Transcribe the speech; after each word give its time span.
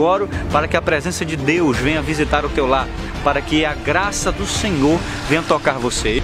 Eu 0.00 0.04
oro 0.04 0.30
para 0.50 0.66
que 0.66 0.78
a 0.78 0.80
presença 0.80 1.26
de 1.26 1.36
Deus 1.36 1.76
venha 1.76 2.00
visitar 2.00 2.42
o 2.42 2.48
teu 2.48 2.66
lar, 2.66 2.88
para 3.22 3.42
que 3.42 3.66
a 3.66 3.74
graça 3.74 4.32
do 4.32 4.46
Senhor 4.46 4.98
venha 5.28 5.42
tocar 5.42 5.74
você. 5.74 6.22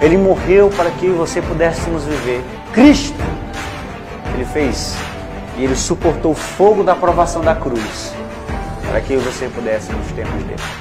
Ele 0.00 0.16
morreu 0.16 0.70
para 0.70 0.90
que 0.90 1.08
você 1.08 1.42
pudéssemos 1.42 2.04
viver. 2.04 2.42
Cristo, 2.72 3.22
Ele 4.34 4.46
fez 4.46 4.96
e 5.58 5.64
Ele 5.64 5.76
suportou 5.76 6.32
o 6.32 6.34
fogo 6.34 6.82
da 6.82 6.96
provação 6.96 7.42
da 7.42 7.54
cruz 7.54 8.14
para 8.88 9.02
que 9.02 9.16
você 9.18 9.50
pudesse 9.54 9.92
nos 9.92 10.10
tempos 10.12 10.42
dele. 10.44 10.79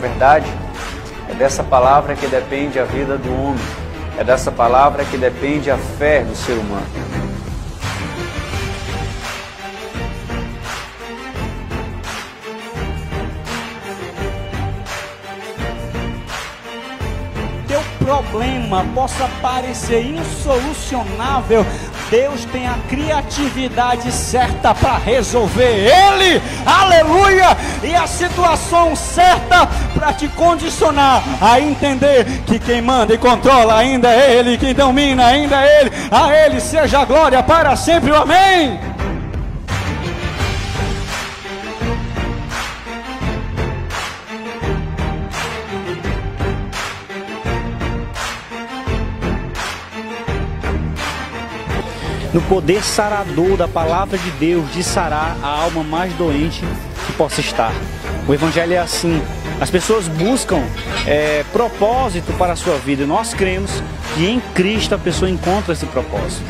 Verdade 0.00 0.46
é 1.28 1.34
dessa 1.34 1.62
palavra 1.62 2.16
que 2.16 2.26
depende 2.26 2.78
a 2.78 2.84
vida 2.84 3.16
do 3.16 3.30
homem, 3.32 3.64
é 4.18 4.24
dessa 4.24 4.50
palavra 4.50 5.04
que 5.04 5.16
depende 5.16 5.70
a 5.70 5.76
fé 5.76 6.24
do 6.24 6.34
ser 6.34 6.54
humano. 6.54 6.86
teu 17.68 17.80
problema 18.04 18.84
possa 18.92 19.28
parecer 19.40 20.04
insolucionável, 20.04 21.64
Deus 22.10 22.44
tem 22.46 22.66
a 22.66 22.74
criatividade 22.88 24.10
certa 24.10 24.74
para 24.74 24.98
resolver 24.98 25.62
ele, 25.62 26.42
aleluia, 26.66 27.56
e 27.84 27.94
a 27.94 28.04
situação 28.06 28.96
certa 28.96 29.68
para 29.94 30.12
te 30.12 30.26
condicionar 30.28 31.22
a 31.40 31.60
entender 31.60 32.24
que 32.46 32.58
quem 32.58 32.82
manda 32.82 33.14
e 33.14 33.18
controla 33.18 33.76
ainda 33.76 34.08
é 34.08 34.34
ele, 34.34 34.58
quem 34.58 34.74
domina 34.74 35.24
ainda 35.26 35.64
é 35.64 35.82
ele, 35.82 35.92
a 36.10 36.34
ele 36.34 36.60
seja 36.60 36.98
a 36.98 37.04
glória 37.04 37.42
para 37.44 37.76
sempre, 37.76 38.10
amém. 38.12 38.89
No 52.32 52.40
poder 52.42 52.82
sarador 52.82 53.56
da 53.56 53.66
palavra 53.66 54.16
de 54.16 54.30
Deus 54.32 54.72
de 54.72 54.82
sarar 54.82 55.36
a 55.42 55.48
alma 55.48 55.82
mais 55.82 56.12
doente 56.14 56.64
que 57.06 57.12
possa 57.12 57.40
estar. 57.40 57.72
O 58.28 58.34
Evangelho 58.34 58.74
é 58.74 58.78
assim. 58.78 59.20
As 59.60 59.70
pessoas 59.70 60.08
buscam 60.08 60.62
é, 61.06 61.44
propósito 61.52 62.32
para 62.34 62.52
a 62.52 62.56
sua 62.56 62.76
vida. 62.78 63.04
Nós 63.04 63.34
cremos 63.34 63.82
que 64.14 64.26
em 64.26 64.40
Cristo 64.54 64.94
a 64.94 64.98
pessoa 64.98 65.30
encontra 65.30 65.72
esse 65.72 65.86
propósito. 65.86 66.44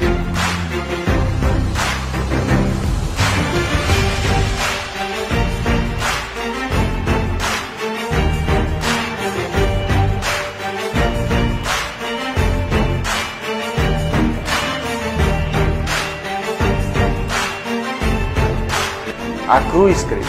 A 19.51 19.61
cruz, 19.63 20.05
querido, 20.05 20.29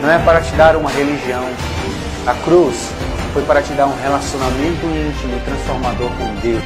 não 0.00 0.10
é 0.10 0.18
para 0.24 0.40
te 0.40 0.50
dar 0.52 0.76
uma 0.76 0.88
religião. 0.88 1.44
A 2.26 2.32
cruz 2.42 2.88
foi 3.34 3.42
para 3.44 3.62
te 3.62 3.70
dar 3.74 3.86
um 3.86 3.94
relacionamento 4.00 4.86
íntimo 4.86 5.36
e 5.36 5.40
transformador 5.44 6.08
com 6.16 6.34
Deus. 6.36 6.62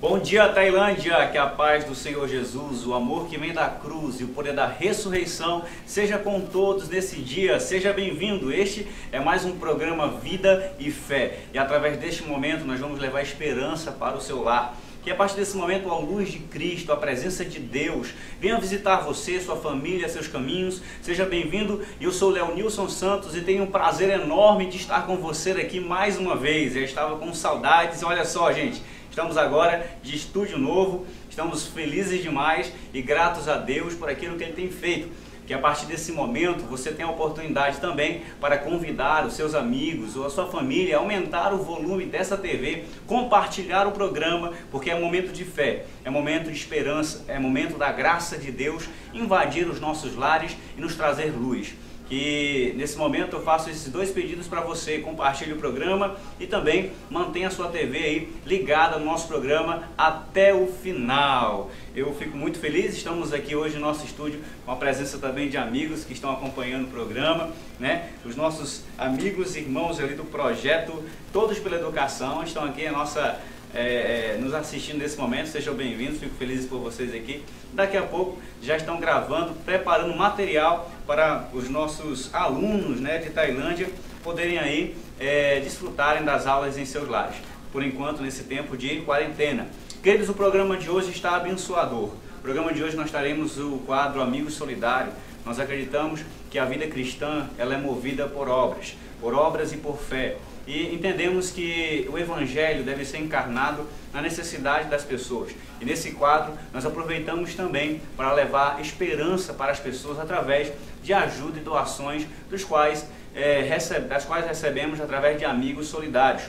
Bom 0.00 0.18
dia, 0.18 0.48
Tailândia! 0.48 1.28
Que 1.28 1.38
a 1.38 1.46
paz 1.46 1.84
do 1.84 1.94
Senhor 1.94 2.26
Jesus, 2.26 2.84
o 2.84 2.94
amor 2.94 3.28
que 3.28 3.38
vem 3.38 3.52
da 3.52 3.68
cruz 3.68 4.20
e 4.20 4.24
o 4.24 4.28
poder 4.28 4.52
da 4.52 4.66
ressurreição 4.66 5.62
seja 5.86 6.18
com 6.18 6.40
todos 6.40 6.88
nesse 6.88 7.20
dia. 7.20 7.60
Seja 7.60 7.92
bem-vindo. 7.92 8.52
Este 8.52 8.88
é 9.12 9.20
mais 9.20 9.44
um 9.44 9.56
programa 9.56 10.08
Vida 10.08 10.74
e 10.80 10.90
Fé. 10.90 11.38
E 11.54 11.58
através 11.60 11.96
deste 11.96 12.24
momento 12.24 12.64
nós 12.64 12.80
vamos 12.80 12.98
levar 12.98 13.22
esperança 13.22 13.92
para 13.92 14.16
o 14.16 14.20
seu 14.20 14.42
lar. 14.42 14.74
Que 15.02 15.10
a 15.10 15.14
partir 15.14 15.36
desse 15.36 15.56
momento 15.56 15.90
a 15.90 15.98
luz 15.98 16.30
de 16.30 16.38
Cristo, 16.40 16.92
a 16.92 16.96
presença 16.96 17.42
de 17.42 17.58
Deus, 17.58 18.08
venha 18.38 18.58
visitar 18.60 19.00
você, 19.00 19.40
sua 19.40 19.56
família, 19.56 20.06
seus 20.10 20.28
caminhos. 20.28 20.82
Seja 21.00 21.24
bem-vindo. 21.24 21.82
Eu 21.98 22.12
sou 22.12 22.28
Leonilson 22.28 22.86
Santos 22.86 23.34
e 23.34 23.40
tenho 23.40 23.62
um 23.62 23.70
prazer 23.70 24.10
enorme 24.10 24.66
de 24.66 24.76
estar 24.76 25.06
com 25.06 25.16
você 25.16 25.52
aqui 25.52 25.80
mais 25.80 26.18
uma 26.18 26.36
vez. 26.36 26.76
Eu 26.76 26.84
estava 26.84 27.16
com 27.16 27.32
saudades. 27.32 28.02
Olha 28.02 28.26
só, 28.26 28.52
gente. 28.52 28.82
Estamos 29.08 29.38
agora 29.38 29.90
de 30.02 30.14
estúdio 30.14 30.56
novo, 30.56 31.04
estamos 31.28 31.66
felizes 31.66 32.22
demais 32.22 32.72
e 32.94 33.02
gratos 33.02 33.48
a 33.48 33.56
Deus 33.56 33.94
por 33.94 34.08
aquilo 34.08 34.36
que 34.36 34.44
Ele 34.44 34.52
tem 34.52 34.70
feito. 34.70 35.10
Que 35.50 35.54
a 35.54 35.58
partir 35.58 35.86
desse 35.86 36.12
momento 36.12 36.62
você 36.62 36.92
tenha 36.92 37.08
a 37.08 37.10
oportunidade 37.10 37.80
também 37.80 38.22
para 38.40 38.56
convidar 38.56 39.26
os 39.26 39.32
seus 39.34 39.52
amigos 39.52 40.14
ou 40.14 40.24
a 40.24 40.30
sua 40.30 40.46
família 40.46 40.96
a 40.96 41.00
aumentar 41.00 41.52
o 41.52 41.58
volume 41.58 42.06
dessa 42.06 42.36
TV, 42.36 42.84
compartilhar 43.04 43.84
o 43.84 43.90
programa, 43.90 44.52
porque 44.70 44.92
é 44.92 44.94
momento 44.96 45.32
de 45.32 45.44
fé, 45.44 45.86
é 46.04 46.08
momento 46.08 46.52
de 46.52 46.56
esperança, 46.56 47.24
é 47.26 47.36
momento 47.36 47.76
da 47.76 47.90
graça 47.90 48.38
de 48.38 48.52
Deus 48.52 48.88
invadir 49.12 49.68
os 49.68 49.80
nossos 49.80 50.14
lares 50.14 50.56
e 50.78 50.80
nos 50.80 50.94
trazer 50.94 51.32
luz 51.36 51.74
que 52.10 52.74
nesse 52.76 52.98
momento 52.98 53.36
eu 53.36 53.42
faço 53.42 53.70
esses 53.70 53.88
dois 53.88 54.10
pedidos 54.10 54.48
para 54.48 54.60
você, 54.60 54.98
compartilhe 54.98 55.52
o 55.52 55.56
programa 55.56 56.16
e 56.40 56.46
também 56.46 56.90
mantenha 57.08 57.46
a 57.46 57.50
sua 57.52 57.68
TV 57.68 57.98
aí 57.98 58.32
ligada 58.44 58.98
no 58.98 59.04
nosso 59.04 59.28
programa 59.28 59.84
até 59.96 60.52
o 60.52 60.66
final. 60.66 61.70
Eu 61.94 62.12
fico 62.12 62.36
muito 62.36 62.58
feliz, 62.58 62.96
estamos 62.96 63.32
aqui 63.32 63.54
hoje 63.54 63.76
no 63.76 63.82
nosso 63.82 64.04
estúdio 64.04 64.40
com 64.66 64.72
a 64.72 64.76
presença 64.76 65.18
também 65.18 65.48
de 65.48 65.56
amigos 65.56 66.02
que 66.04 66.12
estão 66.12 66.32
acompanhando 66.32 66.86
o 66.86 66.90
programa, 66.90 67.50
né? 67.78 68.10
Os 68.24 68.34
nossos 68.34 68.82
amigos 68.98 69.54
e 69.54 69.60
irmãos 69.60 70.00
ali 70.00 70.14
do 70.14 70.24
projeto 70.24 71.04
Todos 71.32 71.60
pela 71.60 71.76
Educação 71.76 72.42
estão 72.42 72.64
aqui 72.64 72.84
a 72.88 72.90
nossa 72.90 73.40
é, 73.72 74.34
é, 74.34 74.38
nos 74.40 74.52
assistindo 74.52 74.98
nesse 74.98 75.16
momento, 75.16 75.46
sejam 75.46 75.74
bem-vindos, 75.74 76.18
fico 76.18 76.34
feliz 76.34 76.66
por 76.66 76.80
vocês 76.80 77.14
aqui. 77.14 77.44
Daqui 77.72 77.96
a 77.96 78.02
pouco 78.02 78.38
já 78.60 78.76
estão 78.76 78.98
gravando, 78.98 79.54
preparando 79.64 80.12
material 80.16 80.90
para 81.10 81.48
os 81.52 81.68
nossos 81.68 82.32
alunos 82.32 83.00
né, 83.00 83.18
de 83.18 83.30
Tailândia 83.30 83.90
poderem 84.22 84.60
aí 84.60 84.96
é, 85.18 85.58
desfrutarem 85.58 86.24
das 86.24 86.46
aulas 86.46 86.78
em 86.78 86.84
seus 86.84 87.08
lares. 87.08 87.34
Por 87.72 87.82
enquanto, 87.82 88.22
nesse 88.22 88.44
tempo 88.44 88.76
de 88.76 89.00
quarentena. 89.00 89.66
Queridos, 90.04 90.28
o 90.28 90.34
programa 90.34 90.76
de 90.76 90.88
hoje 90.88 91.10
está 91.10 91.34
abençoador. 91.34 92.10
No 92.36 92.42
programa 92.42 92.72
de 92.72 92.84
hoje 92.84 92.94
nós 92.94 93.10
teremos 93.10 93.58
o 93.58 93.82
quadro 93.84 94.22
Amigo 94.22 94.52
Solidário. 94.52 95.12
Nós 95.44 95.58
acreditamos 95.58 96.20
que 96.48 96.60
a 96.60 96.64
vida 96.64 96.86
cristã 96.86 97.50
ela 97.58 97.74
é 97.74 97.76
movida 97.76 98.28
por 98.28 98.48
obras, 98.48 98.96
por 99.20 99.34
obras 99.34 99.72
e 99.72 99.78
por 99.78 99.98
fé 99.98 100.36
e 100.70 100.94
entendemos 100.94 101.50
que 101.50 102.08
o 102.12 102.16
Evangelho 102.16 102.84
deve 102.84 103.04
ser 103.04 103.18
encarnado 103.18 103.84
na 104.14 104.22
necessidade 104.22 104.88
das 104.88 105.02
pessoas. 105.02 105.52
E 105.80 105.84
nesse 105.84 106.12
quadro 106.12 106.56
nós 106.72 106.86
aproveitamos 106.86 107.56
também 107.56 108.00
para 108.16 108.32
levar 108.32 108.80
esperança 108.80 109.52
para 109.52 109.72
as 109.72 109.80
pessoas 109.80 110.20
através 110.20 110.72
de 111.02 111.12
ajuda 111.12 111.58
e 111.58 111.62
doações, 111.62 112.24
dos 112.48 112.62
quais, 112.62 113.04
é, 113.34 113.62
recebe, 113.62 114.06
das 114.06 114.24
quais 114.24 114.46
recebemos 114.46 115.00
através 115.00 115.40
de 115.40 115.44
amigos 115.44 115.88
solidários. 115.88 116.44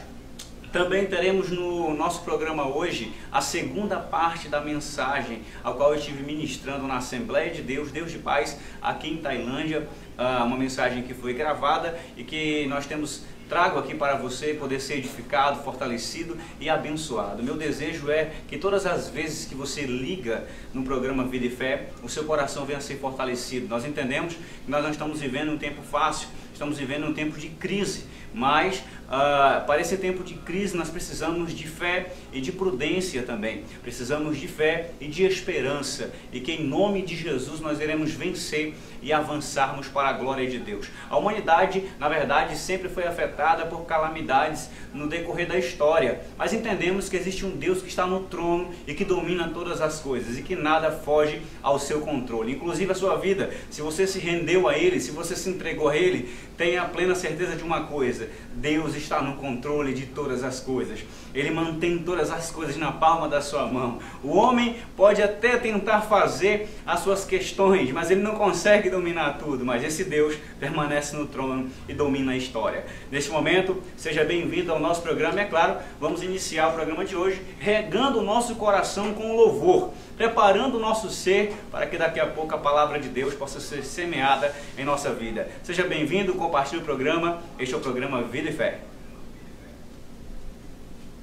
Também 0.72 1.06
teremos 1.08 1.50
no 1.50 1.94
nosso 1.96 2.22
programa 2.22 2.66
hoje 2.66 3.12
a 3.32 3.42
segunda 3.42 3.98
parte 3.98 4.48
da 4.48 4.62
mensagem, 4.62 5.42
a 5.64 5.72
qual 5.72 5.94
eu 5.94 6.00
estive 6.00 6.24
ministrando 6.24 6.88
na 6.88 6.98
Assembleia 6.98 7.52
de 7.52 7.62
Deus, 7.62 7.92
Deus 7.92 8.12
de 8.12 8.20
Paz, 8.20 8.58
aqui 8.82 9.10
em 9.10 9.18
Tailândia, 9.18 9.86
ah, 10.18 10.44
uma 10.46 10.56
mensagem 10.56 11.04
que 11.04 11.14
foi 11.14 11.34
gravada 11.34 12.00
e 12.16 12.24
que 12.24 12.68
nós 12.68 12.86
temos 12.86 13.24
trago 13.52 13.78
aqui 13.80 13.94
para 13.94 14.16
você 14.16 14.54
poder 14.54 14.80
ser 14.80 14.94
edificado, 15.00 15.62
fortalecido 15.62 16.38
e 16.58 16.70
abençoado. 16.70 17.44
Meu 17.44 17.58
desejo 17.58 18.10
é 18.10 18.32
que 18.48 18.58
todas 18.58 18.86
as 18.86 19.10
vezes 19.10 19.44
que 19.44 19.54
você 19.54 19.82
liga 19.82 20.48
no 20.74 20.84
programa 20.84 21.26
Vida 21.26 21.48
e 21.48 21.50
Fé, 21.50 21.90
o 22.02 22.08
seu 22.08 22.24
coração 22.24 22.64
venha 22.64 22.78
a 22.78 22.82
ser 22.82 22.96
fortalecido. 22.96 23.68
Nós 23.68 23.84
entendemos 23.84 24.36
que 24.36 24.72
nós 24.72 24.82
não 24.82 24.90
estamos 24.90 25.20
vivendo 25.20 25.52
um 25.52 25.58
tempo 25.58 25.82
fácil, 25.82 26.30
estamos 26.54 26.78
vivendo 26.78 27.06
um 27.06 27.14
tempo 27.14 27.38
de 27.38 27.50
crise, 27.50 28.06
mas 28.34 28.84
uh, 29.12 29.66
para 29.66 29.82
esse 29.82 29.98
tempo 29.98 30.24
de 30.24 30.36
crise 30.36 30.76
nós 30.76 30.90
precisamos 30.90 31.54
de 31.54 31.68
fé 31.68 32.14
e 32.32 32.42
de 32.42 32.52
prudência 32.52 33.24
também. 33.24 33.64
Precisamos 33.84 34.40
de 34.40 34.48
fé 34.48 34.92
e 35.00 35.08
de 35.08 35.24
esperança. 35.24 36.12
E 36.32 36.40
que 36.40 36.54
em 36.54 36.64
nome 36.64 37.02
de 37.02 37.16
Jesus 37.16 37.60
nós 37.60 37.80
iremos 37.80 38.12
vencer 38.12 38.74
e 39.02 39.12
avançarmos 39.12 39.88
para 39.88 40.10
a 40.10 40.14
glória 40.14 40.50
de 40.50 40.60
Deus. 40.60 40.88
A 41.10 41.18
humanidade, 41.18 41.84
na 42.00 42.08
verdade, 42.08 42.58
sempre 42.58 42.88
foi 42.88 43.06
afetada 43.06 43.66
por 43.66 43.86
calamidades 43.86 44.70
no 44.94 45.08
decorrer 45.08 45.48
da 45.48 45.58
história, 45.58 46.22
mas 46.38 46.54
entendemos 46.54 47.10
que 47.10 47.18
existe 47.18 47.46
um 47.46 47.52
Deus 47.52 47.82
que 47.82 47.90
está 47.90 48.06
no 48.06 48.22
trono 48.22 48.72
e 48.86 48.94
que 48.94 49.04
domina 49.04 49.50
todas 49.50 49.82
as 49.82 50.00
coisas 50.00 50.38
e 50.38 50.44
que 50.44 50.56
nada 50.56 50.92
foge 50.92 51.42
ao 51.64 51.80
seu 51.80 52.02
controle, 52.02 52.54
inclusive 52.54 52.92
a 52.92 52.96
sua 52.96 53.18
vida. 53.18 53.52
Se 53.70 53.82
você 53.82 54.06
se 54.06 54.20
rendeu 54.20 54.68
a 54.68 54.78
Ele, 54.78 55.00
se 55.00 55.12
você 55.12 55.36
se 55.36 55.50
entregou 55.50 55.90
a 55.90 55.98
Ele, 55.98 56.32
tenha 56.58 56.84
a 56.84 56.86
plena 56.86 57.16
certeza 57.16 57.56
de 57.56 57.64
uma 57.64 57.88
coisa: 57.88 58.30
Deus 58.54 58.96
está 58.96 59.01
no 59.24 59.36
controle 59.36 59.94
de 59.94 60.06
todas 60.06 60.44
as 60.44 60.60
coisas. 60.60 61.00
Ele 61.34 61.50
mantém 61.50 62.00
todas 62.00 62.30
as 62.30 62.52
coisas 62.52 62.76
na 62.78 62.92
palma 62.92 63.28
da 63.28 63.42
sua 63.42 63.66
mão. 63.66 64.00
O 64.24 64.36
homem 64.36 64.78
pode 64.96 65.22
até 65.22 65.58
tentar 65.58 66.02
fazer 66.02 66.70
as 66.86 67.00
suas 67.00 67.26
questões, 67.26 67.92
mas 67.92 68.12
ele 68.12 68.22
não 68.22 68.36
consegue 68.36 68.90
dominar 68.90 69.38
tudo. 69.38 69.66
Mas 69.66 69.84
esse 69.84 70.04
Deus 70.04 70.36
permanece 70.60 71.16
no 71.16 71.26
trono 71.26 71.70
e 71.88 71.94
domina 71.94 72.34
a 72.34 72.38
história. 72.38 72.86
Neste 73.12 73.32
momento, 73.32 73.82
seja 73.96 74.24
bem-vindo 74.24 74.72
ao 74.72 74.80
nosso 74.80 75.02
programa. 75.02 75.40
É 75.40 75.46
claro, 75.46 75.78
vamos 76.00 76.22
iniciar 76.24 76.70
o 76.70 76.74
programa 76.74 77.06
de 77.06 77.16
hoje 77.16 77.42
regando 77.60 78.20
o 78.20 78.24
nosso 78.24 78.56
coração 78.56 79.14
com 79.14 79.36
louvor, 79.36 79.92
preparando 80.18 80.78
o 80.78 80.80
nosso 80.80 81.10
ser 81.10 81.54
para 81.72 81.88
que 81.88 81.98
daqui 81.98 82.20
a 82.20 82.28
pouco 82.28 82.54
a 82.54 82.58
palavra 82.58 83.00
de 83.00 83.10
Deus 83.10 83.34
possa 83.34 83.60
ser 83.60 83.84
semeada 83.84 84.54
em 84.78 84.84
nossa 84.84 85.12
vida. 85.14 85.48
Seja 85.64 85.84
bem-vindo, 85.84 86.34
compartilhe 86.36 86.82
o 86.82 86.86
programa. 86.86 87.40
Este 87.58 87.74
é 87.74 87.78
o 87.78 87.82
programa 87.82 88.22
Vida 88.24 88.50
e 88.50 88.54
Fé. 88.54 88.91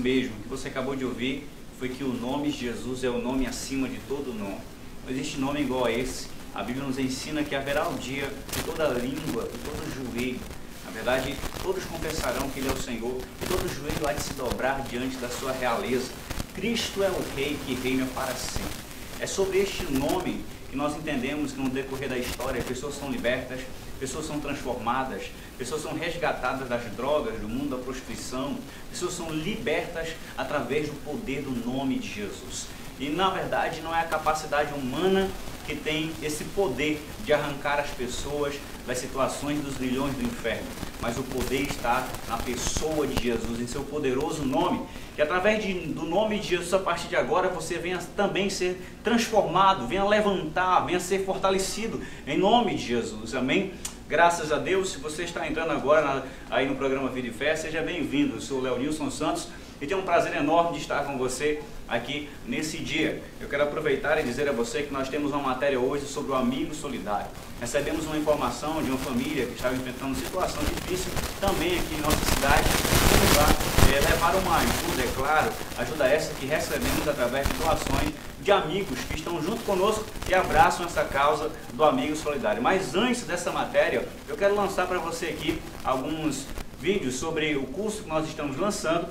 mesmo. 0.00 0.34
Que 0.42 0.48
você 0.48 0.68
acabou 0.68 0.96
de 0.96 1.04
ouvir 1.04 1.46
foi 1.78 1.88
que 1.88 2.02
o 2.02 2.12
nome 2.12 2.50
de 2.50 2.58
Jesus 2.58 3.04
é 3.04 3.08
o 3.08 3.18
nome 3.18 3.46
acima 3.46 3.88
de 3.88 3.98
todo 4.08 4.34
nome. 4.34 4.58
Não 5.04 5.10
existe 5.10 5.38
nome 5.38 5.60
igual 5.60 5.86
a 5.86 5.92
esse. 5.92 6.28
A 6.54 6.62
Bíblia 6.62 6.84
nos 6.84 6.98
ensina 6.98 7.44
que 7.44 7.54
haverá 7.54 7.88
um 7.88 7.96
dia 7.96 8.28
que 8.52 8.62
toda 8.64 8.88
língua, 8.88 9.46
que 9.46 9.58
todo 9.58 10.12
joelho, 10.12 10.40
na 10.84 10.90
verdade, 10.90 11.34
todos 11.62 11.84
confessarão 11.84 12.50
que 12.50 12.60
Ele 12.60 12.68
é 12.68 12.72
o 12.72 12.76
Senhor 12.76 13.20
e 13.42 13.46
todo 13.46 13.68
joelho 13.68 14.08
há 14.08 14.12
de 14.12 14.22
se 14.22 14.34
dobrar 14.34 14.82
diante 14.82 15.16
da 15.16 15.28
sua 15.28 15.52
realeza. 15.52 16.10
Cristo 16.54 17.02
é 17.02 17.08
o 17.08 17.36
Rei 17.36 17.56
que 17.64 17.74
reina 17.74 18.06
para 18.14 18.34
sempre. 18.34 18.68
É 19.20 19.26
sobre 19.26 19.58
este 19.58 19.84
nome 19.92 20.44
que 20.70 20.76
nós 20.76 20.96
entendemos 20.96 21.52
que 21.52 21.60
no 21.60 21.68
decorrer 21.70 22.08
da 22.08 22.18
história 22.18 22.62
pessoas 22.62 22.94
são 22.94 23.10
libertas, 23.10 23.60
pessoas 24.00 24.26
são 24.26 24.40
transformadas, 24.40 25.30
pessoas 25.58 25.82
são 25.82 25.94
resgatadas 25.94 26.66
das 26.66 26.82
drogas, 26.96 27.38
do 27.38 27.48
mundo 27.48 27.76
da 27.76 27.82
prostituição, 27.84 28.58
pessoas 28.90 29.12
são 29.12 29.30
libertas 29.30 30.08
através 30.36 30.88
do 30.88 30.94
poder 31.04 31.42
do 31.42 31.50
nome 31.50 31.98
de 31.98 32.08
Jesus. 32.08 32.66
E 33.00 33.08
na 33.08 33.30
verdade 33.30 33.80
não 33.80 33.96
é 33.96 34.00
a 34.00 34.04
capacidade 34.04 34.74
humana 34.74 35.26
que 35.66 35.74
tem 35.74 36.12
esse 36.22 36.44
poder 36.44 37.02
de 37.24 37.32
arrancar 37.32 37.80
as 37.80 37.88
pessoas 37.90 38.54
das 38.86 38.98
situações 38.98 39.60
dos 39.60 39.78
milhões 39.78 40.14
do 40.14 40.22
inferno, 40.22 40.66
mas 41.00 41.16
o 41.16 41.22
poder 41.22 41.62
está 41.62 42.06
na 42.28 42.36
pessoa 42.36 43.06
de 43.06 43.22
Jesus, 43.22 43.58
em 43.60 43.66
seu 43.66 43.82
poderoso 43.84 44.44
nome, 44.44 44.82
que 45.14 45.22
através 45.22 45.62
de, 45.62 45.72
do 45.72 46.02
nome 46.02 46.38
de 46.40 46.48
Jesus, 46.48 46.74
a 46.74 46.78
partir 46.78 47.08
de 47.08 47.16
agora, 47.16 47.48
você 47.48 47.78
venha 47.78 47.98
também 48.16 48.50
ser 48.50 48.82
transformado, 49.02 49.86
venha 49.86 50.04
levantar, 50.04 50.80
venha 50.80 51.00
ser 51.00 51.24
fortalecido, 51.24 52.02
em 52.26 52.36
nome 52.36 52.74
de 52.74 52.86
Jesus, 52.86 53.34
amém? 53.34 53.72
Graças 54.08 54.50
a 54.50 54.58
Deus, 54.58 54.90
se 54.90 54.98
você 54.98 55.22
está 55.22 55.46
entrando 55.46 55.70
agora 55.70 56.02
na, 56.02 56.22
aí 56.50 56.66
no 56.66 56.74
programa 56.74 57.08
Vida 57.10 57.28
e 57.28 57.32
Fé, 57.32 57.54
seja 57.54 57.80
bem-vindo. 57.80 58.34
Eu 58.34 58.40
sou 58.40 58.58
o 58.58 58.60
Leonilson 58.60 59.08
Santos 59.08 59.46
e 59.80 59.86
tenho 59.86 60.00
um 60.00 60.04
prazer 60.04 60.34
enorme 60.34 60.72
de 60.72 60.78
estar 60.82 61.04
com 61.04 61.16
você 61.16 61.62
aqui 61.90 62.30
nesse 62.46 62.78
dia. 62.78 63.20
Eu 63.40 63.48
quero 63.48 63.64
aproveitar 63.64 64.18
e 64.20 64.22
dizer 64.22 64.48
a 64.48 64.52
você 64.52 64.84
que 64.84 64.92
nós 64.92 65.08
temos 65.08 65.32
uma 65.32 65.42
matéria 65.42 65.78
hoje 65.78 66.06
sobre 66.06 66.30
o 66.30 66.34
amigo 66.36 66.72
solidário. 66.72 67.26
Recebemos 67.60 68.06
uma 68.06 68.16
informação 68.16 68.80
de 68.82 68.90
uma 68.90 68.98
família 68.98 69.44
que 69.46 69.54
estava 69.54 69.74
enfrentando 69.74 70.14
situação 70.14 70.62
difícil 70.62 71.12
também 71.40 71.78
aqui 71.78 71.96
em 71.96 72.00
nossa 72.00 72.24
cidade. 72.24 72.68
É, 73.92 74.08
levar 74.08 74.36
uma 74.36 74.56
ajuda, 74.56 75.02
é 75.02 75.12
claro, 75.16 75.52
ajuda 75.76 76.06
essa 76.06 76.32
que 76.34 76.46
recebemos 76.46 77.08
através 77.08 77.46
de 77.48 77.54
doações 77.54 78.14
de 78.40 78.52
amigos 78.52 79.00
que 79.00 79.16
estão 79.16 79.42
junto 79.42 79.62
conosco 79.64 80.04
e 80.28 80.34
abraçam 80.34 80.86
essa 80.86 81.02
causa 81.02 81.50
do 81.74 81.82
Amigo 81.82 82.14
Solidário. 82.14 82.62
Mas 82.62 82.94
antes 82.94 83.24
dessa 83.24 83.50
matéria, 83.50 84.06
eu 84.28 84.36
quero 84.36 84.54
lançar 84.54 84.86
para 84.86 84.98
você 84.98 85.26
aqui 85.26 85.60
alguns 85.82 86.46
vídeos 86.80 87.16
sobre 87.16 87.56
o 87.56 87.64
curso 87.64 88.04
que 88.04 88.08
nós 88.08 88.28
estamos 88.28 88.56
lançando 88.56 89.08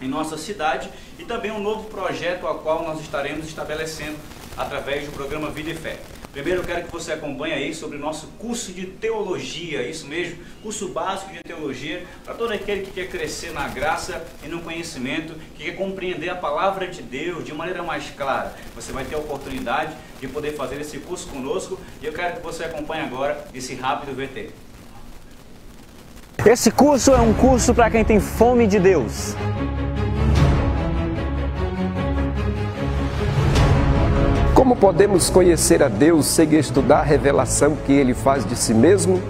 em 0.00 0.08
nossa 0.08 0.36
cidade 0.36 0.90
e 1.18 1.24
também 1.24 1.50
um 1.50 1.60
novo 1.60 1.84
projeto 1.88 2.46
ao 2.46 2.58
qual 2.58 2.82
nós 2.82 3.00
estaremos 3.00 3.46
estabelecendo 3.46 4.16
através 4.56 5.04
do 5.04 5.12
programa 5.12 5.50
Vida 5.50 5.70
e 5.70 5.74
Fé. 5.74 5.98
Primeiro 6.36 6.60
eu 6.60 6.66
quero 6.66 6.84
que 6.84 6.92
você 6.92 7.12
acompanhe 7.12 7.54
aí 7.54 7.74
sobre 7.74 7.96
o 7.96 8.00
nosso 8.00 8.26
curso 8.38 8.70
de 8.70 8.84
teologia, 8.84 9.88
isso 9.88 10.06
mesmo, 10.06 10.36
curso 10.62 10.88
básico 10.88 11.32
de 11.32 11.40
teologia, 11.40 12.04
para 12.26 12.34
todo 12.34 12.52
aquele 12.52 12.82
que 12.82 12.90
quer 12.90 13.08
crescer 13.08 13.52
na 13.52 13.66
graça 13.68 14.22
e 14.44 14.46
no 14.46 14.60
conhecimento, 14.60 15.32
que 15.56 15.64
quer 15.64 15.76
compreender 15.76 16.28
a 16.28 16.34
palavra 16.34 16.88
de 16.88 17.00
Deus 17.00 17.42
de 17.42 17.54
maneira 17.54 17.82
mais 17.82 18.10
clara. 18.10 18.54
Você 18.74 18.92
vai 18.92 19.06
ter 19.06 19.14
a 19.14 19.18
oportunidade 19.18 19.94
de 20.20 20.28
poder 20.28 20.52
fazer 20.52 20.78
esse 20.78 20.98
curso 20.98 21.26
conosco 21.28 21.80
e 22.02 22.06
eu 22.06 22.12
quero 22.12 22.36
que 22.36 22.42
você 22.42 22.64
acompanhe 22.64 23.02
agora 23.02 23.42
esse 23.54 23.74
rápido 23.74 24.14
VT. 24.14 24.50
Esse 26.44 26.70
curso 26.70 27.12
é 27.12 27.18
um 27.18 27.32
curso 27.32 27.74
para 27.74 27.90
quem 27.90 28.04
tem 28.04 28.20
fome 28.20 28.66
de 28.66 28.78
Deus. 28.78 29.34
Como 34.66 34.74
podemos 34.74 35.30
conhecer 35.30 35.80
a 35.80 35.86
Deus 35.86 36.26
sem 36.26 36.56
estudar 36.56 36.98
a 36.98 37.02
revelação 37.04 37.76
que 37.86 37.92
Ele 37.92 38.12
faz 38.12 38.44
de 38.44 38.56
si 38.56 38.74
mesmo? 38.74 39.22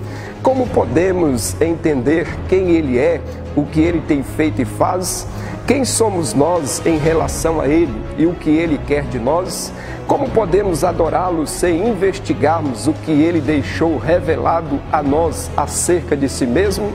Como 0.42 0.66
podemos 0.66 1.60
entender 1.60 2.26
quem 2.48 2.70
Ele 2.70 2.98
é, 2.98 3.20
o 3.54 3.66
que 3.66 3.82
Ele 3.82 4.00
tem 4.00 4.22
feito 4.22 4.62
e 4.62 4.64
faz? 4.64 5.26
Quem 5.66 5.84
somos 5.84 6.32
nós 6.32 6.80
em 6.86 6.96
relação 6.96 7.60
a 7.60 7.68
Ele 7.68 7.92
e 8.16 8.24
o 8.24 8.32
que 8.32 8.48
Ele 8.48 8.80
quer 8.86 9.02
de 9.02 9.18
nós? 9.18 9.70
Como 10.06 10.26
podemos 10.30 10.82
adorá-lo 10.82 11.46
sem 11.46 11.86
investigarmos 11.86 12.86
o 12.86 12.94
que 12.94 13.12
Ele 13.12 13.42
deixou 13.42 13.98
revelado 13.98 14.80
a 14.90 15.02
nós 15.02 15.50
acerca 15.54 16.16
de 16.16 16.30
si 16.30 16.46
mesmo? 16.46 16.90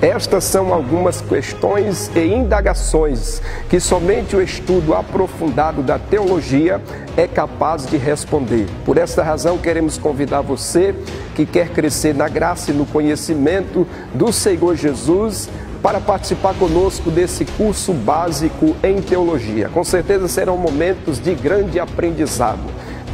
Estas 0.00 0.44
são 0.44 0.72
algumas 0.72 1.20
questões 1.20 2.08
e 2.14 2.20
indagações 2.20 3.42
que 3.68 3.80
somente 3.80 4.36
o 4.36 4.40
estudo 4.40 4.94
aprofundado 4.94 5.82
da 5.82 5.98
teologia 5.98 6.80
é 7.16 7.26
capaz 7.26 7.84
de 7.84 7.96
responder. 7.96 8.68
Por 8.84 8.96
esta 8.96 9.24
razão, 9.24 9.58
queremos 9.58 9.98
convidar 9.98 10.40
você 10.40 10.94
que 11.34 11.44
quer 11.44 11.70
crescer 11.70 12.14
na 12.14 12.28
graça 12.28 12.70
e 12.70 12.74
no 12.74 12.86
conhecimento 12.86 13.88
do 14.14 14.32
Senhor 14.32 14.76
Jesus 14.76 15.48
para 15.82 15.98
participar 16.00 16.54
conosco 16.54 17.10
desse 17.10 17.44
curso 17.44 17.92
básico 17.92 18.76
em 18.84 19.02
teologia. 19.02 19.68
Com 19.68 19.82
certeza 19.82 20.28
serão 20.28 20.56
momentos 20.56 21.20
de 21.20 21.34
grande 21.34 21.80
aprendizado. 21.80 22.62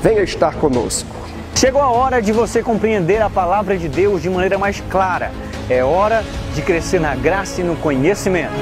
Venha 0.02 0.22
estar 0.22 0.54
conosco. 0.56 1.16
Chegou 1.54 1.80
a 1.80 1.88
hora 1.88 2.20
de 2.20 2.30
você 2.30 2.62
compreender 2.62 3.22
a 3.22 3.30
palavra 3.30 3.78
de 3.78 3.88
Deus 3.88 4.20
de 4.20 4.28
maneira 4.28 4.58
mais 4.58 4.82
clara. 4.90 5.32
É 5.68 5.82
hora 5.82 6.22
de 6.54 6.60
crescer 6.60 7.00
na 7.00 7.14
graça 7.14 7.62
e 7.62 7.64
no 7.64 7.74
conhecimento. 7.76 8.52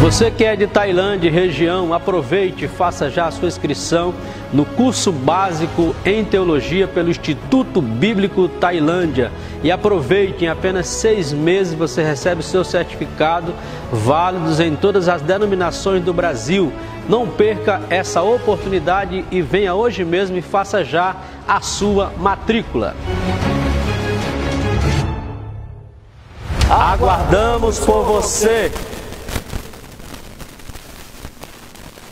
Você 0.00 0.30
que 0.30 0.44
é 0.44 0.56
de 0.56 0.66
Tailândia 0.66 1.30
região, 1.30 1.94
aproveite 1.94 2.64
e 2.64 2.68
faça 2.68 3.08
já 3.08 3.26
a 3.26 3.30
sua 3.30 3.48
inscrição 3.48 4.12
no 4.52 4.64
curso 4.64 5.12
básico 5.12 5.94
em 6.04 6.24
teologia 6.24 6.88
pelo 6.88 7.08
Instituto 7.08 7.80
Bíblico 7.80 8.48
Tailândia. 8.48 9.30
E 9.62 9.70
aproveite, 9.70 10.44
em 10.44 10.48
apenas 10.48 10.88
seis 10.88 11.32
meses 11.32 11.74
você 11.74 12.02
recebe 12.02 12.42
seu 12.42 12.64
certificado, 12.64 13.54
válidos 13.92 14.58
em 14.58 14.74
todas 14.74 15.08
as 15.08 15.22
denominações 15.22 16.02
do 16.02 16.12
Brasil. 16.12 16.72
Não 17.08 17.26
perca 17.28 17.80
essa 17.88 18.22
oportunidade 18.22 19.24
e 19.30 19.40
venha 19.40 19.74
hoje 19.74 20.04
mesmo 20.04 20.36
e 20.36 20.42
faça 20.42 20.84
já 20.84 21.16
a 21.46 21.60
sua 21.60 22.10
matrícula. 22.16 22.94
Aguardamos 26.70 27.78
por 27.80 28.04
você. 28.04 28.72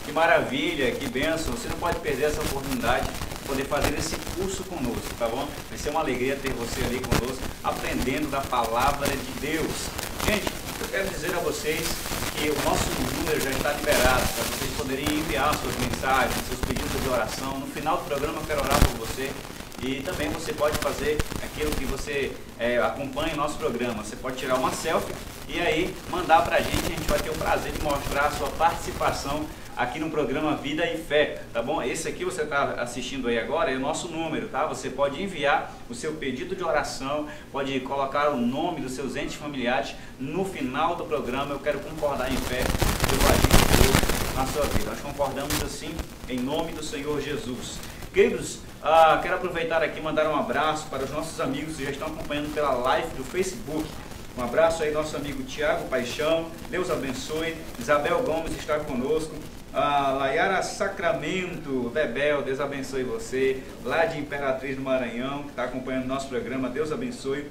Que 0.05 0.13
maravilha, 0.13 0.91
que 0.93 1.09
benção. 1.09 1.55
Você 1.55 1.69
não 1.69 1.77
pode 1.77 1.99
perder 2.01 2.25
essa 2.25 2.41
oportunidade 2.43 3.07
de 3.07 3.49
poder 3.49 3.65
fazer 3.65 3.99
esse 3.99 4.17
curso 4.37 4.63
conosco, 4.65 5.15
tá 5.19 5.29
bom? 5.29 5.49
Vai 5.69 5.79
ser 5.79 5.91
uma 5.91 6.01
alegria 6.01 6.37
ter 6.37 6.53
você 6.53 6.85
ali 6.85 7.01
conosco, 7.01 7.43
aprendendo 7.65 8.31
da 8.31 8.41
palavra 8.41 9.09
de 9.09 9.41
Deus. 9.41 9.89
Gente, 10.27 10.47
eu 10.81 10.89
quero 10.89 11.09
dizer 11.09 11.35
a 11.35 11.39
vocês 11.39 11.89
que 12.37 12.51
o 12.51 12.55
nosso 12.65 12.91
já 13.43 13.51
está 13.51 13.73
liberado 13.73 14.21
para 14.21 14.45
vocês 14.45 14.71
poderem 14.77 15.05
enviar 15.05 15.55
suas 15.57 15.75
mensagens, 15.77 16.35
seus 16.47 16.61
pedidos 16.61 17.03
de 17.03 17.09
oração. 17.09 17.59
No 17.59 17.67
final 17.67 17.97
do 17.97 18.05
programa 18.05 18.39
eu 18.39 18.47
quero 18.47 18.61
orar 18.61 18.79
por 18.81 19.07
você. 19.07 19.31
E 19.83 20.03
também 20.03 20.29
você 20.29 20.53
pode 20.53 20.77
fazer 20.79 21.17
aquilo 21.43 21.71
que 21.71 21.87
você 21.87 22.33
é, 22.59 22.77
acompanha 22.79 23.33
o 23.33 23.37
nosso 23.37 23.57
programa. 23.57 24.05
Você 24.05 24.15
pode 24.15 24.37
tirar 24.37 24.57
uma 24.57 24.71
selfie 24.73 25.15
e 25.49 25.59
aí 25.59 25.95
mandar 26.11 26.43
para 26.43 26.57
a 26.57 26.61
gente. 26.61 26.85
A 26.85 26.97
gente 26.97 27.09
vai 27.09 27.19
ter 27.19 27.31
o 27.31 27.35
prazer 27.35 27.73
de 27.73 27.83
mostrar 27.83 28.27
a 28.27 28.31
sua 28.31 28.51
participação 28.51 29.47
aqui 29.81 29.99
no 29.99 30.11
programa 30.11 30.57
Vida 30.57 30.85
e 30.85 30.99
Fé, 30.99 31.41
tá 31.55 31.63
bom? 31.63 31.83
Esse 31.83 32.07
aqui 32.07 32.23
você 32.23 32.43
está 32.43 32.73
assistindo 32.83 33.29
aí 33.29 33.39
agora 33.39 33.73
é 33.73 33.77
o 33.77 33.81
nosso 33.81 34.09
número, 34.09 34.49
tá? 34.49 34.67
Você 34.67 34.91
pode 34.91 35.23
enviar 35.23 35.73
o 35.89 35.95
seu 35.95 36.13
pedido 36.13 36.55
de 36.55 36.63
oração, 36.63 37.27
pode 37.51 37.81
colocar 37.81 38.29
o 38.29 38.37
nome 38.37 38.83
dos 38.83 38.93
seus 38.93 39.17
entes 39.17 39.37
familiares 39.37 39.95
no 40.19 40.45
final 40.45 40.97
do 40.97 41.05
programa. 41.05 41.55
Eu 41.55 41.61
quero 41.61 41.81
concordar 41.81 42.31
em 42.31 42.37
fé 42.37 42.63
pelo 43.09 43.27
agir 43.27 43.49
de 43.49 43.83
Deus 43.83 44.30
na 44.41 44.47
sua 44.47 44.63
vida. 44.63 44.91
Nós 44.91 45.01
concordamos 45.01 45.63
assim 45.63 45.95
em 46.27 46.39
nome 46.39 46.73
do 46.73 46.83
Senhor 46.83 47.21
Jesus. 47.21 47.79
Queridos, 48.13 48.61
ah, 48.83 49.19
quero 49.21 49.35
aproveitar 49.35 49.83
aqui 49.83 49.99
e 49.99 50.03
mandar 50.03 50.27
um 50.31 50.35
abraço 50.35 50.87
para 50.87 51.05
os 51.05 51.11
nossos 51.11 51.39
amigos 51.43 51.77
que 51.77 51.85
já 51.85 51.91
estão 51.91 52.09
acompanhando 52.09 52.53
pela 52.55 52.73
live 52.73 53.09
do 53.17 53.25
Facebook. 53.25 53.85
Um 54.39 54.43
abraço 54.43 54.83
aí, 54.83 54.93
nosso 54.93 55.15
amigo 55.15 55.43
Tiago 55.43 55.87
Paixão, 55.89 56.47
Deus 56.71 56.91
abençoe. 56.91 57.55
Isabel 57.79 58.23
Gomes 58.23 58.57
está 58.57 58.81
conosco. 58.81 59.35
Ah, 59.75 60.17
Layara 60.19 60.63
Sacramento, 60.63 61.91
Bebel, 61.93 62.41
Deus 62.41 62.61
abençoe 62.61 63.03
você. 63.03 63.63
Lá 63.85 64.07
de 64.07 64.19
Imperatriz 64.19 64.75
do 64.75 64.81
Maranhão, 64.81 65.43
que 65.43 65.51
está 65.51 65.65
acompanhando 65.65 66.07
nosso 66.07 66.29
programa, 66.29 66.71
Deus 66.71 66.91
abençoe. 66.91 67.47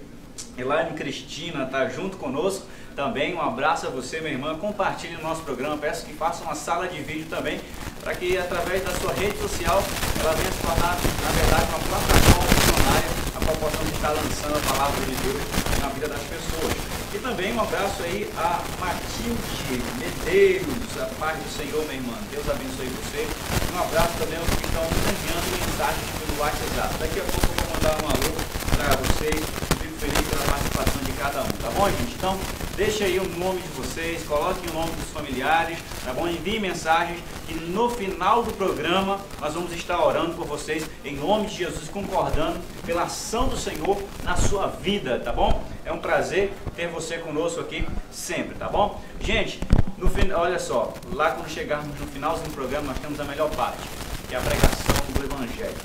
Elaine 0.58 0.96
Cristina 0.96 1.66
está 1.66 1.88
junto 1.88 2.18
conosco 2.18 2.66
também. 3.00 3.34
Um 3.34 3.42
abraço 3.42 3.88
a 3.88 3.90
você, 3.90 4.20
minha 4.20 4.34
irmã. 4.34 4.58
Compartilhe 4.60 5.16
o 5.16 5.24
nosso 5.24 5.42
programa. 5.44 5.78
Peço 5.78 6.06
que 6.06 6.14
faça 6.14 6.44
uma 6.44 6.54
sala 6.54 6.86
de 6.86 7.02
vídeo 7.02 7.28
também, 7.30 7.62
para 8.04 8.14
que 8.14 8.38
através 8.38 8.84
da 8.84 8.92
sua 8.92 9.14
rede 9.14 9.38
social 9.40 9.82
ela 10.20 10.34
venha 10.34 10.52
se 10.52 10.60
tornar, 10.60 11.00
na 11.24 11.32
verdade, 11.32 11.66
uma 11.70 11.80
plataforma 11.80 12.50
missionária 12.52 13.20
nós 13.50 13.58
possamos 13.58 13.92
estar 13.94 14.10
lançando 14.10 14.58
a 14.58 14.74
palavra 14.74 15.06
de 15.06 15.16
Deus 15.16 15.42
na 15.82 15.88
vida 15.90 16.08
das 16.10 16.22
pessoas. 16.22 16.76
E 17.16 17.18
também 17.18 17.54
um 17.54 17.62
abraço 17.62 18.04
aí 18.04 18.30
a 18.38 18.62
Matilde 18.80 19.82
Medeiros, 19.98 21.02
a 21.02 21.06
paz 21.18 21.40
do 21.40 21.50
Senhor, 21.50 21.82
minha 21.86 21.96
irmã. 21.96 22.14
Deus 22.30 22.48
abençoe 22.48 22.86
você. 23.00 23.26
Um 23.74 23.80
abraço 23.80 24.14
também 24.20 24.38
aos 24.38 24.50
que 24.50 24.66
estão 24.66 24.84
enviando 24.84 25.50
mensagens 25.56 26.10
pelo 26.20 26.40
WhatsApp. 26.42 26.94
Daqui 27.00 27.20
a 27.20 27.24
pouco 27.24 27.48
eu 27.48 27.56
vou 27.56 27.74
mandar 27.74 27.96
um 28.04 28.08
alô 28.12 28.32
para 28.76 28.96
vocês. 29.02 29.79
Feliz 30.00 30.28
pela 30.30 30.46
participação 30.46 31.02
de 31.04 31.12
cada 31.12 31.42
um, 31.42 31.48
tá 31.48 31.70
bom, 31.72 31.90
gente? 31.90 32.14
Então, 32.16 32.40
deixa 32.78 33.04
aí 33.04 33.20
o 33.20 33.28
nome 33.38 33.60
de 33.60 33.68
vocês, 33.70 34.24
coloquem 34.24 34.70
o 34.70 34.74
nome 34.74 34.92
dos 34.92 35.10
familiares, 35.10 35.78
tá 36.06 36.14
bom? 36.14 36.26
Envie 36.26 36.58
mensagens 36.58 37.20
e 37.50 37.54
no 37.54 37.90
final 37.90 38.42
do 38.42 38.54
programa 38.54 39.20
nós 39.42 39.54
vamos 39.54 39.74
estar 39.74 40.02
orando 40.02 40.36
por 40.36 40.46
vocês 40.46 40.90
em 41.04 41.18
nome 41.18 41.48
de 41.48 41.58
Jesus, 41.58 41.90
concordando 41.90 42.60
pela 42.86 43.04
ação 43.04 43.50
do 43.50 43.58
Senhor 43.58 44.02
na 44.24 44.38
sua 44.38 44.68
vida, 44.68 45.20
tá 45.20 45.34
bom? 45.34 45.62
É 45.84 45.92
um 45.92 46.00
prazer 46.00 46.54
ter 46.78 46.88
você 46.88 47.18
conosco 47.18 47.60
aqui 47.60 47.86
sempre, 48.10 48.56
tá 48.56 48.70
bom? 48.70 49.02
Gente, 49.20 49.60
no 49.98 50.10
final, 50.10 50.44
olha 50.44 50.60
só, 50.60 50.94
lá 51.12 51.32
quando 51.32 51.50
chegarmos 51.50 52.00
no 52.00 52.08
finalzinho 52.08 52.48
do 52.48 52.54
programa 52.54 52.88
nós 52.88 53.00
temos 53.00 53.20
a 53.20 53.26
melhor 53.26 53.50
parte, 53.50 53.82
que 54.30 54.34
é 54.34 54.38
a 54.38 54.42
pregação 54.42 54.96
do 55.14 55.26
Evangelho. 55.26 55.76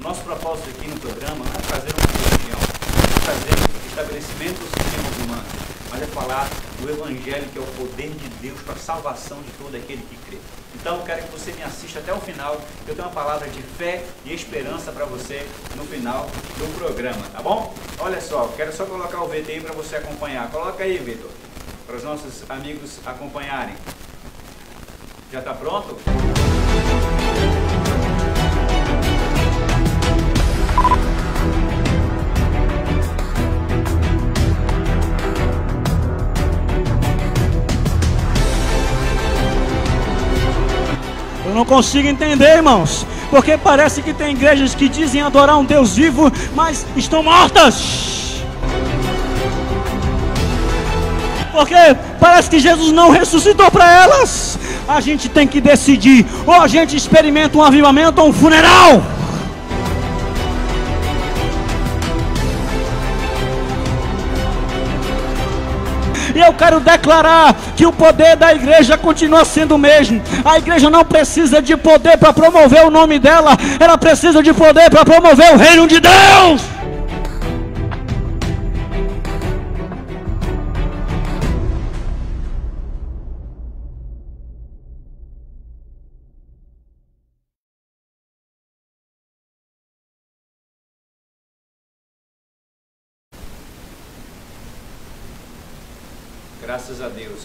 Nosso 0.00 0.22
propósito 0.22 0.70
aqui 0.70 0.86
no 0.86 1.00
programa 1.00 1.44
é 1.44 1.60
trazer 1.66 1.92
uma 1.92 2.06
religião, 2.06 2.73
trazer 3.24 3.56
estabelecimento 3.88 4.58
dos 4.60 4.68
sistemas 4.68 5.16
humanos 5.24 5.74
mas 5.94 6.02
é 6.02 6.06
falar 6.06 6.50
do 6.80 6.90
Evangelho, 6.90 7.48
que 7.52 7.56
é 7.56 7.62
o 7.62 7.66
poder 7.66 8.10
de 8.10 8.28
Deus 8.40 8.60
para 8.62 8.74
a 8.74 8.78
salvação 8.78 9.40
de 9.42 9.50
todo 9.52 9.76
aquele 9.76 10.02
que 10.02 10.16
crê. 10.28 10.38
Então, 10.74 10.96
eu 10.96 11.04
quero 11.04 11.22
que 11.22 11.30
você 11.30 11.52
me 11.52 11.62
assista 11.62 12.00
até 12.00 12.12
o 12.12 12.20
final, 12.20 12.60
eu 12.88 12.96
tenho 12.96 13.06
uma 13.06 13.14
palavra 13.14 13.48
de 13.48 13.62
fé 13.62 14.04
e 14.24 14.34
esperança 14.34 14.90
para 14.90 15.04
você 15.04 15.46
no 15.76 15.84
final 15.84 16.26
do 16.58 16.74
programa, 16.76 17.22
tá 17.32 17.40
bom? 17.40 17.72
Olha 18.00 18.20
só, 18.20 18.48
quero 18.56 18.74
só 18.74 18.84
colocar 18.86 19.22
o 19.22 19.28
VT 19.28 19.52
aí 19.52 19.60
para 19.60 19.72
você 19.72 19.94
acompanhar. 19.94 20.50
Coloca 20.50 20.82
aí, 20.82 20.98
Vitor, 20.98 21.30
para 21.86 21.94
os 21.94 22.02
nossos 22.02 22.42
amigos 22.50 22.98
acompanharem. 23.06 23.76
Já 25.30 25.38
está 25.38 25.54
pronto? 25.54 25.96
Não 41.54 41.64
consigo 41.64 42.08
entender, 42.08 42.56
irmãos, 42.56 43.06
porque 43.30 43.56
parece 43.56 44.02
que 44.02 44.12
tem 44.12 44.32
igrejas 44.32 44.74
que 44.74 44.88
dizem 44.88 45.22
adorar 45.22 45.58
um 45.58 45.64
Deus 45.64 45.96
vivo, 45.96 46.30
mas 46.54 46.84
estão 46.96 47.22
mortas. 47.22 48.42
Porque 51.52 51.76
parece 52.18 52.50
que 52.50 52.58
Jesus 52.58 52.90
não 52.90 53.10
ressuscitou 53.10 53.70
para 53.70 53.88
elas. 54.02 54.58
A 54.88 55.00
gente 55.00 55.28
tem 55.28 55.46
que 55.46 55.60
decidir: 55.60 56.26
ou 56.44 56.54
a 56.54 56.66
gente 56.66 56.96
experimenta 56.96 57.56
um 57.56 57.62
avivamento 57.62 58.20
ou 58.20 58.28
um 58.28 58.32
funeral. 58.32 59.00
E 66.34 66.40
eu 66.40 66.52
quero 66.52 66.80
declarar 66.80 67.54
que 67.76 67.86
o 67.86 67.92
poder 67.92 68.36
da 68.36 68.52
igreja 68.52 68.98
continua 68.98 69.44
sendo 69.44 69.76
o 69.76 69.78
mesmo. 69.78 70.20
A 70.44 70.58
igreja 70.58 70.90
não 70.90 71.04
precisa 71.04 71.62
de 71.62 71.76
poder 71.76 72.18
para 72.18 72.32
promover 72.32 72.84
o 72.84 72.90
nome 72.90 73.18
dela, 73.18 73.56
ela 73.78 73.96
precisa 73.96 74.42
de 74.42 74.52
poder 74.52 74.90
para 74.90 75.04
promover 75.04 75.54
o 75.54 75.56
reino 75.56 75.86
de 75.86 76.00
Deus. 76.00 76.73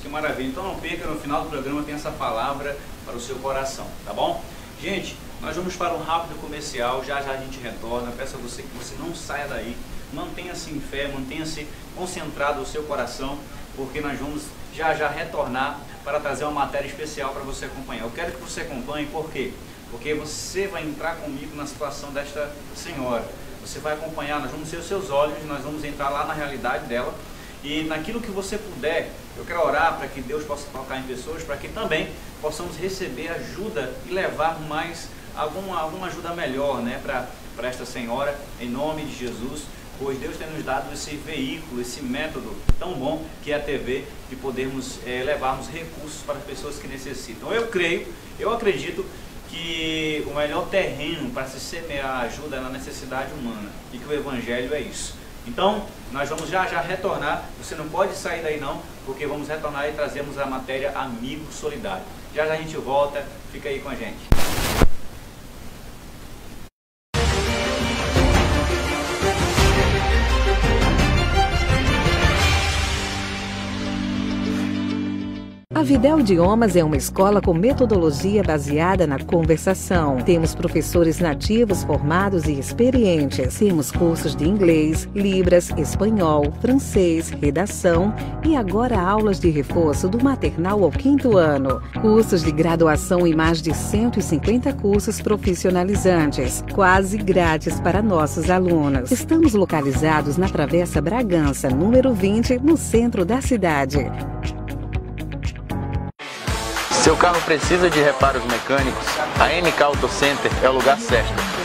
Que 0.09 0.11
maravilha. 0.11 0.47
Então 0.47 0.63
não 0.63 0.75
perca, 0.75 1.07
no 1.07 1.19
final 1.19 1.43
do 1.43 1.49
programa 1.49 1.83
tem 1.83 1.93
essa 1.93 2.11
palavra 2.11 2.75
para 3.05 3.15
o 3.15 3.19
seu 3.19 3.35
coração, 3.37 3.87
tá 4.03 4.11
bom? 4.11 4.43
Gente, 4.81 5.15
nós 5.39 5.55
vamos 5.55 5.75
para 5.75 5.93
um 5.93 6.01
rápido 6.01 6.39
comercial, 6.41 7.03
já 7.05 7.21
já 7.21 7.31
a 7.31 7.37
gente 7.37 7.59
retorna. 7.59 8.11
Peço 8.17 8.35
a 8.35 8.39
você 8.39 8.63
que 8.63 8.77
você 8.77 8.95
não 8.97 9.15
saia 9.15 9.47
daí, 9.47 9.77
mantenha-se 10.11 10.71
em 10.71 10.81
fé, 10.81 11.07
mantenha-se 11.07 11.67
concentrado 11.95 12.61
o 12.61 12.65
seu 12.65 12.83
coração, 12.83 13.37
porque 13.75 14.01
nós 14.01 14.19
vamos 14.19 14.43
já 14.73 14.93
já 14.95 15.07
retornar 15.07 15.79
para 16.03 16.19
trazer 16.19 16.45
uma 16.45 16.65
matéria 16.65 16.87
especial 16.87 17.31
para 17.31 17.43
você 17.43 17.65
acompanhar. 17.65 18.03
Eu 18.03 18.11
quero 18.11 18.31
que 18.31 18.41
você 18.41 18.61
acompanhe, 18.61 19.05
por 19.07 19.29
quê? 19.29 19.53
Porque 19.91 20.13
você 20.13 20.67
vai 20.67 20.83
entrar 20.83 21.15
comigo 21.17 21.55
na 21.55 21.65
situação 21.65 22.11
desta 22.11 22.51
senhora. 22.75 23.25
Você 23.61 23.79
vai 23.79 23.93
acompanhar, 23.93 24.39
nós 24.39 24.51
vamos 24.51 24.69
ser 24.69 24.77
os 24.77 24.87
seus 24.87 25.09
olhos, 25.09 25.37
nós 25.45 25.61
vamos 25.61 25.83
entrar 25.83 26.09
lá 26.09 26.25
na 26.25 26.33
realidade 26.33 26.85
dela 26.85 27.13
e 27.63 27.83
naquilo 27.83 28.21
que 28.21 28.31
você 28.31 28.57
puder, 28.57 29.11
eu 29.39 29.45
quero 29.45 29.65
orar 29.65 29.97
para 29.97 30.07
que 30.07 30.19
Deus 30.21 30.43
possa 30.43 30.67
tocar 30.71 30.99
em 30.99 31.03
pessoas, 31.03 31.43
para 31.43 31.55
que 31.55 31.69
também 31.69 32.09
possamos 32.41 32.75
receber 32.75 33.29
ajuda 33.29 33.93
e 34.05 34.11
levar 34.11 34.59
mais 34.59 35.07
alguma, 35.35 35.79
alguma 35.79 36.07
ajuda 36.07 36.33
melhor 36.33 36.81
né, 36.81 37.01
para 37.03 37.67
esta 37.67 37.85
senhora, 37.85 38.37
em 38.59 38.69
nome 38.69 39.03
de 39.03 39.17
Jesus, 39.17 39.63
pois 39.97 40.19
Deus 40.19 40.35
tem 40.35 40.49
nos 40.49 40.63
dado 40.63 40.93
esse 40.93 41.15
veículo, 41.15 41.81
esse 41.81 42.01
método 42.01 42.53
tão 42.77 42.93
bom 42.93 43.25
que 43.41 43.51
é 43.51 43.55
a 43.55 43.59
TV, 43.59 44.03
de 44.29 44.35
podermos 44.35 44.99
é, 45.05 45.23
levarmos 45.23 45.67
recursos 45.69 46.21
para 46.21 46.35
as 46.35 46.43
pessoas 46.43 46.77
que 46.77 46.87
necessitam. 46.87 47.51
Eu 47.53 47.67
creio, 47.67 48.07
eu 48.37 48.53
acredito 48.53 49.05
que 49.49 50.23
o 50.27 50.33
melhor 50.35 50.67
terreno 50.67 51.29
para 51.31 51.45
se 51.47 51.59
semear 51.59 52.21
ajuda 52.21 52.57
é 52.57 52.59
na 52.59 52.69
necessidade 52.69 53.31
humana 53.33 53.69
e 53.93 53.97
que 53.97 54.05
o 54.05 54.13
Evangelho 54.13 54.73
é 54.73 54.81
isso. 54.81 55.18
Então, 55.49 55.83
nós 56.11 56.29
vamos 56.29 56.47
já 56.47 56.67
já 56.67 56.79
retornar. 56.79 57.43
Você 57.57 57.73
não 57.73 57.89
pode 57.89 58.15
sair 58.15 58.43
daí 58.43 58.59
não, 58.59 58.79
porque 59.03 59.25
vamos 59.25 59.47
retornar 59.47 59.89
e 59.89 59.93
trazemos 59.93 60.37
a 60.37 60.45
matéria 60.45 60.91
Amigo 60.91 61.51
Solidário. 61.51 62.03
Já 62.35 62.45
já 62.45 62.53
a 62.53 62.57
gente 62.57 62.77
volta, 62.77 63.25
fica 63.51 63.67
aí 63.67 63.79
com 63.79 63.89
a 63.89 63.95
gente. 63.95 64.88
A 75.79 75.81
Videl 75.81 76.19
Idiomas 76.19 76.75
é 76.75 76.83
uma 76.83 76.97
escola 76.97 77.41
com 77.41 77.53
metodologia 77.53 78.43
baseada 78.43 79.07
na 79.07 79.17
conversação. 79.17 80.17
Temos 80.17 80.53
professores 80.53 81.19
nativos 81.19 81.85
formados 81.85 82.49
e 82.49 82.59
experientes. 82.59 83.57
Temos 83.57 83.89
cursos 83.89 84.35
de 84.35 84.45
inglês, 84.45 85.07
libras, 85.15 85.69
espanhol, 85.77 86.51
francês, 86.59 87.29
redação 87.29 88.13
e 88.43 88.57
agora 88.57 88.99
aulas 88.99 89.39
de 89.39 89.49
reforço 89.49 90.09
do 90.09 90.21
maternal 90.21 90.83
ao 90.83 90.91
quinto 90.91 91.37
ano. 91.37 91.81
Cursos 92.01 92.43
de 92.43 92.51
graduação 92.51 93.25
e 93.25 93.33
mais 93.33 93.61
de 93.61 93.73
150 93.73 94.73
cursos 94.73 95.21
profissionalizantes, 95.21 96.61
quase 96.73 97.17
grátis 97.17 97.79
para 97.79 98.01
nossos 98.01 98.49
alunos. 98.49 99.11
Estamos 99.11 99.53
localizados 99.53 100.35
na 100.35 100.49
Travessa 100.49 100.99
Bragança, 100.99 101.69
número 101.69 102.13
20, 102.13 102.59
no 102.59 102.75
centro 102.75 103.23
da 103.23 103.39
cidade. 103.39 104.11
Seu 107.09 107.17
carro 107.17 107.41
precisa 107.41 107.89
de 107.89 107.99
reparos 107.99 108.43
mecânicos? 108.45 109.03
A 109.39 109.47
MK 109.47 109.81
Auto 109.81 110.07
Center 110.07 110.51
é 110.61 110.69
o 110.69 110.73
lugar 110.73 110.99
certo. 110.99 111.58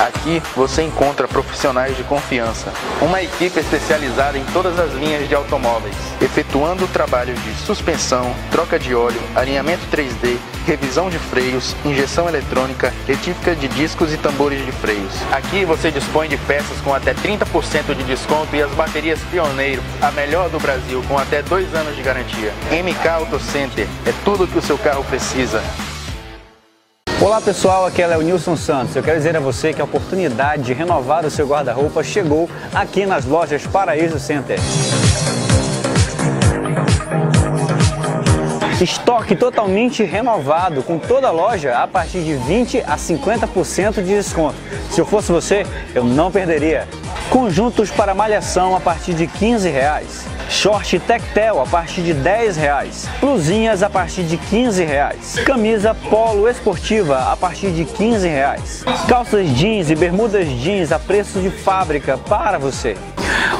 Aqui 0.00 0.42
você 0.56 0.82
encontra 0.82 1.28
profissionais 1.28 1.94
de 1.94 2.02
confiança, 2.04 2.72
uma 3.02 3.22
equipe 3.22 3.60
especializada 3.60 4.38
em 4.38 4.44
todas 4.46 4.78
as 4.78 4.94
linhas 4.94 5.28
de 5.28 5.34
automóveis, 5.34 5.94
efetuando 6.22 6.86
trabalhos 6.86 7.38
de 7.44 7.52
suspensão, 7.66 8.34
troca 8.50 8.78
de 8.78 8.94
óleo, 8.94 9.20
alinhamento 9.36 9.82
3D, 9.92 10.38
revisão 10.66 11.10
de 11.10 11.18
freios, 11.18 11.76
injeção 11.84 12.26
eletrônica, 12.26 12.94
retífica 13.06 13.54
de 13.54 13.68
discos 13.68 14.14
e 14.14 14.16
tambores 14.16 14.64
de 14.64 14.72
freios. 14.72 15.12
Aqui 15.32 15.66
você 15.66 15.90
dispõe 15.90 16.30
de 16.30 16.38
peças 16.38 16.80
com 16.80 16.94
até 16.94 17.12
30% 17.12 17.94
de 17.94 18.02
desconto 18.04 18.56
e 18.56 18.62
as 18.62 18.70
baterias 18.70 19.20
Pioneiro, 19.30 19.82
a 20.00 20.10
melhor 20.12 20.48
do 20.48 20.58
Brasil, 20.58 21.04
com 21.08 21.18
até 21.18 21.42
dois 21.42 21.74
anos 21.74 21.94
de 21.94 22.00
garantia. 22.00 22.54
MK 22.70 23.06
Auto 23.06 23.38
Center 23.38 23.86
é 24.06 24.12
tudo 24.24 24.44
o 24.44 24.48
que 24.48 24.56
o 24.56 24.62
seu 24.62 24.78
carro 24.78 25.04
precisa. 25.04 25.62
Olá 27.22 27.38
pessoal, 27.38 27.84
aqui 27.84 28.00
é 28.00 28.06
Léo 28.06 28.22
Nilson 28.22 28.56
Santos. 28.56 28.96
Eu 28.96 29.02
quero 29.02 29.18
dizer 29.18 29.36
a 29.36 29.40
você 29.40 29.74
que 29.74 29.80
a 29.82 29.84
oportunidade 29.84 30.62
de 30.62 30.72
renovar 30.72 31.26
o 31.26 31.30
seu 31.30 31.46
guarda-roupa 31.46 32.02
chegou 32.02 32.48
aqui 32.74 33.04
nas 33.04 33.26
lojas 33.26 33.66
Paraíso 33.66 34.18
Center. 34.18 34.58
Estoque 38.80 39.36
totalmente 39.36 40.02
renovado, 40.04 40.82
com 40.82 40.98
toda 40.98 41.28
a 41.28 41.30
loja 41.30 41.76
a 41.76 41.86
partir 41.86 42.22
de 42.22 42.34
20 42.34 42.80
a 42.80 42.96
50% 42.96 43.96
de 43.96 44.14
desconto. 44.14 44.56
Se 44.90 44.98
eu 44.98 45.04
fosse 45.04 45.30
você, 45.30 45.66
eu 45.94 46.02
não 46.02 46.30
perderia. 46.30 46.88
Conjuntos 47.28 47.90
para 47.90 48.14
malhação 48.14 48.74
a 48.74 48.80
partir 48.80 49.12
de 49.12 49.26
15 49.26 49.68
reais. 49.68 50.24
Short 50.48 50.98
Tectel 51.00 51.60
a 51.60 51.66
partir 51.66 52.00
de 52.00 52.14
10 52.14 52.56
reais. 52.56 53.06
Blusinhas 53.20 53.82
a 53.82 53.90
partir 53.90 54.22
de 54.22 54.38
15 54.38 54.82
reais. 54.82 55.38
Camisa 55.44 55.94
polo 55.94 56.48
esportiva 56.48 57.30
a 57.30 57.36
partir 57.36 57.72
de 57.72 57.84
15 57.84 58.26
reais. 58.26 58.82
Calças 59.06 59.46
jeans 59.50 59.90
e 59.90 59.94
bermudas 59.94 60.48
jeans 60.48 60.90
a 60.90 60.98
preço 60.98 61.38
de 61.38 61.50
fábrica 61.50 62.16
para 62.16 62.58
você. 62.58 62.96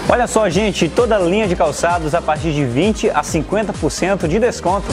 Olha 0.09 0.26
só, 0.26 0.48
gente, 0.48 0.88
toda 0.88 1.18
linha 1.18 1.46
de 1.46 1.57
calçados 1.57 2.14
a 2.14 2.20
partir 2.20 2.53
de 2.53 2.64
20 2.64 3.11
a 3.11 3.22
50% 3.22 4.26
de 4.26 4.38
desconto. 4.38 4.87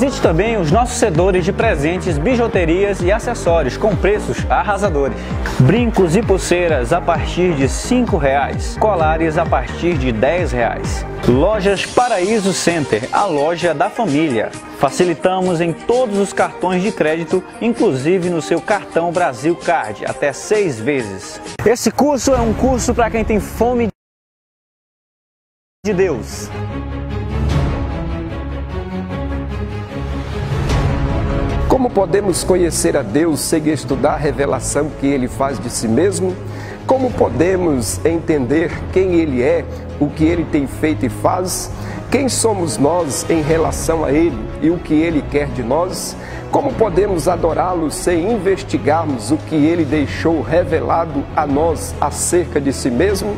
Visite 0.00 0.22
também 0.22 0.56
os 0.56 0.70
nossos 0.70 0.96
sedores 0.96 1.44
de 1.44 1.52
presentes, 1.52 2.16
bijuterias 2.16 3.02
e 3.02 3.12
acessórios 3.12 3.76
com 3.76 3.94
preços 3.94 4.38
arrasadores. 4.50 5.18
Brincos 5.58 6.16
e 6.16 6.22
pulseiras 6.22 6.90
a 6.90 7.02
partir 7.02 7.52
de 7.52 7.64
R$ 7.64 7.68
5,00. 7.68 8.78
Colares 8.78 9.36
a 9.36 9.44
partir 9.44 9.98
de 9.98 10.06
R$ 10.06 10.14
10,00. 10.14 11.28
Lojas 11.28 11.84
Paraíso 11.84 12.54
Center, 12.54 13.10
a 13.12 13.26
loja 13.26 13.74
da 13.74 13.90
família. 13.90 14.50
Facilitamos 14.78 15.60
em 15.60 15.74
todos 15.74 16.16
os 16.16 16.32
cartões 16.32 16.82
de 16.82 16.90
crédito, 16.90 17.44
inclusive 17.60 18.30
no 18.30 18.40
seu 18.40 18.58
cartão 18.58 19.12
Brasil 19.12 19.54
Card, 19.54 20.06
até 20.06 20.32
seis 20.32 20.80
vezes. 20.80 21.38
Esse 21.62 21.90
curso 21.90 22.32
é 22.32 22.40
um 22.40 22.54
curso 22.54 22.94
para 22.94 23.10
quem 23.10 23.22
tem 23.22 23.38
fome 23.38 23.88
de 25.84 25.92
Deus. 25.92 26.48
Como 31.80 31.88
podemos 31.88 32.44
conhecer 32.44 32.94
a 32.94 33.00
Deus 33.00 33.40
sem 33.40 33.70
estudar 33.70 34.12
a 34.12 34.16
revelação 34.18 34.90
que 35.00 35.06
Ele 35.06 35.26
faz 35.26 35.58
de 35.58 35.70
si 35.70 35.88
mesmo? 35.88 36.36
Como 36.86 37.10
podemos 37.10 38.04
entender 38.04 38.70
quem 38.92 39.14
Ele 39.14 39.42
é, 39.42 39.64
o 39.98 40.06
que 40.10 40.22
Ele 40.22 40.44
tem 40.44 40.66
feito 40.66 41.06
e 41.06 41.08
faz? 41.08 41.70
Quem 42.10 42.28
somos 42.28 42.76
nós 42.76 43.24
em 43.30 43.40
relação 43.40 44.04
a 44.04 44.12
Ele 44.12 44.38
e 44.60 44.68
o 44.68 44.76
que 44.76 44.92
Ele 44.92 45.24
quer 45.30 45.46
de 45.46 45.62
nós? 45.62 46.14
Como 46.50 46.70
podemos 46.74 47.26
adorá-lo 47.26 47.90
sem 47.90 48.30
investigarmos 48.30 49.30
o 49.30 49.38
que 49.38 49.54
Ele 49.54 49.86
deixou 49.86 50.42
revelado 50.42 51.24
a 51.34 51.46
nós 51.46 51.94
acerca 51.98 52.60
de 52.60 52.74
si 52.74 52.90
mesmo? 52.90 53.34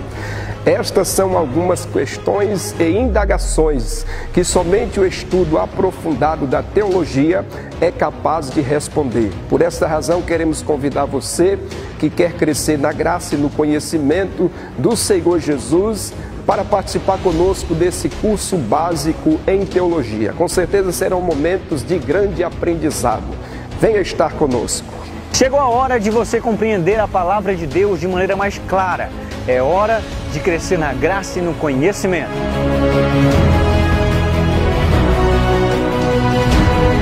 Estas 0.65 1.09
são 1.09 1.37
algumas 1.37 1.85
questões 1.85 2.73
e 2.79 2.89
indagações 2.89 4.07
que 4.33 4.45
somente 4.45 5.01
o 5.01 5.05
estudo 5.05 5.59
aprofundado 5.59 6.47
da 6.47 6.63
teologia 6.63 7.45
é 7.81 7.91
capaz 7.91 8.49
de 8.49 8.61
responder. 8.61 9.33
Por 9.49 9.61
esta 9.61 9.89
razão, 9.89 10.23
queremos 10.23 10.63
convidar 10.63 11.05
você 11.05 11.59
que 11.99 12.09
quer 12.09 12.35
crescer 12.35 12.79
na 12.79 12.93
graça 12.93 13.35
e 13.35 13.39
no 13.39 13.51
conhecimento 13.51 14.49
do 14.79 14.95
Senhor 14.95 15.41
Jesus 15.41 16.15
para 16.47 16.65
participar 16.65 17.19
conosco 17.19 17.75
desse 17.75 18.09
curso 18.09 18.57
básico 18.57 19.41
em 19.49 19.67
teologia. 19.67 20.33
Com 20.33 20.47
certeza 20.47 20.93
serão 20.93 21.21
momentos 21.21 21.83
de 21.83 21.99
grande 21.99 22.45
aprendizado. 22.45 23.27
Venha 23.81 24.01
estar 24.01 24.33
conosco. 24.35 24.87
Chegou 25.33 25.59
a 25.59 25.69
hora 25.69 25.99
de 25.99 26.09
você 26.09 26.41
compreender 26.41 27.01
a 27.01 27.09
palavra 27.09 27.53
de 27.57 27.67
Deus 27.67 27.99
de 27.99 28.07
maneira 28.07 28.37
mais 28.37 28.59
clara. 28.69 29.11
É 29.47 29.61
hora 29.61 30.01
de 30.33 30.39
crescer 30.39 30.79
na 30.79 30.93
graça 30.93 31.41
e 31.41 31.43
no 31.43 31.53
conhecimento. 31.55 32.31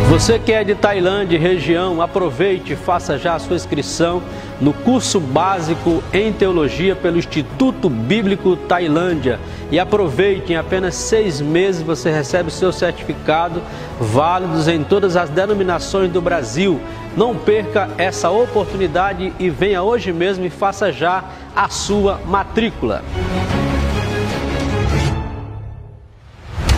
Você 0.09 0.39
que 0.39 0.53
é 0.53 0.65
de 0.65 0.75
Tailândia 0.75 1.39
região, 1.39 2.03
aproveite 2.03 2.73
e 2.73 2.77
faça 2.77 3.17
já 3.17 3.35
a 3.35 3.39
sua 3.39 3.57
inscrição 3.57 4.23
no 4.61 4.73
curso 4.73 5.21
básico 5.21 6.03
em 6.13 6.33
teologia 6.33 6.97
pelo 6.97 7.17
Instituto 7.17 7.89
Bíblico 7.89 8.57
Tailândia. 8.57 9.39
E 9.71 9.79
aproveite, 9.79 10.53
em 10.53 10.57
apenas 10.57 10.97
seis 10.97 11.41
meses 11.41 11.81
você 11.81 12.11
recebe 12.11 12.49
o 12.49 12.53
seu 12.53 12.73
certificado, 12.73 13.63
válidos 14.01 14.67
em 14.67 14.83
todas 14.83 15.17
as 15.17 15.31
denominações 15.31 16.11
do 16.11 16.21
Brasil. 16.21 16.81
Não 17.17 17.37
perca 17.37 17.89
essa 17.97 18.31
oportunidade 18.31 19.33
e 19.39 19.49
venha 19.49 19.83
hoje 19.83 20.13
mesmo 20.13 20.45
e 20.45 20.51
faça 20.51 20.91
já 20.91 21.25
a 21.55 21.69
sua 21.69 22.21
matrícula. 22.27 23.03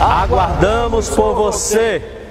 Aguardamos 0.00 1.08
por 1.10 1.34
você! 1.34 2.21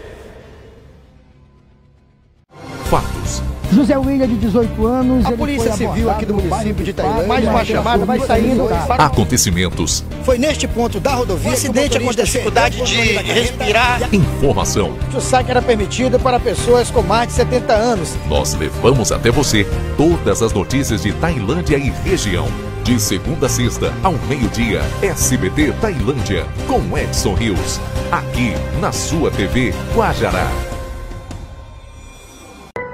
José 3.71 3.97
William, 3.97 4.27
de 4.27 4.36
18 4.36 4.86
anos. 4.86 5.25
A 5.25 5.31
Polícia 5.31 5.71
Civil 5.73 6.10
aqui 6.10 6.25
do 6.25 6.36
município 6.36 6.84
de 6.84 6.93
Tailândia. 6.93 7.27
Mais 7.27 7.47
uma 7.47 7.65
chamada, 7.65 8.05
vai 8.05 8.19
saindo. 8.19 8.67
Para... 8.88 9.05
Acontecimentos. 9.05 10.03
Foi 10.23 10.38
neste 10.38 10.67
ponto 10.67 10.99
da 10.99 11.12
rodovia. 11.12 11.51
O 11.51 11.53
acidente 11.53 11.97
aconteceu. 11.97 12.25
dificuldade 12.25 12.81
de 12.84 12.95
respirar. 12.95 14.13
Informação. 14.13 14.93
O 15.13 15.21
saque 15.21 15.51
era 15.51 15.62
permitido 15.62 16.19
para 16.19 16.39
pessoas 16.39 16.91
com 16.91 17.01
mais 17.01 17.29
de 17.29 17.34
70 17.34 17.73
anos. 17.73 18.17
Nós 18.27 18.53
levamos 18.53 19.12
até 19.12 19.31
você 19.31 19.65
todas 19.95 20.41
as 20.41 20.53
notícias 20.53 21.03
de 21.03 21.13
Tailândia 21.13 21.77
e 21.77 21.89
região. 21.89 22.47
De 22.84 22.99
segunda 22.99 23.45
a 23.45 23.49
sexta, 23.49 23.93
ao 24.01 24.13
meio-dia, 24.27 24.81
SBT 25.03 25.71
Tailândia, 25.79 26.45
com 26.67 26.97
Edson 26.97 27.36
Rios. 27.36 27.79
Aqui, 28.12 28.53
na 28.79 28.91
sua 28.91 29.29
TV 29.29 29.71
Guajará. 29.95 30.70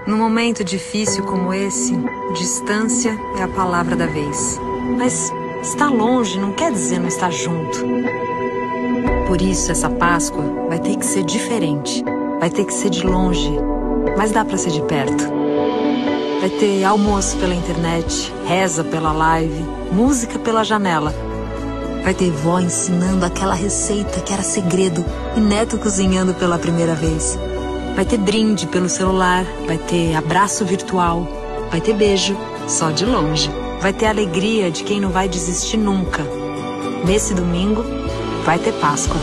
Num 0.08 0.18
momento 0.18 0.64
difícil 0.64 1.26
como 1.26 1.54
esse, 1.54 1.94
distância 2.34 3.20
é 3.38 3.44
a 3.44 3.48
palavra 3.50 3.94
da 3.94 4.06
vez. 4.06 4.58
Mas 4.98 5.34
estar 5.62 5.90
longe 5.90 6.40
não 6.40 6.54
quer 6.54 6.72
dizer 6.72 6.98
não 6.98 7.10
estar 7.10 7.30
junto. 7.30 7.84
Por 9.28 9.42
isso, 9.42 9.70
essa 9.70 9.90
Páscoa 9.90 10.46
vai 10.70 10.80
ter 10.80 10.96
que 10.96 11.06
ser 11.06 11.26
diferente. 11.26 12.06
Vai 12.40 12.50
ter 12.50 12.64
que 12.64 12.74
ser 12.74 12.90
de 12.90 13.06
longe, 13.06 13.52
mas 14.16 14.32
dá 14.32 14.46
para 14.46 14.58
ser 14.58 14.72
de 14.72 14.82
perto. 14.84 15.26
Vai 16.40 16.52
ter 16.52 16.86
almoço 16.86 17.36
pela 17.36 17.54
internet, 17.54 18.34
reza 18.46 18.86
pela 18.86 19.12
live, 19.12 19.62
música 19.92 20.40
pela 20.40 20.64
janela. 20.64 21.14
Vai 22.02 22.14
ter 22.14 22.32
vó 22.32 22.62
ensinando 22.62 23.26
aquela 23.26 23.54
receita 23.54 24.22
que 24.22 24.32
era 24.32 24.42
segredo 24.42 25.04
e 25.36 25.42
neto 25.42 25.78
cozinhando 25.78 26.34
pela 26.34 26.58
primeira 26.58 26.96
vez. 26.96 27.38
Vai 27.98 28.06
ter 28.06 28.20
brinde 28.20 28.68
pelo 28.68 28.88
celular, 28.88 29.44
vai 29.66 29.80
ter 29.80 30.14
abraço 30.16 30.64
virtual, 30.64 31.28
vai 31.72 31.82
ter 31.82 31.96
beijo, 31.96 32.38
só 32.68 32.92
de 32.92 33.04
longe. 33.04 33.50
Vai 33.82 33.92
ter 33.92 34.06
alegria 34.06 34.70
de 34.70 34.84
quem 34.84 35.00
não 35.02 35.10
vai 35.10 35.28
desistir 35.28 35.78
nunca. 35.78 36.24
Nesse 37.04 37.34
domingo, 37.34 37.84
vai 38.46 38.60
ter 38.60 38.74
Páscoa. 38.74 39.18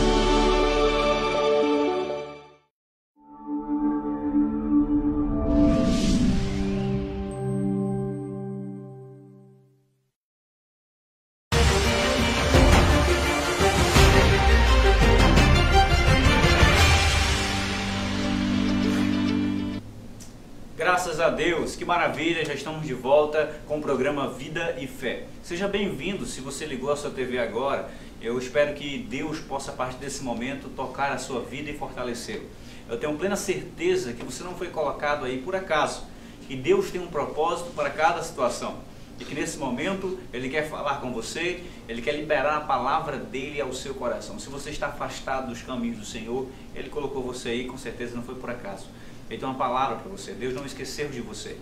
Que 21.85 21.87
maravilha, 21.87 22.43
já 22.43 22.55
estamos 22.55 22.83
de 22.83 22.95
volta 22.95 23.61
com 23.67 23.77
o 23.77 23.81
programa 23.81 24.27
Vida 24.27 24.75
e 24.79 24.87
Fé. 24.87 25.25
Seja 25.43 25.67
bem-vindo 25.67 26.25
se 26.25 26.41
você 26.41 26.65
ligou 26.65 26.91
a 26.91 26.95
sua 26.95 27.11
TV 27.11 27.37
agora. 27.37 27.91
Eu 28.19 28.39
espero 28.39 28.73
que 28.73 28.97
Deus 28.97 29.37
possa, 29.37 29.69
a 29.69 29.75
partir 29.75 29.97
desse 29.97 30.23
momento, 30.23 30.67
tocar 30.69 31.11
a 31.11 31.19
sua 31.19 31.41
vida 31.41 31.69
e 31.69 31.77
fortalecê-lo. 31.77 32.45
Eu 32.89 32.97
tenho 32.97 33.15
plena 33.15 33.35
certeza 33.35 34.13
que 34.13 34.25
você 34.25 34.43
não 34.43 34.55
foi 34.55 34.69
colocado 34.69 35.25
aí 35.25 35.37
por 35.43 35.55
acaso, 35.55 36.07
que 36.47 36.55
Deus 36.55 36.89
tem 36.89 36.99
um 36.99 37.05
propósito 37.05 37.69
para 37.75 37.91
cada 37.91 38.23
situação 38.23 38.79
e 39.19 39.23
que 39.23 39.35
nesse 39.35 39.59
momento 39.59 40.19
Ele 40.33 40.49
quer 40.49 40.67
falar 40.67 41.01
com 41.01 41.13
você, 41.13 41.63
Ele 41.87 42.01
quer 42.01 42.13
liberar 42.13 42.57
a 42.57 42.61
palavra 42.61 43.15
dele 43.15 43.61
ao 43.61 43.71
seu 43.71 43.93
coração. 43.93 44.39
Se 44.39 44.49
você 44.49 44.71
está 44.71 44.87
afastado 44.87 45.49
dos 45.49 45.61
caminhos 45.61 45.99
do 45.99 46.05
Senhor, 46.05 46.47
Ele 46.73 46.89
colocou 46.89 47.21
você 47.21 47.49
aí, 47.49 47.65
com 47.65 47.77
certeza 47.77 48.15
não 48.15 48.23
foi 48.23 48.33
por 48.33 48.49
acaso. 48.49 48.87
Ele 49.29 49.39
tem 49.39 49.47
uma 49.47 49.57
palavra 49.57 49.97
para 49.97 50.09
você. 50.09 50.31
Deus 50.33 50.55
não 50.55 50.65
esqueceu 50.65 51.09
de 51.09 51.21
você. 51.21 51.57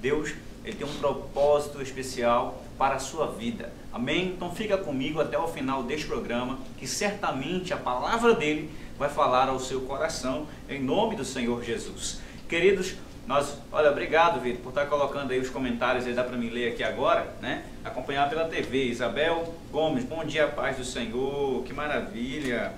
Deus, 0.00 0.32
ele 0.64 0.76
tem 0.76 0.86
um 0.86 0.94
propósito 0.98 1.80
especial 1.82 2.62
para 2.76 2.96
a 2.96 2.98
sua 2.98 3.26
vida. 3.26 3.72
Amém? 3.92 4.28
Então 4.36 4.54
fica 4.54 4.76
comigo 4.76 5.20
até 5.20 5.38
o 5.38 5.48
final 5.48 5.82
deste 5.82 6.06
programa, 6.06 6.58
que 6.76 6.86
certamente 6.86 7.72
a 7.72 7.76
palavra 7.76 8.34
dele 8.34 8.70
vai 8.98 9.08
falar 9.08 9.48
ao 9.48 9.58
seu 9.58 9.80
coração, 9.82 10.46
em 10.68 10.80
nome 10.80 11.16
do 11.16 11.24
Senhor 11.24 11.62
Jesus. 11.64 12.20
Queridos, 12.48 12.94
nós, 13.26 13.58
olha, 13.70 13.90
obrigado, 13.90 14.40
Vitor, 14.40 14.62
por 14.62 14.68
estar 14.70 14.86
colocando 14.86 15.32
aí 15.32 15.38
os 15.38 15.50
comentários, 15.50 16.06
aí 16.06 16.14
dá 16.14 16.24
para 16.24 16.36
me 16.36 16.48
ler 16.48 16.72
aqui 16.72 16.82
agora, 16.82 17.30
né? 17.42 17.64
Acompanhar 17.84 18.28
pela 18.28 18.48
TV. 18.48 18.84
Isabel 18.84 19.54
Gomes, 19.70 20.04
bom 20.04 20.24
dia, 20.24 20.46
paz 20.48 20.76
do 20.78 20.84
Senhor, 20.84 21.62
que 21.64 21.72
maravilha. 21.72 22.72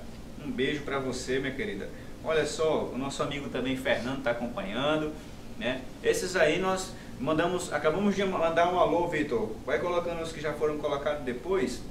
Um 0.44 0.50
beijo 0.50 0.82
para 0.82 0.98
você, 0.98 1.38
minha 1.38 1.54
querida. 1.54 1.88
Olha 2.24 2.44
só, 2.44 2.90
o 2.92 2.98
nosso 2.98 3.22
amigo 3.22 3.48
também 3.48 3.76
Fernando 3.76 4.18
está 4.18 4.32
acompanhando. 4.32 5.12
né? 5.58 5.82
Esses 6.02 6.34
aí 6.34 6.58
nós 6.58 6.92
mandamos, 7.20 7.70
acabamos 7.72 8.16
de 8.16 8.24
mandar 8.24 8.72
um 8.72 8.78
alô, 8.80 9.06
Vitor. 9.06 9.50
Vai 9.66 9.78
colocando 9.78 10.22
os 10.22 10.32
que 10.32 10.40
já 10.40 10.54
foram 10.54 10.78
colocados 10.78 11.22
depois, 11.22 11.82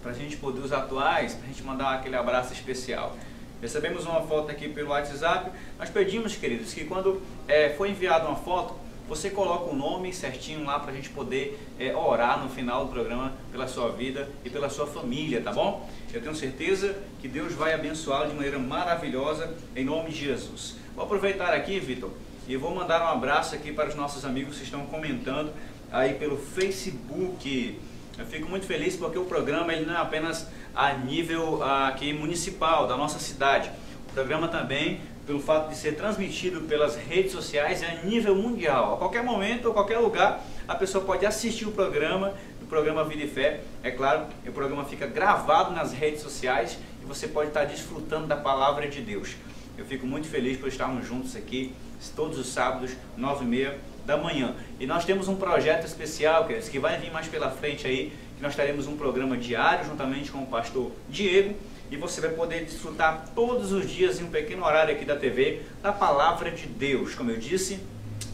para 0.00 0.12
a 0.12 0.14
gente 0.14 0.36
poder 0.36 0.60
os 0.60 0.72
atuais, 0.72 1.34
para 1.34 1.44
a 1.44 1.48
gente 1.48 1.62
mandar 1.62 1.94
aquele 1.94 2.16
abraço 2.16 2.52
especial. 2.52 3.16
Recebemos 3.60 4.06
uma 4.06 4.22
foto 4.22 4.50
aqui 4.50 4.68
pelo 4.68 4.90
WhatsApp. 4.90 5.50
Nós 5.78 5.90
pedimos, 5.90 6.36
queridos, 6.36 6.72
que 6.72 6.84
quando 6.84 7.20
é, 7.46 7.70
for 7.70 7.86
enviada 7.86 8.26
uma 8.26 8.36
foto, 8.36 8.74
você 9.06 9.28
coloca 9.28 9.70
o 9.70 9.76
nome 9.76 10.14
certinho 10.14 10.64
lá 10.64 10.78
para 10.78 10.92
a 10.92 10.94
gente 10.94 11.10
poder 11.10 11.58
é, 11.78 11.94
orar 11.94 12.42
no 12.42 12.48
final 12.48 12.86
do 12.86 12.92
programa 12.92 13.32
pela 13.50 13.66
sua 13.66 13.90
vida 13.90 14.30
e 14.44 14.48
pela 14.48 14.70
sua 14.70 14.86
família, 14.86 15.42
tá 15.42 15.52
bom? 15.52 15.90
Eu 16.14 16.22
tenho 16.22 16.34
certeza 16.34 16.96
que 17.20 17.26
Deus 17.26 17.52
vai 17.52 17.74
abençoá-lo 17.74 18.30
de 18.30 18.36
maneira 18.36 18.58
maravilhosa 18.58 19.52
em 19.74 19.84
nome 19.84 20.10
de 20.10 20.26
Jesus. 20.26 20.76
Vou 20.94 21.04
aproveitar 21.04 21.52
aqui, 21.52 21.80
Vitor, 21.80 22.10
e 22.48 22.56
vou 22.56 22.74
mandar 22.74 23.02
um 23.02 23.08
abraço 23.08 23.54
aqui 23.54 23.72
para 23.72 23.88
os 23.88 23.94
nossos 23.94 24.24
amigos 24.24 24.58
que 24.58 24.64
estão 24.64 24.84
comentando 24.86 25.52
aí 25.92 26.14
pelo 26.14 26.36
Facebook. 26.36 27.78
Eu 28.18 28.26
fico 28.26 28.48
muito 28.48 28.66
feliz 28.66 28.96
porque 28.96 29.18
o 29.18 29.24
programa 29.24 29.72
ele 29.72 29.86
não 29.86 29.94
é 29.94 29.98
apenas 29.98 30.46
a 30.74 30.92
nível 30.92 31.62
aqui 31.62 32.12
municipal 32.12 32.86
da 32.86 32.96
nossa 32.96 33.18
cidade. 33.18 33.70
O 34.08 34.12
programa 34.12 34.48
também, 34.48 35.00
pelo 35.26 35.40
fato 35.40 35.68
de 35.68 35.76
ser 35.76 35.92
transmitido 35.96 36.62
pelas 36.62 36.96
redes 36.96 37.32
sociais, 37.32 37.82
é 37.82 37.86
a 37.86 38.02
nível 38.02 38.34
mundial. 38.34 38.94
A 38.94 38.96
qualquer 38.96 39.22
momento, 39.22 39.70
a 39.70 39.72
qualquer 39.72 39.98
lugar, 39.98 40.44
a 40.66 40.74
pessoa 40.74 41.04
pode 41.04 41.24
assistir 41.24 41.66
o 41.66 41.72
programa, 41.72 42.34
o 42.60 42.66
programa 42.66 43.04
Vida 43.04 43.24
e 43.24 43.28
Fé. 43.28 43.60
É 43.82 43.90
claro, 43.90 44.26
o 44.46 44.52
programa 44.52 44.84
fica 44.84 45.06
gravado 45.06 45.72
nas 45.72 45.92
redes 45.92 46.20
sociais 46.20 46.78
e 47.02 47.06
você 47.06 47.28
pode 47.28 47.48
estar 47.48 47.64
desfrutando 47.64 48.26
da 48.26 48.36
palavra 48.36 48.88
de 48.88 49.00
Deus. 49.00 49.36
Eu 49.80 49.86
fico 49.86 50.06
muito 50.06 50.28
feliz 50.28 50.58
por 50.58 50.68
estarmos 50.68 51.08
juntos 51.08 51.34
aqui 51.34 51.72
todos 52.14 52.38
os 52.38 52.48
sábados, 52.48 52.90
nove 53.16 53.46
e 53.46 53.48
meia 53.48 53.78
da 54.04 54.14
manhã. 54.14 54.54
E 54.78 54.86
nós 54.86 55.06
temos 55.06 55.26
um 55.26 55.36
projeto 55.36 55.86
especial, 55.86 56.46
que 56.46 56.78
vai 56.78 56.98
vir 56.98 57.10
mais 57.10 57.28
pela 57.28 57.50
frente 57.50 57.86
aí, 57.86 58.12
que 58.36 58.42
nós 58.42 58.54
teremos 58.54 58.86
um 58.86 58.94
programa 58.94 59.38
diário 59.38 59.86
juntamente 59.86 60.30
com 60.30 60.42
o 60.42 60.46
pastor 60.46 60.92
Diego, 61.08 61.54
e 61.90 61.96
você 61.96 62.20
vai 62.20 62.28
poder 62.28 62.62
desfrutar 62.62 63.30
todos 63.34 63.72
os 63.72 63.90
dias 63.90 64.20
em 64.20 64.24
um 64.24 64.30
pequeno 64.30 64.66
horário 64.66 64.94
aqui 64.94 65.06
da 65.06 65.16
TV 65.16 65.62
da 65.82 65.94
palavra 65.94 66.50
de 66.50 66.66
Deus. 66.66 67.14
Como 67.14 67.30
eu 67.30 67.38
disse, 67.38 67.80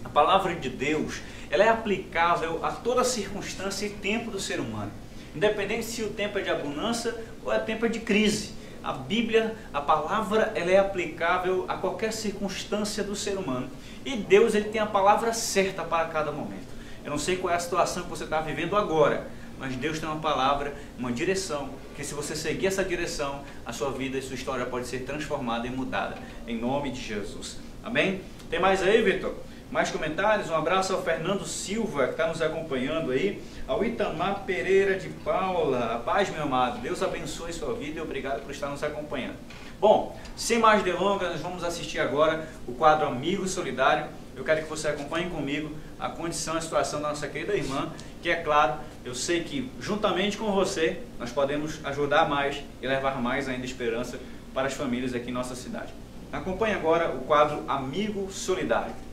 a 0.05 0.09
palavra 0.09 0.53
de 0.53 0.69
Deus, 0.69 1.21
ela 1.49 1.63
é 1.63 1.69
aplicável 1.69 2.59
a 2.65 2.73
toda 2.73 3.05
circunstância 3.05 3.87
e 3.87 3.91
tempo 3.91 4.33
do 4.33 4.41
ser 4.41 4.59
humano. 4.59 4.91
Independente 5.33 5.85
se 5.85 6.03
o 6.03 6.11
tempo 6.11 6.41
é 6.41 6.43
de 6.43 6.51
abundância 6.51 7.15
ou 7.45 7.53
é 7.53 7.59
tempo 7.61 7.89
de 7.89 8.01
crise. 8.01 8.57
A 8.87 8.93
Bíblia, 8.93 9.57
a 9.75 9.81
palavra, 9.81 10.53
ela 10.55 10.71
é 10.71 10.79
aplicável 10.79 11.65
a 11.67 11.75
qualquer 11.75 12.13
circunstância 12.13 13.03
do 13.03 13.17
ser 13.17 13.37
humano. 13.37 13.69
E 14.05 14.15
Deus 14.15 14.55
ele 14.55 14.69
tem 14.69 14.81
a 14.81 14.87
palavra 14.87 15.33
certa 15.33 15.83
para 15.83 16.07
cada 16.07 16.31
momento. 16.31 16.69
Eu 17.05 17.11
não 17.11 17.19
sei 17.19 17.37
qual 17.37 17.53
é 17.53 17.57
a 17.57 17.59
situação 17.59 18.05
que 18.05 18.09
você 18.09 18.23
está 18.23 18.41
vivendo 18.41 18.77
agora, 18.77 19.27
mas 19.59 19.75
Deus 19.75 19.99
tem 19.99 20.09
uma 20.09 20.21
palavra, 20.21 20.73
uma 20.97 21.11
direção, 21.11 21.71
que 21.97 22.05
se 22.05 22.15
você 22.15 22.37
seguir 22.37 22.69
essa 22.69 22.85
direção, 22.85 23.43
a 23.65 23.73
sua 23.73 23.91
vida 23.91 24.19
e 24.19 24.23
sua 24.23 24.37
história 24.37 24.65
pode 24.65 24.87
ser 24.87 25.01
transformada 25.01 25.67
e 25.67 25.71
mudada. 25.71 26.17
Em 26.47 26.57
nome 26.57 26.93
de 26.93 27.01
Jesus. 27.01 27.59
Amém? 27.83 28.21
Tem 28.49 28.61
mais 28.61 28.85
aí, 28.85 29.03
Vitor? 29.03 29.35
Mais 29.69 29.91
comentários? 29.91 30.49
Um 30.49 30.55
abraço 30.55 30.93
ao 30.93 31.03
Fernando 31.03 31.45
Silva, 31.45 32.05
que 32.05 32.13
está 32.13 32.29
nos 32.29 32.41
acompanhando 32.41 33.11
aí. 33.11 33.43
Ao 33.69 33.85
Itamar 33.85 34.45
Pereira 34.47 34.97
de 34.97 35.09
Paula. 35.09 36.01
Paz, 36.07 36.31
meu 36.31 36.45
amado. 36.45 36.79
Deus 36.79 37.03
abençoe 37.03 37.53
sua 37.53 37.75
vida 37.75 37.99
e 37.99 38.01
obrigado 38.01 38.43
por 38.43 38.53
estar 38.53 38.69
nos 38.69 38.81
acompanhando. 38.85 39.35
Bom, 39.81 40.17
sem 40.37 40.61
mais 40.61 40.85
delongas, 40.85 41.33
nós 41.33 41.41
vamos 41.41 41.65
assistir 41.65 41.99
agora 41.99 42.49
o 42.69 42.75
quadro 42.75 43.09
Amigo 43.09 43.49
Solidário. 43.49 44.07
Eu 44.37 44.45
quero 44.45 44.63
que 44.63 44.69
você 44.69 44.87
acompanhe 44.87 45.29
comigo 45.29 45.73
a 45.99 46.09
condição, 46.09 46.57
a 46.57 46.61
situação 46.61 47.03
da 47.03 47.09
nossa 47.09 47.27
querida 47.27 47.57
irmã, 47.57 47.91
que 48.23 48.31
é 48.31 48.37
claro, 48.37 48.79
eu 49.05 49.17
sei 49.17 49.43
que 49.43 49.69
juntamente 49.81 50.37
com 50.37 50.53
você 50.53 51.03
nós 51.19 51.33
podemos 51.33 51.85
ajudar 51.85 52.29
mais 52.29 52.63
e 52.81 52.87
levar 52.87 53.21
mais 53.21 53.49
ainda 53.49 53.67
esperança 53.67 54.21
para 54.55 54.69
as 54.69 54.75
famílias 54.75 55.13
aqui 55.13 55.31
em 55.31 55.35
nossa 55.35 55.57
cidade. 55.57 55.93
Acompanhe 56.33 56.75
agora 56.75 57.11
o 57.11 57.23
quadro 57.23 57.65
Amigo 57.67 58.31
Solidário. 58.31 59.06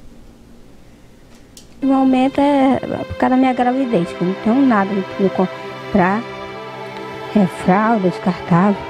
O 1.84 1.86
momento 1.86 2.40
é 2.40 2.80
por 2.80 3.18
causa 3.18 3.36
da 3.36 3.38
minha 3.38 3.54
gravidez, 3.54 4.08
que 4.14 4.22
eu 4.22 4.28
não 4.28 4.36
tenho 4.36 4.66
nada 4.66 4.90
para 5.18 5.30
comprar. 5.30 6.24
É 7.36 7.46
fralda 7.66 8.10
descartável, 8.10 8.82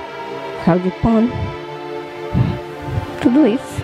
fralda 0.64 0.84
de 0.84 0.92
pano 1.02 1.30
tudo 3.24 3.48
isso. 3.48 3.83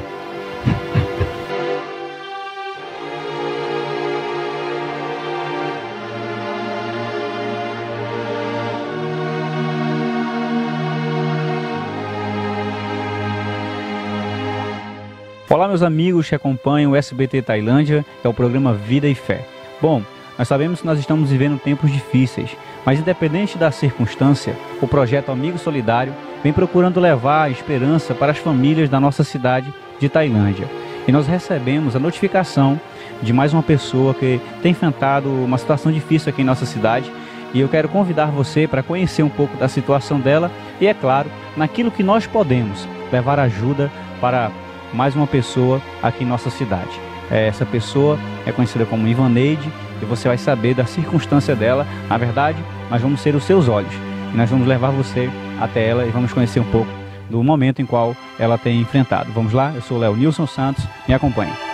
Olá, 15.52 15.68
meus 15.68 15.82
amigos 15.82 16.30
que 16.30 16.36
acompanham 16.36 16.92
o 16.92 16.96
SBT 16.96 17.42
Tailândia, 17.42 18.06
que 18.22 18.28
é 18.28 18.30
o 18.30 18.34
programa 18.36 18.72
Vida 18.72 19.08
e 19.08 19.16
Fé. 19.16 19.44
Bom, 19.82 20.04
nós 20.38 20.48
sabemos 20.48 20.82
que 20.82 20.86
nós 20.86 21.00
estamos 21.00 21.32
vivendo 21.32 21.60
tempos 21.60 21.92
difíceis, 21.92 22.56
mas 22.86 23.00
independente 23.00 23.58
da 23.58 23.72
circunstância, 23.72 24.56
o 24.80 24.88
projeto 24.88 25.32
Amigo 25.32 25.58
Solidário 25.58 26.14
vem 26.44 26.54
procurando 26.54 27.00
levar 27.00 27.50
esperança 27.50 28.14
para 28.14 28.32
as 28.32 28.38
famílias 28.38 28.92
da 28.92 29.00
nossa 29.00 29.24
cidade 29.24 29.74
de 30.00 30.08
Tailândia. 30.08 30.70
E 31.08 31.12
nós 31.12 31.26
recebemos 31.26 31.96
a 31.96 32.00
notificação 32.00 32.80
de 33.20 33.34
mais 33.34 33.52
uma 33.52 33.64
pessoa 33.64 34.14
que 34.14 34.40
tem 34.62 34.74
enfrentado 34.74 35.32
uma 35.32 35.58
situação 35.58 35.92
difícil 35.92 36.30
aqui 36.30 36.44
em 36.44 36.46
nossa 36.46 36.68
cidade. 36.68 37.12
E 37.56 37.60
eu 37.60 37.68
quero 37.68 37.90
convidar 37.90 38.28
você 38.28 38.68
para 38.68 38.84
conhecer 38.84 39.24
um 39.24 39.30
pouco 39.30 39.58
da 39.58 39.68
situação 39.68 40.20
dela 40.20 40.52
e, 40.80 40.86
é 40.86 40.94
claro, 40.94 41.28
naquilo 41.58 41.90
que 41.90 42.04
nós 42.04 42.28
podemos 42.28 42.88
levar 43.12 43.40
ajuda 43.40 43.92
para 44.22 44.52
mais 44.94 45.16
uma 45.16 45.28
pessoa 45.28 45.82
aqui 46.02 46.24
em 46.24 46.28
nossa 46.28 46.50
cidade. 46.50 47.00
É, 47.32 47.48
essa 47.48 47.66
pessoa 47.66 48.18
é 48.46 48.52
conhecida 48.52 48.86
como 48.86 49.08
Ivaneide 49.08 49.72
e 50.02 50.06
você 50.06 50.28
vai 50.28 50.38
saber 50.38 50.74
da 50.74 50.86
circunstância 50.86 51.56
dela. 51.56 51.86
Na 52.08 52.18
verdade, 52.18 52.58
nós 52.90 53.02
vamos 53.02 53.22
ser 53.22 53.36
os 53.36 53.44
seus 53.44 53.68
olhos 53.68 53.94
e 54.34 54.38
nós 54.38 54.50
vamos 54.50 54.68
levar 54.68 54.90
você 54.90 55.30
até 55.60 55.88
ela 55.88 56.06
e 56.06 56.10
vamos 56.10 56.34
conhecer 56.34 56.60
um 56.60 56.72
pouco 56.72 56.90
do 57.30 57.44
momento 57.44 57.82
em 57.82 57.86
qual 57.86 58.16
ela 58.40 58.58
tem 58.58 58.82
enfrentado. 58.82 59.32
Vamos 59.32 59.54
lá? 59.54 59.72
Eu 59.76 59.82
sou 59.82 59.98
o 59.98 60.00
Léo 60.00 60.16
Nilson 60.16 60.48
Santos, 60.48 60.84
me 61.08 61.14
acompanhe. 61.14 61.69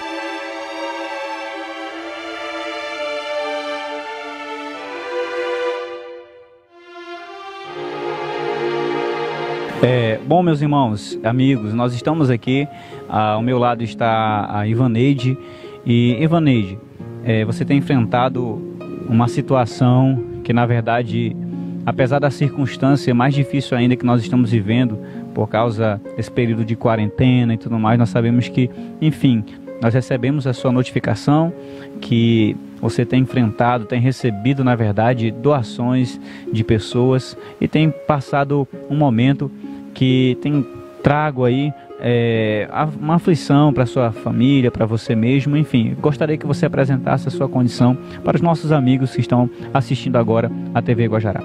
É, 9.88 10.20
bom, 10.26 10.42
meus 10.42 10.64
irmãos, 10.64 11.16
amigos, 11.24 11.72
nós 11.72 11.94
estamos 11.94 12.32
aqui. 12.32 12.68
ao 13.08 13.40
meu 13.40 13.60
lado 13.60 13.84
está 13.84 14.48
a 14.50 14.68
Ivaneide. 14.68 15.38
E, 15.86 16.18
Ivaneide, 16.20 16.80
é, 17.24 17.46
você 17.46 17.64
tem 17.64 17.78
enfrentado 17.78 18.60
uma 19.08 19.28
situação 19.28 20.40
que, 20.44 20.52
na 20.52 20.66
verdade, 20.66 21.38
apesar 21.86 22.18
da 22.18 22.32
circunstância 22.32 23.14
mais 23.14 23.36
difícil 23.36 23.78
ainda 23.78 23.96
que 23.96 24.04
nós 24.04 24.24
estamos 24.24 24.50
vivendo 24.50 24.98
por 25.36 25.48
causa 25.48 26.02
desse 26.18 26.32
período 26.32 26.66
de 26.66 26.76
quarentena 26.76 27.54
e 27.54 27.58
tudo 27.58 27.78
mais, 27.78 28.00
nós 28.00 28.10
sabemos 28.10 28.50
que, 28.50 28.72
enfim, 29.00 29.46
nós 29.84 29.94
recebemos 29.94 30.48
a 30.48 30.54
sua 30.54 30.72
notificação 30.72 31.54
que 32.02 32.58
você 32.82 33.06
tem 33.06 33.22
enfrentado, 33.22 33.86
tem 33.86 34.02
recebido, 34.02 34.64
na 34.64 34.74
verdade, 34.74 35.30
doações 35.30 36.20
de 36.52 36.64
pessoas 36.64 37.38
e 37.62 37.68
tem 37.68 37.92
passado 38.08 38.68
um 38.90 38.96
momento 38.96 39.52
que 39.96 40.38
tem 40.42 40.64
trago 41.02 41.44
aí 41.44 41.74
é, 42.00 42.68
uma 43.00 43.16
aflição 43.16 43.74
para 43.74 43.86
sua 43.86 44.12
família, 44.12 44.70
para 44.70 44.86
você 44.86 45.16
mesmo, 45.16 45.56
enfim, 45.56 45.96
gostaria 46.00 46.38
que 46.38 46.46
você 46.46 46.66
apresentasse 46.66 47.28
a 47.28 47.32
sua 47.32 47.48
condição 47.48 47.98
para 48.24 48.36
os 48.36 48.42
nossos 48.42 48.72
amigos 48.72 49.12
que 49.12 49.22
estão 49.22 49.50
assistindo 49.74 50.18
agora 50.18 50.52
a 50.74 50.82
TV 50.82 51.08
Guajará. 51.08 51.42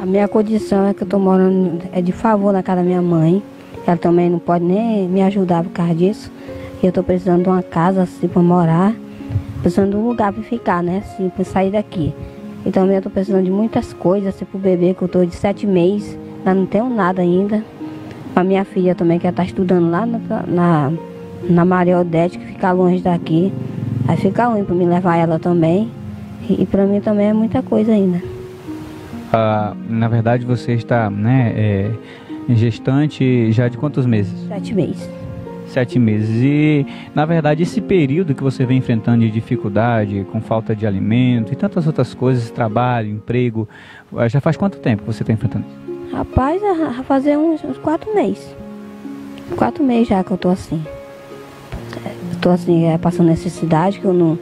A 0.00 0.06
minha 0.06 0.28
condição 0.28 0.86
é 0.86 0.94
que 0.94 1.02
eu 1.02 1.06
estou 1.06 1.18
morando 1.18 1.82
é 1.92 2.00
de 2.00 2.12
favor 2.12 2.52
na 2.52 2.62
casa 2.62 2.82
da 2.82 2.86
minha 2.86 3.02
mãe. 3.02 3.42
Ela 3.86 3.96
também 3.96 4.30
não 4.30 4.38
pode 4.38 4.64
nem 4.64 5.08
me 5.08 5.22
ajudar 5.22 5.64
por 5.64 5.70
causa 5.70 5.94
disso. 5.94 6.30
Eu 6.82 6.90
estou 6.90 7.02
precisando 7.02 7.42
de 7.42 7.48
uma 7.48 7.62
casa 7.62 8.02
assim 8.02 8.28
para 8.28 8.42
morar, 8.42 8.94
precisando 9.60 9.90
de 9.90 9.96
um 9.96 10.06
lugar 10.08 10.32
para 10.32 10.42
ficar, 10.42 10.82
né? 10.82 11.02
Assim, 11.04 11.28
para 11.28 11.44
sair 11.44 11.72
daqui. 11.72 12.14
E 12.64 12.70
também 12.70 12.96
estou 12.96 13.10
precisando 13.10 13.44
de 13.44 13.50
muitas 13.50 13.92
coisas, 13.92 14.34
assim, 14.34 14.44
para 14.44 14.58
o 14.58 14.60
bebê, 14.60 14.94
que 14.94 15.02
eu 15.02 15.06
estou 15.06 15.26
de 15.26 15.34
sete 15.34 15.66
meses, 15.66 16.16
ainda 16.38 16.54
não 16.54 16.66
tenho 16.66 16.88
nada 16.88 17.22
ainda. 17.22 17.62
A 18.34 18.44
minha 18.44 18.64
filha 18.64 18.94
também, 18.94 19.18
que 19.18 19.26
está 19.26 19.44
estudando 19.44 19.90
lá 19.90 20.06
na, 20.06 20.20
na, 20.46 20.92
na 21.48 21.64
Maria 21.64 21.98
Odete, 21.98 22.38
que 22.38 22.46
fica 22.46 22.72
longe 22.72 23.02
daqui. 23.02 23.52
Aí 24.06 24.16
fica 24.16 24.46
ruim 24.46 24.64
para 24.64 24.74
me 24.74 24.86
levar 24.86 25.16
ela 25.16 25.38
também. 25.38 25.90
E, 26.48 26.62
e 26.62 26.66
para 26.66 26.86
mim 26.86 27.00
também 27.00 27.28
é 27.28 27.32
muita 27.32 27.62
coisa 27.62 27.92
ainda 27.92 28.22
ah, 29.32 29.74
na 29.88 30.08
verdade 30.08 30.44
você 30.44 30.72
está 30.72 31.10
né, 31.10 31.52
é, 31.54 31.90
gestante 32.50 33.52
já 33.52 33.68
de 33.68 33.76
quantos 33.76 34.06
meses? 34.06 34.46
Sete 34.48 34.74
meses. 34.74 35.10
Sete 35.66 35.98
meses. 35.98 36.30
E, 36.42 36.86
na 37.14 37.26
verdade, 37.26 37.62
esse 37.62 37.78
período 37.78 38.34
que 38.34 38.42
você 38.42 38.64
vem 38.64 38.78
enfrentando 38.78 39.20
de 39.20 39.30
dificuldade, 39.30 40.26
com 40.32 40.40
falta 40.40 40.74
de 40.74 40.86
alimento 40.86 41.52
e 41.52 41.56
tantas 41.56 41.86
outras 41.86 42.14
coisas, 42.14 42.50
trabalho, 42.50 43.10
emprego, 43.10 43.68
já 44.28 44.40
faz 44.40 44.56
quanto 44.56 44.78
tempo 44.78 45.02
que 45.02 45.12
você 45.12 45.22
está 45.22 45.32
enfrentando 45.32 45.66
isso? 45.66 45.87
Rapaz, 46.12 46.60
vai 46.60 47.04
fazer 47.04 47.36
uns, 47.36 47.62
uns, 47.62 47.78
quatro 47.78 48.14
meses. 48.14 48.54
Quatro 49.56 49.84
meses 49.84 50.08
já 50.08 50.24
que 50.24 50.30
eu 50.30 50.36
tô 50.36 50.48
assim. 50.48 50.82
Eu 52.32 52.40
tô 52.40 52.50
assim, 52.50 52.86
é, 52.86 52.98
passando 52.98 53.28
necessidade, 53.28 54.00
que 54.00 54.04
eu 54.04 54.12
não, 54.12 54.38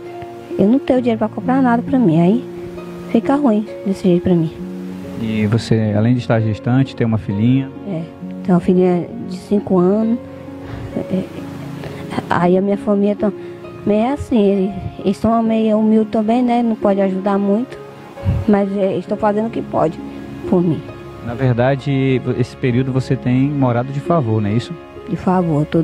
eu 0.58 0.68
não 0.68 0.78
tenho 0.78 1.00
dinheiro 1.00 1.18
para 1.18 1.28
comprar 1.28 1.60
nada 1.60 1.82
para 1.82 1.98
mim. 1.98 2.20
Aí 2.20 2.44
fica 3.10 3.34
ruim 3.34 3.66
desse 3.84 4.04
jeito 4.04 4.22
para 4.22 4.34
mim. 4.34 4.52
E 5.20 5.46
você, 5.46 5.94
além 5.96 6.14
de 6.14 6.20
estar 6.20 6.40
gestante, 6.40 6.94
tem 6.94 7.06
uma 7.06 7.18
filhinha? 7.18 7.70
É, 7.88 8.02
tem 8.44 8.54
uma 8.54 8.60
filhinha 8.60 9.08
de 9.28 9.36
cinco 9.36 9.78
anos. 9.78 10.18
É, 10.96 11.24
aí 12.30 12.56
a 12.56 12.62
minha 12.62 12.78
família 12.78 13.16
tá 13.16 13.32
meio 13.84 14.12
assim, 14.12 14.72
eles, 15.04 15.16
são 15.16 15.42
meio 15.42 15.78
humildes 15.78 16.10
também, 16.10 16.42
né? 16.42 16.62
Não 16.62 16.76
pode 16.76 17.00
ajudar 17.00 17.38
muito, 17.38 17.78
mas 18.46 18.70
é, 18.76 18.96
estou 18.98 19.16
fazendo 19.16 19.46
o 19.46 19.50
que 19.50 19.62
pode 19.62 19.98
por 20.48 20.62
mim. 20.62 20.80
Na 21.26 21.34
verdade, 21.34 22.22
esse 22.38 22.56
período 22.56 22.92
você 22.92 23.16
tem 23.16 23.50
morado 23.50 23.92
de 23.92 23.98
favor, 23.98 24.40
não 24.40 24.48
é 24.48 24.52
isso? 24.52 24.72
De 25.08 25.16
favor, 25.16 25.66
tô 25.66 25.82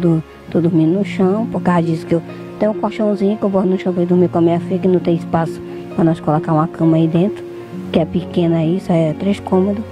dormindo 0.60 0.92
no 0.92 1.04
chão, 1.04 1.46
por 1.50 1.60
causa 1.60 1.82
disso 1.82 2.06
que 2.06 2.14
eu 2.14 2.22
tenho 2.60 2.70
um 2.70 2.74
colchãozinho 2.74 3.36
que 3.36 3.42
eu 3.42 3.48
vou 3.48 3.64
no 3.64 3.76
chão 3.76 3.92
para 3.92 4.04
dormir 4.04 4.28
com 4.28 4.38
a 4.38 4.40
minha 4.40 4.60
filha, 4.60 4.78
que 4.78 4.86
não 4.86 5.00
tem 5.00 5.16
espaço 5.16 5.60
para 5.96 6.04
nós 6.04 6.20
colocar 6.20 6.52
uma 6.52 6.68
cama 6.68 6.96
aí 6.96 7.08
dentro, 7.08 7.44
que 7.90 7.98
é 7.98 8.04
pequena 8.04 8.58
aí, 8.58 8.80
só 8.80 8.92
é 8.92 9.12
três 9.14 9.40
cômodos. 9.40 9.82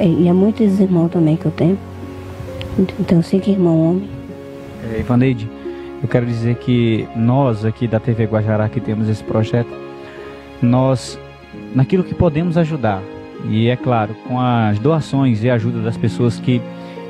E 0.00 0.26
é 0.26 0.32
muitos 0.32 0.80
irmãos 0.80 1.08
também 1.08 1.36
que 1.36 1.46
eu 1.46 1.52
tenho. 1.52 1.78
Então 2.98 3.22
cinco 3.22 3.48
irmãos 3.48 3.90
homens. 3.90 4.10
É, 4.92 4.98
Ivaneide, 4.98 5.48
eu 6.02 6.08
quero 6.08 6.26
dizer 6.26 6.56
que 6.56 7.06
nós 7.14 7.64
aqui 7.64 7.86
da 7.86 8.00
TV 8.00 8.24
Guajará 8.24 8.68
que 8.68 8.80
temos 8.80 9.08
esse 9.08 9.22
projeto, 9.22 9.70
nós, 10.60 11.16
naquilo 11.72 12.02
que 12.02 12.12
podemos 12.12 12.58
ajudar, 12.58 13.00
e 13.48 13.68
é 13.68 13.76
claro, 13.76 14.14
com 14.26 14.40
as 14.40 14.78
doações 14.78 15.42
e 15.44 15.50
ajuda 15.50 15.80
das 15.80 15.96
pessoas 15.96 16.38
que 16.38 16.60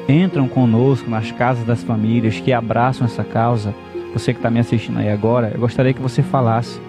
entram 0.08 0.48
conosco 0.48 1.08
nas 1.08 1.30
casas 1.32 1.64
das 1.64 1.82
famílias, 1.82 2.40
que 2.40 2.52
abraçam 2.52 3.06
essa 3.06 3.24
causa, 3.24 3.74
você 4.12 4.32
que 4.32 4.38
está 4.38 4.50
me 4.50 4.60
assistindo 4.60 4.98
aí 4.98 5.08
agora, 5.08 5.50
eu 5.52 5.60
gostaria 5.60 5.92
que 5.92 6.00
você 6.00 6.22
falasse, 6.22 6.80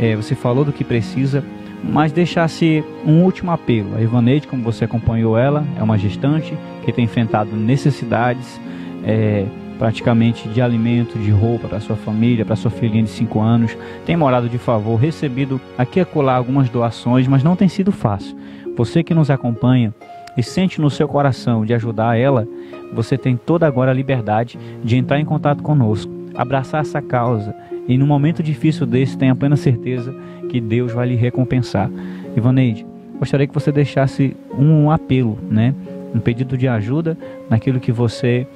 é, 0.00 0.14
você 0.14 0.34
falou 0.34 0.64
do 0.64 0.72
que 0.72 0.84
precisa, 0.84 1.44
mas 1.82 2.12
deixasse 2.12 2.84
um 3.04 3.22
último 3.22 3.50
apelo. 3.50 3.96
A 3.96 4.00
Ivaneide, 4.00 4.46
como 4.46 4.62
você 4.62 4.84
acompanhou 4.84 5.36
ela, 5.36 5.64
é 5.76 5.82
uma 5.82 5.98
gestante 5.98 6.56
que 6.84 6.92
tem 6.92 7.04
enfrentado 7.04 7.56
necessidades, 7.56 8.60
é, 9.04 9.46
praticamente 9.78 10.48
de 10.48 10.60
alimento, 10.60 11.18
de 11.18 11.30
roupa 11.32 11.66
para 11.66 11.80
sua 11.80 11.96
família, 11.96 12.44
para 12.44 12.54
sua 12.54 12.70
filhinha 12.70 13.02
de 13.02 13.10
5 13.10 13.40
anos. 13.40 13.76
Tem 14.06 14.16
morado 14.16 14.48
de 14.48 14.58
favor, 14.58 14.96
recebido 14.96 15.60
aqui 15.76 15.98
e 15.98 16.02
acolá 16.02 16.36
algumas 16.36 16.68
doações, 16.68 17.26
mas 17.26 17.42
não 17.42 17.56
tem 17.56 17.66
sido 17.66 17.90
fácil. 17.90 18.36
Você 18.76 19.02
que 19.02 19.14
nos 19.14 19.30
acompanha 19.30 19.94
e 20.36 20.42
sente 20.42 20.80
no 20.80 20.90
seu 20.90 21.06
coração 21.06 21.64
de 21.64 21.74
ajudar 21.74 22.16
ela, 22.16 22.46
você 22.92 23.18
tem 23.18 23.36
toda 23.36 23.66
agora 23.66 23.90
a 23.90 23.94
liberdade 23.94 24.58
de 24.82 24.96
entrar 24.96 25.20
em 25.20 25.24
contato 25.24 25.62
conosco, 25.62 26.10
abraçar 26.34 26.80
essa 26.80 27.02
causa 27.02 27.54
e 27.86 27.98
num 27.98 28.06
momento 28.06 28.42
difícil 28.42 28.86
desse 28.86 29.16
tenha 29.16 29.34
plena 29.34 29.56
certeza 29.56 30.14
que 30.48 30.60
Deus 30.60 30.92
vai 30.92 31.08
lhe 31.08 31.16
recompensar. 31.16 31.90
Ivaneide, 32.36 32.86
gostaria 33.18 33.46
que 33.46 33.54
você 33.54 33.70
deixasse 33.70 34.36
um 34.58 34.90
apelo, 34.90 35.38
né? 35.50 35.74
um 36.14 36.20
pedido 36.20 36.56
de 36.56 36.68
ajuda 36.68 37.16
naquilo 37.48 37.80
que 37.80 37.92
você 37.92 38.46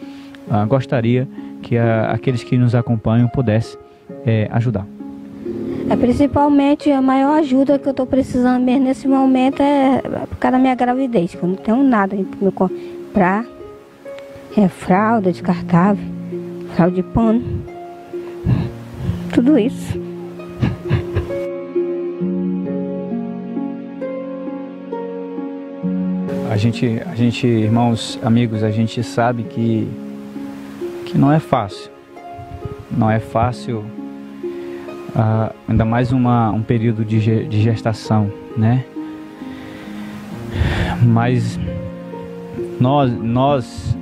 ah, 0.50 0.64
gostaria 0.64 1.26
que 1.62 1.76
a, 1.76 2.10
aqueles 2.10 2.44
que 2.44 2.56
nos 2.56 2.74
acompanham 2.74 3.28
pudessem 3.28 3.78
é, 4.24 4.48
ajudar? 4.52 4.86
É, 5.88 5.96
principalmente 5.96 6.90
a 6.90 7.00
maior 7.00 7.38
ajuda 7.38 7.78
que 7.78 7.86
eu 7.86 7.92
estou 7.92 8.06
precisando 8.06 8.62
mesmo 8.62 8.84
nesse 8.84 9.06
momento 9.06 9.62
é 9.62 10.02
por 10.28 10.36
causa 10.38 10.56
da 10.56 10.58
minha 10.58 10.74
gravidez, 10.74 11.34
que 11.34 11.42
eu 11.42 11.48
não 11.48 11.56
tenho 11.56 11.82
nada 11.82 12.16
para 12.16 12.50
comprar. 12.50 13.46
É 14.56 14.68
fralda 14.68 15.30
descartável, 15.30 16.04
fralda 16.74 16.94
de 16.94 17.02
pano, 17.02 17.42
tudo 19.32 19.58
isso. 19.58 20.00
A 26.50 26.56
gente, 26.56 27.02
a 27.04 27.14
gente, 27.14 27.46
irmãos, 27.46 28.18
amigos, 28.22 28.62
a 28.62 28.70
gente 28.70 29.02
sabe 29.02 29.42
que 29.42 29.86
que 31.04 31.16
não 31.16 31.32
é 31.32 31.38
fácil. 31.38 31.90
Não 32.90 33.10
é 33.10 33.20
fácil, 33.20 33.84
ainda 35.68 35.84
mais 35.84 36.12
uma, 36.12 36.50
um 36.50 36.62
período 36.62 37.04
de, 37.04 37.46
de 37.46 37.62
gestação, 37.62 38.30
né? 38.56 38.84
Mas 41.02 41.58
nós, 42.80 43.10
nós, 43.12 43.96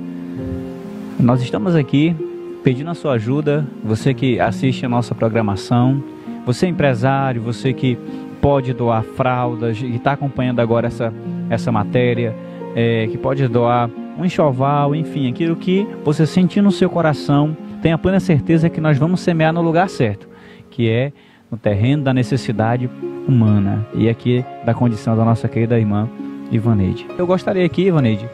nós 1.19 1.41
estamos 1.41 1.75
aqui 1.75 2.15
pedindo 2.63 2.89
a 2.89 2.93
sua 2.93 3.13
ajuda, 3.13 3.65
você 3.83 4.13
que 4.13 4.39
assiste 4.39 4.85
a 4.85 4.89
nossa 4.89 5.13
programação, 5.13 6.03
você 6.45 6.67
empresário, 6.67 7.41
você 7.41 7.73
que 7.73 7.97
pode 8.41 8.73
doar 8.73 9.03
fraldas 9.03 9.81
e 9.81 9.95
está 9.95 10.13
acompanhando 10.13 10.59
agora 10.59 10.87
essa, 10.87 11.13
essa 11.49 11.71
matéria, 11.71 12.35
é, 12.75 13.07
que 13.07 13.17
pode 13.17 13.47
doar 13.47 13.89
um 14.17 14.25
enxoval, 14.25 14.95
enfim, 14.95 15.29
aquilo 15.29 15.55
que 15.55 15.87
você 16.03 16.25
sentir 16.25 16.61
no 16.61 16.71
seu 16.71 16.89
coração, 16.89 17.55
tenha 17.81 17.97
plena 17.97 18.19
certeza 18.19 18.69
que 18.69 18.81
nós 18.81 18.97
vamos 18.97 19.19
semear 19.19 19.53
no 19.53 19.61
lugar 19.61 19.89
certo, 19.89 20.27
que 20.75 20.89
é 20.89 21.13
no 21.49 21.57
terreno 21.57 22.03
da 22.03 22.13
necessidade 22.13 22.89
humana 23.25 23.87
e 23.93 24.09
aqui 24.09 24.43
da 24.65 24.73
condição 24.73 25.15
da 25.15 25.23
nossa 25.23 25.47
querida 25.47 25.79
irmã 25.79 26.09
Ivaneide. 26.51 27.07
Eu 27.17 27.25
gostaria 27.25 27.65
aqui, 27.65 27.83
Ivaneide, 27.83 28.27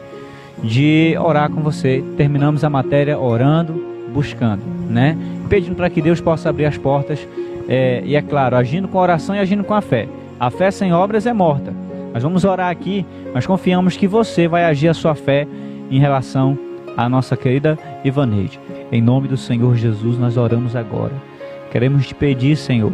de 0.60 1.16
orar 1.20 1.48
com 1.50 1.62
você. 1.62 2.02
Terminamos 2.16 2.64
a 2.64 2.68
matéria 2.68 3.16
orando, 3.16 3.74
buscando, 4.12 4.62
né? 4.90 5.16
Pedindo 5.48 5.76
para 5.76 5.88
que 5.88 6.02
Deus 6.02 6.20
possa 6.20 6.50
abrir 6.50 6.66
as 6.66 6.76
portas 6.76 7.26
é, 7.68 8.02
e, 8.04 8.16
é 8.16 8.20
claro, 8.20 8.56
agindo 8.56 8.88
com 8.88 8.98
oração 8.98 9.36
e 9.36 9.38
agindo 9.38 9.62
com 9.62 9.74
a 9.74 9.80
fé. 9.80 10.08
A 10.40 10.50
fé 10.50 10.72
sem 10.72 10.92
obras 10.92 11.26
é 11.26 11.32
morta. 11.32 11.72
Nós 12.12 12.24
vamos 12.24 12.44
orar 12.44 12.70
aqui, 12.70 13.06
mas 13.32 13.46
confiamos 13.46 13.96
que 13.96 14.08
você 14.08 14.48
vai 14.48 14.64
agir 14.64 14.88
a 14.88 14.94
sua 14.94 15.14
fé 15.14 15.46
em 15.88 16.00
relação 16.00 16.58
à 16.96 17.08
nossa 17.08 17.36
querida 17.36 17.78
Ivaneide. 18.04 18.58
Em 18.90 19.00
nome 19.00 19.28
do 19.28 19.36
Senhor 19.36 19.76
Jesus, 19.76 20.18
nós 20.18 20.36
oramos 20.36 20.74
agora. 20.74 21.31
Queremos 21.72 22.06
te 22.06 22.14
pedir, 22.14 22.54
Senhor, 22.54 22.92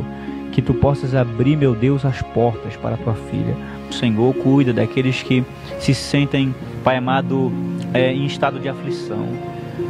que 0.52 0.62
tu 0.62 0.72
possas 0.72 1.12
abrir, 1.12 1.56
meu 1.56 1.74
Deus, 1.74 2.04
as 2.04 2.22
portas 2.22 2.76
para 2.76 2.96
tua 2.96 3.14
filha. 3.14 3.56
Senhor 3.90 4.32
cuida 4.34 4.72
daqueles 4.72 5.20
que 5.20 5.44
se 5.80 5.92
sentem, 5.92 6.54
Pai 6.84 6.96
amado, 6.96 7.52
é, 7.92 8.12
em 8.12 8.24
estado 8.24 8.60
de 8.60 8.68
aflição. 8.68 9.26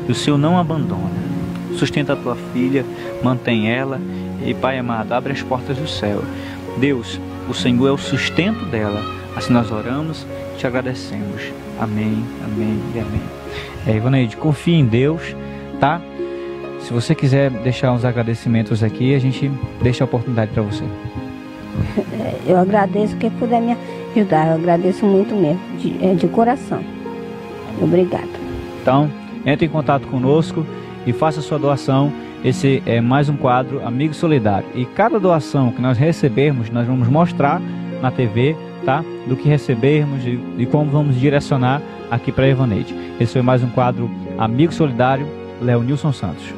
O 0.08 0.14
Senhor 0.14 0.38
não 0.38 0.58
abandona. 0.58 1.28
Sustenta 1.76 2.14
a 2.14 2.16
tua 2.16 2.34
filha, 2.54 2.82
mantém 3.22 3.70
ela 3.70 4.00
e, 4.42 4.54
Pai 4.54 4.78
amado, 4.78 5.12
abre 5.12 5.34
as 5.34 5.42
portas 5.42 5.76
do 5.76 5.86
céu. 5.86 6.22
Deus, 6.78 7.20
o 7.46 7.52
Senhor 7.52 7.88
é 7.88 7.92
o 7.92 7.98
sustento 7.98 8.64
dela. 8.64 9.02
Assim 9.36 9.52
nós 9.52 9.70
oramos, 9.70 10.26
te 10.56 10.66
agradecemos. 10.66 11.42
Amém, 11.78 12.24
amém 12.42 12.80
e 12.94 12.98
amém. 12.98 13.22
É, 13.86 13.96
Ivaneide, 13.96 14.36
confie 14.38 14.76
em 14.76 14.86
Deus, 14.86 15.36
tá? 15.78 16.00
Se 16.80 16.92
você 16.92 17.14
quiser 17.14 17.50
deixar 17.50 17.92
uns 17.92 18.04
agradecimentos 18.04 18.82
aqui, 18.82 19.14
a 19.14 19.18
gente 19.18 19.50
deixa 19.82 20.04
a 20.04 20.06
oportunidade 20.06 20.50
para 20.52 20.62
você. 20.62 20.84
Eu 22.46 22.56
agradeço 22.56 23.16
quem 23.16 23.30
puder 23.30 23.60
me 23.60 23.76
ajudar. 24.16 24.48
Eu 24.48 24.54
agradeço 24.54 25.04
muito 25.04 25.34
mesmo, 25.34 25.60
de, 25.78 26.04
é, 26.04 26.14
de 26.14 26.26
coração. 26.28 26.82
Obrigada. 27.80 28.28
Então, 28.80 29.10
entre 29.44 29.66
em 29.66 29.68
contato 29.68 30.06
conosco 30.08 30.66
e 31.06 31.12
faça 31.12 31.40
sua 31.40 31.58
doação. 31.58 32.12
Esse 32.44 32.82
é 32.86 33.00
mais 33.00 33.28
um 33.28 33.36
quadro 33.36 33.84
Amigo 33.84 34.14
Solidário. 34.14 34.68
E 34.74 34.84
cada 34.84 35.18
doação 35.18 35.72
que 35.72 35.82
nós 35.82 35.98
recebermos, 35.98 36.70
nós 36.70 36.86
vamos 36.86 37.08
mostrar 37.08 37.60
na 38.00 38.10
TV 38.10 38.56
tá? 38.88 39.04
Do 39.26 39.36
que 39.36 39.46
recebermos 39.46 40.24
e, 40.24 40.40
e 40.56 40.64
como 40.64 40.90
vamos 40.90 41.20
direcionar 41.20 41.82
aqui 42.10 42.32
para 42.32 42.44
a 42.44 42.48
Evaneide. 42.48 42.94
Esse 43.20 43.34
foi 43.34 43.42
mais 43.42 43.62
um 43.62 43.68
quadro 43.68 44.10
Amigo 44.38 44.72
Solidário, 44.72 45.26
Léo 45.60 45.82
Nilson 45.82 46.10
Santos. 46.10 46.54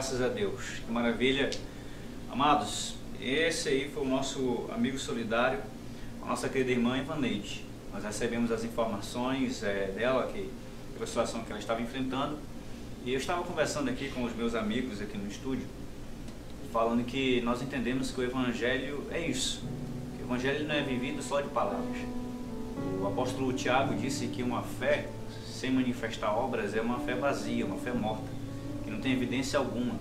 Graças 0.00 0.22
a 0.22 0.28
Deus. 0.28 0.80
Que 0.86 0.90
maravilha. 0.90 1.50
Amados, 2.32 2.94
esse 3.20 3.68
aí 3.68 3.90
foi 3.92 4.02
o 4.02 4.08
nosso 4.08 4.64
amigo 4.72 4.98
solidário, 4.98 5.60
a 6.22 6.26
nossa 6.26 6.48
querida 6.48 6.70
irmã 6.70 6.96
Ivaneide. 6.96 7.66
Nós 7.92 8.02
recebemos 8.02 8.50
as 8.50 8.64
informações 8.64 9.62
é, 9.62 9.92
dela, 9.94 10.26
que, 10.32 10.48
pela 10.94 11.06
situação 11.06 11.44
que 11.44 11.52
ela 11.52 11.60
estava 11.60 11.82
enfrentando. 11.82 12.38
E 13.04 13.12
eu 13.12 13.18
estava 13.18 13.42
conversando 13.42 13.90
aqui 13.90 14.08
com 14.08 14.24
os 14.24 14.34
meus 14.34 14.54
amigos 14.54 15.02
aqui 15.02 15.18
no 15.18 15.28
estúdio, 15.28 15.66
falando 16.72 17.04
que 17.04 17.42
nós 17.42 17.60
entendemos 17.60 18.10
que 18.10 18.22
o 18.22 18.24
Evangelho 18.24 19.06
é 19.10 19.20
isso. 19.20 19.62
Que 20.16 20.22
o 20.22 20.26
Evangelho 20.28 20.66
não 20.66 20.76
é 20.76 20.80
vivido 20.80 21.22
só 21.22 21.42
de 21.42 21.50
palavras. 21.50 21.98
O 23.02 23.06
apóstolo 23.06 23.52
Tiago 23.52 23.94
disse 23.96 24.28
que 24.28 24.42
uma 24.42 24.62
fé 24.62 25.08
sem 25.46 25.70
manifestar 25.70 26.34
obras 26.34 26.74
é 26.74 26.80
uma 26.80 27.00
fé 27.00 27.14
vazia, 27.14 27.66
uma 27.66 27.76
fé 27.76 27.92
morta, 27.92 28.39
não 29.00 29.02
tem 29.02 29.12
evidência 29.12 29.58
alguma. 29.58 29.94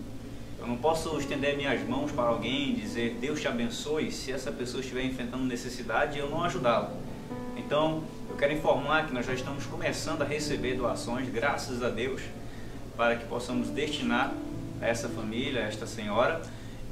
Eu 0.60 0.68
não 0.68 0.76
posso 0.76 1.18
estender 1.18 1.56
minhas 1.56 1.82
mãos 1.88 2.12
para 2.12 2.26
alguém 2.26 2.72
e 2.72 2.74
dizer 2.74 3.18
Deus 3.22 3.40
te 3.40 3.48
abençoe 3.48 4.12
se 4.12 4.30
essa 4.30 4.52
pessoa 4.52 4.82
estiver 4.82 5.06
enfrentando 5.06 5.46
necessidade 5.46 6.18
e 6.18 6.20
eu 6.20 6.30
não 6.30 6.44
ajudá-la. 6.44 6.92
Então, 7.56 8.04
eu 8.30 8.36
quero 8.36 8.52
informar 8.52 9.08
que 9.08 9.14
nós 9.14 9.26
já 9.26 9.34
estamos 9.34 9.66
começando 9.66 10.22
a 10.22 10.26
receber 10.26 10.76
doações, 10.76 11.30
graças 11.30 11.82
a 11.82 11.90
Deus, 11.90 12.22
para 12.98 13.16
que 13.16 13.26
possamos 13.26 13.70
destinar 13.70 14.34
a 14.82 14.86
essa 14.86 15.08
família, 15.08 15.62
a 15.62 15.68
esta 15.68 15.88
senhora, 15.88 16.42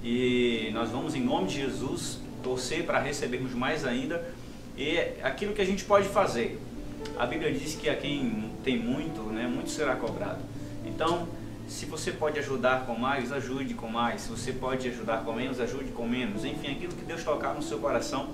e 0.02 0.70
nós 0.74 0.90
vamos, 0.90 1.14
em 1.14 1.22
nome 1.22 1.48
de 1.48 1.56
Jesus, 1.56 2.20
torcer 2.42 2.86
para 2.86 3.00
recebermos 3.00 3.54
mais 3.54 3.86
ainda. 3.86 4.34
E 4.78 4.98
aquilo 5.22 5.54
que 5.54 5.62
a 5.62 5.66
gente 5.66 5.84
pode 5.84 6.08
fazer. 6.08 6.58
A 7.20 7.26
Bíblia 7.26 7.52
diz 7.52 7.76
que 7.76 7.90
a 7.90 7.98
quem 7.98 8.50
tem 8.64 8.80
muito, 8.80 9.24
né, 9.24 9.46
muito 9.46 9.70
será 9.70 9.96
cobrado. 9.98 10.40
Então, 10.86 11.28
se 11.68 11.86
você 11.86 12.12
pode 12.12 12.40
ajudar 12.40 12.86
com 12.86 12.96
mais, 12.96 13.32
ajude 13.32 13.74
com 13.74 13.88
mais. 13.88 14.22
Se 14.22 14.30
você 14.30 14.54
pode 14.54 14.88
ajudar 14.88 15.24
com 15.24 15.34
menos, 15.34 15.60
ajude 15.60 15.92
com 15.92 16.08
menos. 16.08 16.46
Enfim, 16.46 16.72
aquilo 16.72 16.94
que 16.94 17.04
Deus 17.04 17.24
tocar 17.24 17.54
no 17.54 17.62
seu 17.62 17.78
coração, 17.80 18.30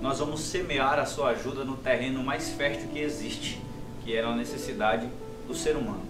nós 0.00 0.18
vamos 0.18 0.40
semear 0.40 0.98
a 0.98 1.06
sua 1.06 1.30
ajuda 1.30 1.64
no 1.64 1.76
terreno 1.76 2.22
mais 2.24 2.50
fértil 2.50 2.88
que 2.88 2.98
existe, 2.98 3.60
que 4.04 4.16
é 4.16 4.22
a 4.22 4.34
necessidade 4.34 5.08
do 5.46 5.54
ser 5.54 5.76
humano. 5.76 6.02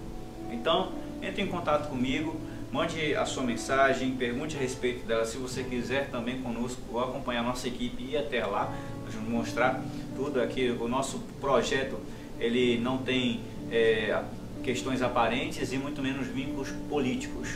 Então, 0.51 0.93
entre 1.21 1.43
em 1.43 1.47
contato 1.47 1.91
comigo, 1.91 2.41
mande 2.73 3.15
a 3.15 3.27
sua 3.27 3.43
mensagem, 3.43 4.13
pergunte 4.13 4.57
a 4.57 4.59
respeito 4.59 5.07
dela. 5.07 5.27
Se 5.27 5.37
você 5.37 5.63
quiser 5.63 6.11
também 6.11 6.41
conosco, 6.41 6.81
vou 6.91 7.05
acompanhar 7.05 7.41
a 7.41 7.45
nossa 7.45 7.69
equipe 7.69 8.03
e 8.03 8.13
ir 8.13 8.17
até 8.17 8.45
lá, 8.47 8.73
nós 9.05 9.15
vamos 9.15 9.29
mostrar 9.29 9.83
tudo 10.17 10.41
aqui. 10.41 10.71
O 10.71 10.89
nosso 10.89 11.19
projeto 11.41 11.99
ele 12.41 12.79
não 12.79 12.99
tem 12.99 13.41
é, 13.71 14.23
questões 14.63 15.03
aparentes 15.03 15.73
e 15.73 15.77
muito 15.77 16.01
menos 16.01 16.27
vínculos 16.27 16.71
políticos. 16.89 17.49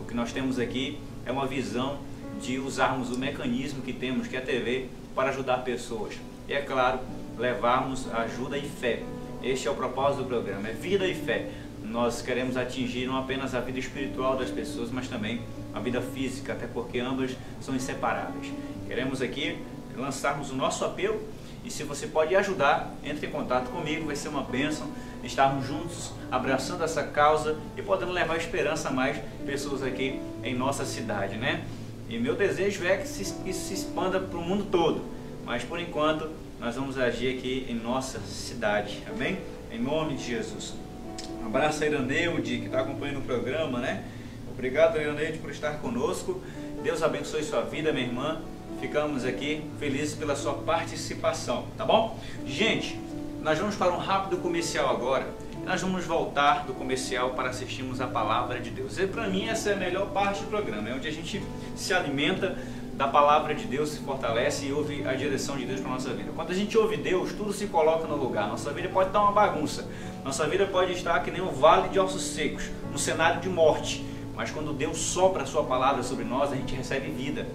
O 0.00 0.04
que 0.04 0.14
nós 0.14 0.32
temos 0.32 0.58
aqui 0.58 0.98
é 1.24 1.30
uma 1.30 1.46
visão 1.46 1.98
de 2.40 2.58
usarmos 2.58 3.10
o 3.10 3.18
mecanismo 3.18 3.82
que 3.82 3.92
temos, 3.92 4.26
que 4.26 4.36
é 4.36 4.38
a 4.38 4.42
TV, 4.42 4.86
para 5.14 5.30
ajudar 5.30 5.58
pessoas. 5.58 6.14
E 6.48 6.52
é 6.52 6.62
claro, 6.62 7.00
levarmos 7.38 8.12
ajuda 8.12 8.56
e 8.56 8.68
fé. 8.68 9.02
Este 9.42 9.68
é 9.68 9.70
o 9.70 9.74
propósito 9.74 10.22
do 10.22 10.28
programa, 10.28 10.68
é 10.68 10.72
vida 10.72 11.06
e 11.06 11.14
fé. 11.14 11.50
Nós 11.82 12.20
queremos 12.20 12.56
atingir 12.56 13.06
não 13.06 13.16
apenas 13.16 13.54
a 13.54 13.60
vida 13.60 13.78
espiritual 13.78 14.36
das 14.36 14.50
pessoas, 14.50 14.90
mas 14.90 15.08
também 15.08 15.42
a 15.74 15.80
vida 15.80 16.00
física, 16.00 16.52
até 16.52 16.66
porque 16.66 16.98
ambas 16.98 17.36
são 17.60 17.74
inseparáveis. 17.74 18.52
Queremos 18.86 19.22
aqui 19.22 19.58
lançarmos 19.96 20.50
o 20.50 20.54
nosso 20.54 20.84
apelo 20.84 21.20
e 21.66 21.70
se 21.70 21.82
você 21.82 22.06
pode 22.06 22.34
ajudar, 22.36 22.94
entre 23.02 23.26
em 23.26 23.30
contato 23.30 23.70
comigo, 23.70 24.06
vai 24.06 24.14
ser 24.14 24.28
uma 24.28 24.42
bênção 24.42 24.86
estarmos 25.24 25.66
juntos 25.66 26.12
abraçando 26.30 26.84
essa 26.84 27.02
causa 27.02 27.58
e 27.76 27.82
podendo 27.82 28.12
levar 28.12 28.36
esperança 28.36 28.88
a 28.88 28.92
mais 28.92 29.18
pessoas 29.44 29.82
aqui 29.82 30.20
em 30.44 30.54
nossa 30.54 30.84
cidade, 30.84 31.36
né? 31.36 31.64
E 32.08 32.18
meu 32.20 32.36
desejo 32.36 32.86
é 32.86 32.96
que, 32.96 33.04
isso 33.04 33.42
se 33.42 33.74
expanda 33.74 34.20
para 34.20 34.38
o 34.38 34.42
mundo 34.42 34.68
todo, 34.70 35.02
mas 35.44 35.64
por 35.64 35.80
enquanto 35.80 36.30
nós 36.60 36.76
vamos 36.76 36.96
agir 36.96 37.36
aqui 37.36 37.66
em 37.68 37.74
nossa 37.74 38.20
cidade, 38.20 39.02
amém? 39.08 39.40
Em 39.72 39.80
nome 39.80 40.16
de 40.16 40.24
Jesus. 40.24 40.74
Um 41.42 41.46
abraço 41.46 41.82
a 41.82 41.86
Iraneide 41.86 42.58
que 42.58 42.66
está 42.66 42.82
acompanhando 42.82 43.18
o 43.18 43.22
programa, 43.22 43.80
né? 43.80 44.04
Obrigado, 44.48 45.00
Iraneide, 45.00 45.38
por 45.38 45.50
estar 45.50 45.80
conosco. 45.80 46.40
Deus 46.84 47.02
abençoe 47.02 47.42
sua 47.42 47.62
vida, 47.62 47.92
minha 47.92 48.06
irmã. 48.06 48.40
Ficamos 48.80 49.24
aqui 49.24 49.62
felizes 49.78 50.14
pela 50.14 50.36
sua 50.36 50.54
participação, 50.54 51.64
tá 51.78 51.84
bom? 51.84 52.18
Gente, 52.46 52.98
nós 53.42 53.58
vamos 53.58 53.74
para 53.74 53.92
um 53.92 53.98
rápido 53.98 54.36
comercial 54.36 54.90
agora. 54.90 55.26
Nós 55.64 55.80
vamos 55.80 56.04
voltar 56.04 56.64
do 56.66 56.74
comercial 56.74 57.30
para 57.30 57.48
assistirmos 57.48 58.00
a 58.00 58.06
palavra 58.06 58.60
de 58.60 58.70
Deus. 58.70 58.98
E 58.98 59.06
para 59.06 59.28
mim 59.28 59.48
essa 59.48 59.70
é 59.70 59.72
a 59.72 59.76
melhor 59.76 60.08
parte 60.08 60.42
do 60.42 60.48
programa, 60.48 60.90
é 60.90 60.94
onde 60.94 61.08
a 61.08 61.10
gente 61.10 61.42
se 61.74 61.94
alimenta 61.94 62.56
da 62.92 63.08
palavra 63.08 63.54
de 63.54 63.64
Deus, 63.64 63.90
se 63.90 64.00
fortalece 64.00 64.66
e 64.66 64.72
ouve 64.72 65.06
a 65.06 65.14
direção 65.14 65.56
de 65.56 65.64
Deus 65.64 65.80
para 65.80 65.90
nossa 65.90 66.12
vida. 66.14 66.30
Quando 66.34 66.50
a 66.50 66.54
gente 66.54 66.76
ouve 66.76 66.96
Deus, 66.96 67.32
tudo 67.32 67.52
se 67.52 67.66
coloca 67.66 68.06
no 68.06 68.16
lugar. 68.16 68.48
Nossa 68.48 68.72
vida 68.72 68.88
pode 68.88 69.08
estar 69.08 69.20
uma 69.22 69.32
bagunça. 69.32 69.88
Nossa 70.24 70.46
vida 70.46 70.66
pode 70.66 70.92
estar 70.92 71.18
que 71.20 71.30
nem 71.30 71.40
um 71.40 71.50
vale 71.50 71.88
de 71.88 71.98
ossos 71.98 72.22
secos, 72.22 72.70
um 72.94 72.98
cenário 72.98 73.40
de 73.40 73.48
morte. 73.48 74.04
Mas 74.34 74.50
quando 74.50 74.72
Deus 74.72 74.98
sopra 74.98 75.42
a 75.42 75.46
sua 75.46 75.64
palavra 75.64 76.02
sobre 76.02 76.24
nós, 76.24 76.52
a 76.52 76.56
gente 76.56 76.74
recebe 76.74 77.10
vida. 77.10 77.46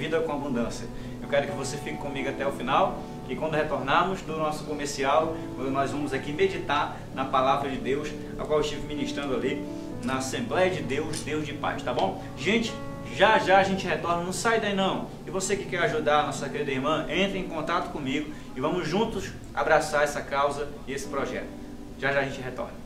Vida 0.00 0.18
com 0.20 0.32
abundância. 0.32 0.88
Eu 1.22 1.28
quero 1.28 1.46
que 1.46 1.52
você 1.52 1.76
fique 1.76 1.98
comigo 1.98 2.26
até 2.26 2.46
o 2.46 2.52
final 2.52 3.02
e 3.28 3.36
quando 3.36 3.52
retornarmos 3.52 4.22
do 4.22 4.34
nosso 4.34 4.64
comercial, 4.64 5.36
nós 5.70 5.90
vamos 5.90 6.14
aqui 6.14 6.32
meditar 6.32 6.96
na 7.14 7.26
palavra 7.26 7.68
de 7.68 7.76
Deus, 7.76 8.08
a 8.38 8.44
qual 8.46 8.60
eu 8.60 8.64
estive 8.64 8.86
ministrando 8.86 9.34
ali 9.34 9.62
na 10.02 10.16
Assembleia 10.16 10.70
de 10.70 10.82
Deus, 10.82 11.20
Deus 11.20 11.44
de 11.44 11.52
paz, 11.52 11.82
tá 11.82 11.92
bom? 11.92 12.24
Gente, 12.38 12.72
já 13.14 13.38
já 13.38 13.58
a 13.58 13.62
gente 13.62 13.86
retorna, 13.86 14.24
não 14.24 14.32
sai 14.32 14.58
daí 14.58 14.74
não. 14.74 15.08
E 15.26 15.30
você 15.30 15.54
que 15.54 15.66
quer 15.66 15.82
ajudar 15.82 16.20
a 16.20 16.26
nossa 16.28 16.48
querida 16.48 16.70
irmã, 16.70 17.04
entre 17.10 17.38
em 17.38 17.46
contato 17.46 17.92
comigo 17.92 18.32
e 18.56 18.60
vamos 18.60 18.88
juntos 18.88 19.30
abraçar 19.54 20.02
essa 20.02 20.22
causa 20.22 20.66
e 20.88 20.94
esse 20.94 21.06
projeto. 21.08 21.48
Já 21.98 22.10
já 22.10 22.20
a 22.20 22.24
gente 22.24 22.40
retorna. 22.40 22.79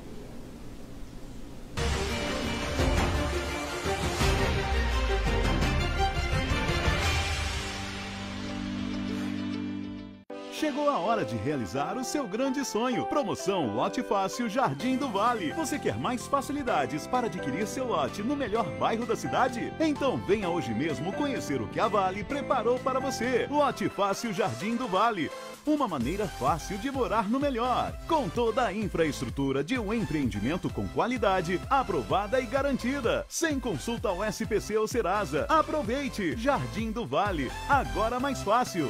Chegou 10.65 10.89
a 10.89 10.99
hora 10.99 11.27
de 11.27 11.37
realizar 11.37 11.95
o 11.99 12.03
seu 12.03 12.27
grande 12.27 12.65
sonho. 12.65 13.05
Promoção 13.05 13.75
Lote 13.75 14.03
Fácil 14.03 14.49
Jardim 14.49 14.97
do 14.97 15.11
Vale. 15.11 15.53
Você 15.53 15.79
quer 15.79 15.99
mais 15.99 16.27
facilidades 16.27 17.07
para 17.07 17.27
adquirir 17.27 17.67
seu 17.67 17.87
lote 17.87 18.23
no 18.23 18.35
melhor 18.35 18.65
bairro 18.79 19.05
da 19.05 19.15
cidade? 19.15 19.71
Então 19.79 20.17
venha 20.17 20.49
hoje 20.49 20.73
mesmo 20.73 21.12
conhecer 21.12 21.61
o 21.61 21.69
que 21.69 21.79
a 21.79 21.87
Vale 21.87 22.25
preparou 22.25 22.79
para 22.79 22.99
você. 22.99 23.47
Lote 23.51 23.91
Fácil 23.91 24.33
Jardim 24.33 24.75
do 24.75 24.89
Vale. 24.89 25.31
Uma 25.67 25.87
maneira 25.87 26.27
fácil 26.27 26.79
de 26.79 26.91
morar 26.91 27.29
no 27.29 27.39
melhor. 27.39 27.93
Com 28.09 28.27
toda 28.31 28.65
a 28.65 28.73
infraestrutura 28.73 29.62
de 29.62 29.79
um 29.79 29.93
empreendimento 29.93 30.71
com 30.71 30.89
qualidade, 30.89 31.61
aprovada 31.69 32.41
e 32.41 32.47
garantida. 32.47 33.27
Sem 33.29 33.61
consulta 33.61 34.09
ao 34.09 34.25
SPC 34.25 34.79
ou 34.79 34.89
Serasa. 34.89 35.45
Aproveite! 35.47 36.35
Jardim 36.39 36.91
do 36.91 37.05
Vale. 37.05 37.53
Agora 37.69 38.19
mais 38.19 38.41
fácil. 38.41 38.89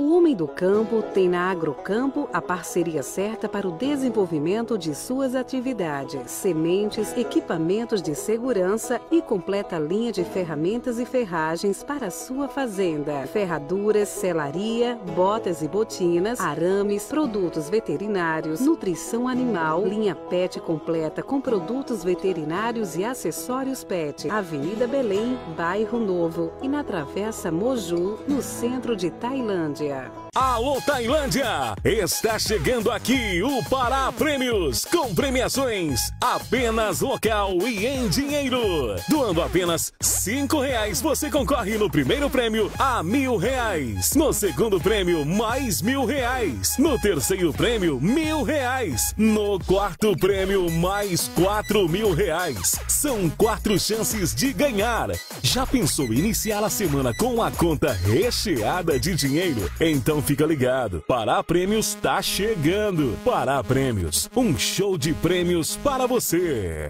O 0.00 0.16
Homem 0.16 0.34
do 0.34 0.48
Campo 0.48 1.02
tem 1.02 1.28
na 1.28 1.50
Agrocampo 1.50 2.26
a 2.32 2.40
parceria 2.40 3.02
certa 3.02 3.46
para 3.46 3.68
o 3.68 3.72
desenvolvimento 3.72 4.78
de 4.78 4.94
suas 4.94 5.34
atividades, 5.34 6.30
sementes, 6.30 7.14
equipamentos 7.18 8.00
de 8.00 8.14
segurança 8.14 8.98
e 9.10 9.20
completa 9.20 9.78
linha 9.78 10.10
de 10.10 10.24
ferramentas 10.24 10.98
e 10.98 11.04
ferragens 11.04 11.82
para 11.82 12.06
a 12.06 12.10
sua 12.10 12.48
fazenda. 12.48 13.26
Ferraduras, 13.26 14.08
selaria, 14.08 14.98
botas 15.14 15.60
e 15.60 15.68
botinas, 15.68 16.40
arames, 16.40 17.04
produtos 17.04 17.68
veterinários, 17.68 18.58
nutrição 18.62 19.28
animal, 19.28 19.84
linha 19.84 20.14
PET 20.14 20.60
completa 20.60 21.22
com 21.22 21.42
produtos 21.42 22.02
veterinários 22.02 22.96
e 22.96 23.04
acessórios 23.04 23.84
PET. 23.84 24.30
Avenida 24.30 24.88
Belém, 24.88 25.38
Bairro 25.54 26.00
Novo 26.00 26.52
e 26.62 26.68
na 26.68 26.82
Travessa 26.82 27.52
Moju, 27.52 28.18
no 28.26 28.40
centro 28.40 28.96
de 28.96 29.10
Tailândia. 29.10 29.89
Alô 30.34 30.80
Tailândia! 30.80 31.74
Está 31.84 32.38
chegando 32.38 32.90
aqui 32.90 33.42
o 33.42 33.64
Pará 33.68 34.12
Prêmios, 34.12 34.84
com 34.84 35.12
premiações 35.12 36.00
apenas 36.20 37.00
local 37.00 37.52
e 37.66 37.86
em 37.86 38.08
dinheiro. 38.08 38.94
Doando 39.08 39.42
apenas 39.42 39.92
cinco 40.00 40.60
reais, 40.60 41.00
você 41.00 41.28
concorre 41.28 41.76
no 41.76 41.90
primeiro 41.90 42.30
prêmio 42.30 42.70
a 42.78 43.02
mil 43.02 43.36
reais. 43.36 44.14
No 44.14 44.32
segundo 44.32 44.80
prêmio, 44.80 45.26
mais 45.26 45.82
mil 45.82 46.04
reais. 46.04 46.76
No 46.78 46.96
terceiro 46.98 47.52
prêmio, 47.52 48.00
mil 48.00 48.44
reais. 48.44 49.12
No 49.16 49.58
quarto 49.58 50.16
prêmio, 50.16 50.70
mais 50.70 51.26
quatro 51.28 51.88
mil 51.88 52.12
reais. 52.12 52.78
São 52.86 53.28
quatro 53.30 53.78
chances 53.80 54.32
de 54.32 54.52
ganhar. 54.52 55.08
Já 55.42 55.66
pensou 55.66 56.12
iniciar 56.12 56.62
a 56.62 56.70
semana 56.70 57.12
com 57.12 57.42
a 57.42 57.50
conta 57.50 57.92
recheada 57.92 58.98
de 58.98 59.14
dinheiro? 59.16 59.68
Então 59.82 60.20
fica 60.20 60.44
ligado, 60.44 61.02
Pará 61.08 61.42
Prêmios 61.42 61.94
tá 61.94 62.20
chegando. 62.20 63.16
Pará 63.24 63.64
Prêmios, 63.64 64.28
um 64.36 64.58
show 64.58 64.98
de 64.98 65.14
prêmios 65.14 65.74
para 65.78 66.06
você. 66.06 66.88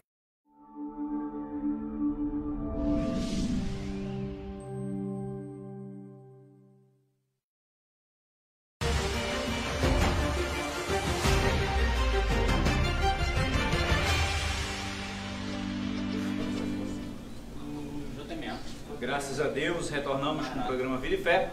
Graças 18.99 19.41
a 19.41 19.47
Deus, 19.47 19.89
retornamos 19.91 20.49
com 20.49 20.59
o 20.59 20.63
programa 20.65 20.99
Vida 20.99 21.15
e 21.15 21.23
Fé 21.23 21.51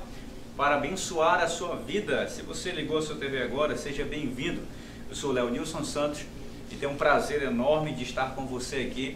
para 0.58 0.76
abençoar 0.76 1.44
a 1.44 1.48
sua 1.48 1.76
vida. 1.76 2.28
Se 2.28 2.42
você 2.42 2.72
ligou 2.72 2.98
a 2.98 3.02
sua 3.04 3.16
TV 3.16 3.44
agora, 3.44 3.78
seja 3.78 4.04
bem-vindo. 4.04 4.60
Eu 5.08 5.16
sou 5.16 5.32
Léo 5.32 5.52
Nilson 5.52 5.84
Santos 5.84 6.26
e 6.72 6.76
tenho 6.76 6.94
um 6.94 6.96
prazer 6.96 7.44
enorme 7.44 7.94
de 7.94 8.04
estar 8.04 8.34
com 8.34 8.48
você 8.48 8.78
aqui 8.78 9.16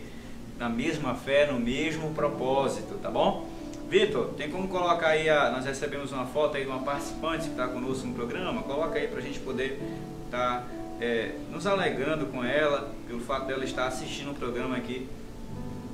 na 0.59 0.69
mesma 0.69 1.15
fé, 1.15 1.51
no 1.51 1.59
mesmo 1.59 2.13
propósito, 2.13 2.93
tá 3.01 3.09
bom? 3.09 3.49
Vitor, 3.89 4.27
tem 4.37 4.51
como 4.51 4.67
colocar 4.67 5.07
aí, 5.07 5.27
a, 5.27 5.49
nós 5.49 5.65
recebemos 5.65 6.11
uma 6.11 6.27
foto 6.27 6.57
aí 6.57 6.63
de 6.63 6.69
uma 6.69 6.83
participante 6.83 7.45
que 7.45 7.49
está 7.49 7.67
conosco 7.67 8.05
no 8.05 8.13
programa, 8.13 8.61
coloca 8.61 8.99
aí 8.99 9.07
para 9.07 9.17
a 9.17 9.21
gente 9.23 9.39
poder 9.39 9.81
estar 10.25 10.59
tá, 10.59 10.67
é, 11.01 11.31
nos 11.51 11.65
alegrando 11.65 12.27
com 12.27 12.43
ela, 12.43 12.93
pelo 13.07 13.19
fato 13.19 13.47
dela 13.47 13.65
estar 13.65 13.87
assistindo 13.87 14.29
o 14.29 14.35
programa 14.35 14.77
aqui 14.77 15.09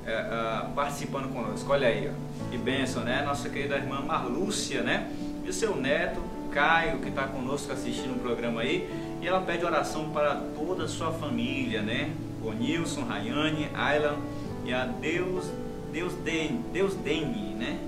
é, 0.05 0.19
uh, 0.19 0.73
participando 0.73 1.31
conosco. 1.31 1.71
Olha 1.71 1.87
aí, 1.87 2.09
ó. 2.11 2.49
que 2.51 2.57
bênção, 2.57 3.03
né? 3.03 3.23
Nossa 3.25 3.49
querida 3.49 3.77
irmã 3.77 4.01
Marlúcia, 4.01 4.81
né? 4.81 5.09
E 5.47 5.49
o 5.49 5.53
seu 5.53 5.77
neto, 5.77 6.19
Caio, 6.51 6.99
que 6.99 7.07
está 7.07 7.23
conosco 7.23 7.71
assistindo 7.71 8.17
o 8.17 8.19
programa 8.19 8.59
aí. 8.59 8.89
E 9.21 9.27
ela 9.27 9.39
pede 9.39 9.63
oração 9.63 10.09
para 10.09 10.35
toda 10.35 10.83
a 10.83 10.87
sua 10.89 11.13
família, 11.13 11.81
né? 11.81 12.11
O 12.43 12.51
Nilson, 12.51 13.05
Rayane, 13.05 13.69
Aylan 13.73 14.17
e 14.65 14.73
a 14.73 14.83
Deus, 14.83 15.45
Deus 15.93 16.13
Dene, 16.15 16.65
Deus 16.73 16.95
Dene, 16.95 17.55
né? 17.55 17.79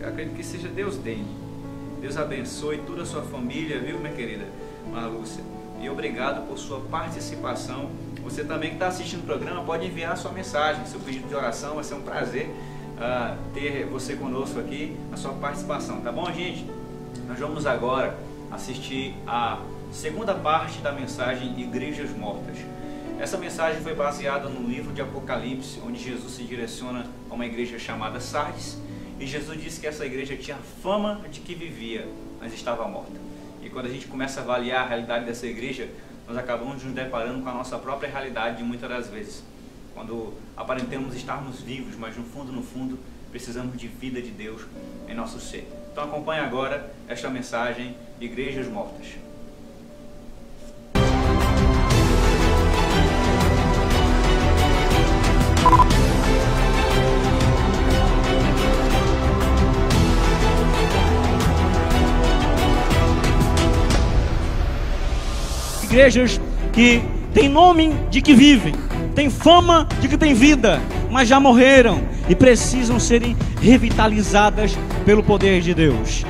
Eu 0.00 0.08
acredito 0.08 0.34
que 0.34 0.42
seja 0.42 0.66
Deus 0.68 0.96
Dene. 0.96 1.36
Deus 2.00 2.16
abençoe 2.16 2.78
toda 2.78 3.02
a 3.02 3.06
sua 3.06 3.20
família, 3.20 3.78
viu, 3.78 3.98
minha 3.98 4.14
querida 4.14 4.46
Marlúcia? 4.90 5.44
E 5.78 5.90
obrigado 5.90 6.48
por 6.48 6.56
sua 6.56 6.80
participação 6.80 7.90
você 8.22 8.44
também 8.44 8.70
que 8.70 8.76
está 8.76 8.86
assistindo 8.86 9.22
o 9.22 9.26
programa 9.26 9.64
pode 9.64 9.84
enviar 9.84 10.16
sua 10.16 10.30
mensagem, 10.30 10.86
seu 10.86 11.00
pedido 11.00 11.26
de 11.26 11.34
oração. 11.34 11.74
Vai 11.74 11.84
ser 11.84 11.94
um 11.94 12.02
prazer 12.02 12.48
ter 13.54 13.86
você 13.86 14.14
conosco 14.16 14.60
aqui, 14.60 14.96
a 15.12 15.16
sua 15.16 15.32
participação. 15.32 16.00
Tá 16.00 16.12
bom, 16.12 16.30
gente? 16.32 16.66
Nós 17.28 17.38
vamos 17.38 17.66
agora 17.66 18.16
assistir 18.50 19.14
a 19.26 19.60
segunda 19.92 20.34
parte 20.34 20.78
da 20.78 20.92
mensagem 20.92 21.60
Igrejas 21.60 22.10
Mortas. 22.10 22.56
Essa 23.18 23.38
mensagem 23.38 23.80
foi 23.80 23.94
baseada 23.94 24.48
no 24.48 24.68
livro 24.68 24.92
de 24.92 25.00
Apocalipse, 25.00 25.80
onde 25.86 26.02
Jesus 26.02 26.32
se 26.32 26.42
direciona 26.44 27.06
a 27.30 27.34
uma 27.34 27.46
igreja 27.46 27.78
chamada 27.78 28.18
Sardes. 28.18 28.78
E 29.20 29.26
Jesus 29.26 29.62
disse 29.62 29.80
que 29.80 29.86
essa 29.86 30.04
igreja 30.04 30.36
tinha 30.36 30.56
fama 30.82 31.20
de 31.30 31.40
que 31.40 31.54
vivia, 31.54 32.08
mas 32.40 32.52
estava 32.52 32.88
morta. 32.88 33.12
E 33.62 33.70
quando 33.70 33.86
a 33.86 33.90
gente 33.90 34.06
começa 34.06 34.40
a 34.40 34.42
avaliar 34.42 34.84
a 34.84 34.88
realidade 34.88 35.24
dessa 35.24 35.46
igreja, 35.46 35.88
nós 36.26 36.36
acabamos 36.36 36.82
nos 36.82 36.92
deparando 36.92 37.42
com 37.42 37.48
a 37.48 37.54
nossa 37.54 37.78
própria 37.78 38.10
realidade 38.10 38.62
muitas 38.62 38.88
das 38.88 39.08
vezes. 39.08 39.44
Quando 39.94 40.34
aparentamos 40.56 41.14
estarmos 41.14 41.60
vivos, 41.60 41.94
mas 41.96 42.16
no 42.16 42.24
fundo, 42.24 42.52
no 42.52 42.62
fundo, 42.62 42.98
precisamos 43.30 43.78
de 43.78 43.88
vida 43.88 44.20
de 44.20 44.30
Deus 44.30 44.62
em 45.08 45.14
nosso 45.14 45.40
ser. 45.40 45.68
Então 45.92 46.04
acompanhe 46.04 46.40
agora 46.40 46.92
esta 47.08 47.28
mensagem 47.28 47.94
de 48.18 48.26
Igrejas 48.26 48.68
Mortas. 48.68 49.22
igrejas 65.92 66.40
que 66.72 67.02
têm 67.34 67.50
nome 67.50 67.92
de 68.10 68.22
que 68.22 68.34
vivem, 68.34 68.72
têm 69.12 69.30
fama 69.30 69.86
de 70.00 70.08
que 70.08 70.18
têm 70.18 70.34
vida, 70.34 70.80
mas 71.10 71.28
já 71.28 71.38
morreram 71.38 72.02
e 72.28 72.34
precisam 72.34 72.98
serem 72.98 73.36
revitalizadas 73.60 74.76
pelo 75.04 75.22
poder 75.22 75.60
de 75.60 75.74
Deus. 75.74 76.24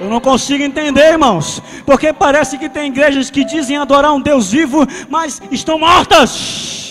Eu 0.00 0.10
não 0.10 0.20
consigo 0.20 0.62
entender, 0.62 1.12
irmãos, 1.12 1.62
porque 1.86 2.12
parece 2.12 2.58
que 2.58 2.68
tem 2.68 2.88
igrejas 2.88 3.30
que 3.30 3.42
dizem 3.42 3.78
adorar 3.78 4.12
um 4.12 4.20
Deus 4.20 4.50
vivo, 4.50 4.86
mas 5.08 5.40
estão 5.50 5.78
mortas. 5.78 6.83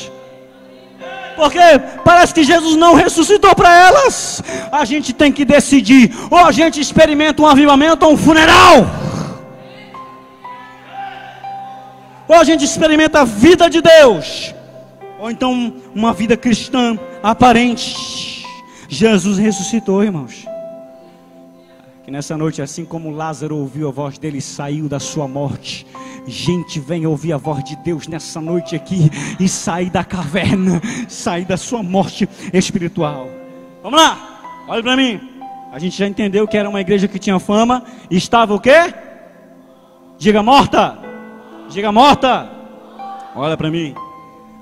Porque 1.36 1.59
parece 2.03 2.34
que 2.34 2.43
Jesus 2.43 2.75
não 2.75 2.93
ressuscitou 2.93 3.55
para 3.55 3.73
elas. 3.88 4.41
A 4.71 4.86
gente 4.86 5.13
tem 5.13 5.31
que 5.31 5.43
decidir: 5.43 6.11
ou 6.29 6.38
a 6.38 6.51
gente 6.51 6.79
experimenta 6.79 7.41
um 7.41 7.47
avivamento 7.47 8.05
ou 8.05 8.13
um 8.13 8.17
funeral. 8.17 8.86
Ou 12.27 12.36
a 12.36 12.43
gente 12.43 12.63
experimenta 12.63 13.21
a 13.21 13.25
vida 13.25 13.69
de 13.69 13.81
Deus, 13.81 14.55
ou 15.19 15.29
então 15.29 15.73
uma 15.93 16.13
vida 16.13 16.38
cristã 16.38 16.97
aparente. 17.21 18.45
Jesus 18.88 19.38
ressuscitou, 19.38 20.03
irmãos. 20.03 20.53
Que 22.04 22.12
nessa 22.12 22.38
noite, 22.38 22.62
assim 22.62 22.84
como 22.84 23.12
Lázaro 23.12 23.58
ouviu 23.58 23.88
a 23.88 23.91
voz 23.91 24.18
dele, 24.18 24.41
saiu 24.41 24.89
da 24.89 24.99
sua 24.99 25.28
morte 25.28 25.86
Gente, 26.26 26.80
venha 26.80 27.10
ouvir 27.10 27.34
a 27.34 27.38
voz 27.38 27.64
de 27.64 27.76
Deus 27.78 28.08
nessa 28.08 28.39
noite 28.39 28.76
aqui 28.76 29.10
e 29.39 29.49
sair 29.49 29.89
da 29.89 30.04
caverna, 30.04 30.82
sair 31.10 31.43
da 31.43 31.58
sua 31.58 31.84
morte 31.84 32.28
espiritual. 32.54 33.28
Vamos 33.82 33.99
lá, 33.99 34.66
olha 34.68 34.82
para 34.82 34.95
mim. 34.95 35.20
A 35.72 35.80
gente 35.80 35.97
já 35.97 36.08
entendeu 36.08 36.47
que 36.47 36.58
era 36.58 36.70
uma 36.70 36.80
igreja 36.80 37.08
que 37.08 37.20
tinha 37.20 37.39
fama 37.39 37.84
e 38.10 38.16
estava 38.16 38.54
o 38.54 38.60
quê? 38.60 38.93
Diga 40.18 40.41
morta. 40.41 40.97
Diga 41.70 41.91
morta. 41.91 42.49
Olha 43.36 43.58
para 43.58 43.70
mim. 43.70 43.93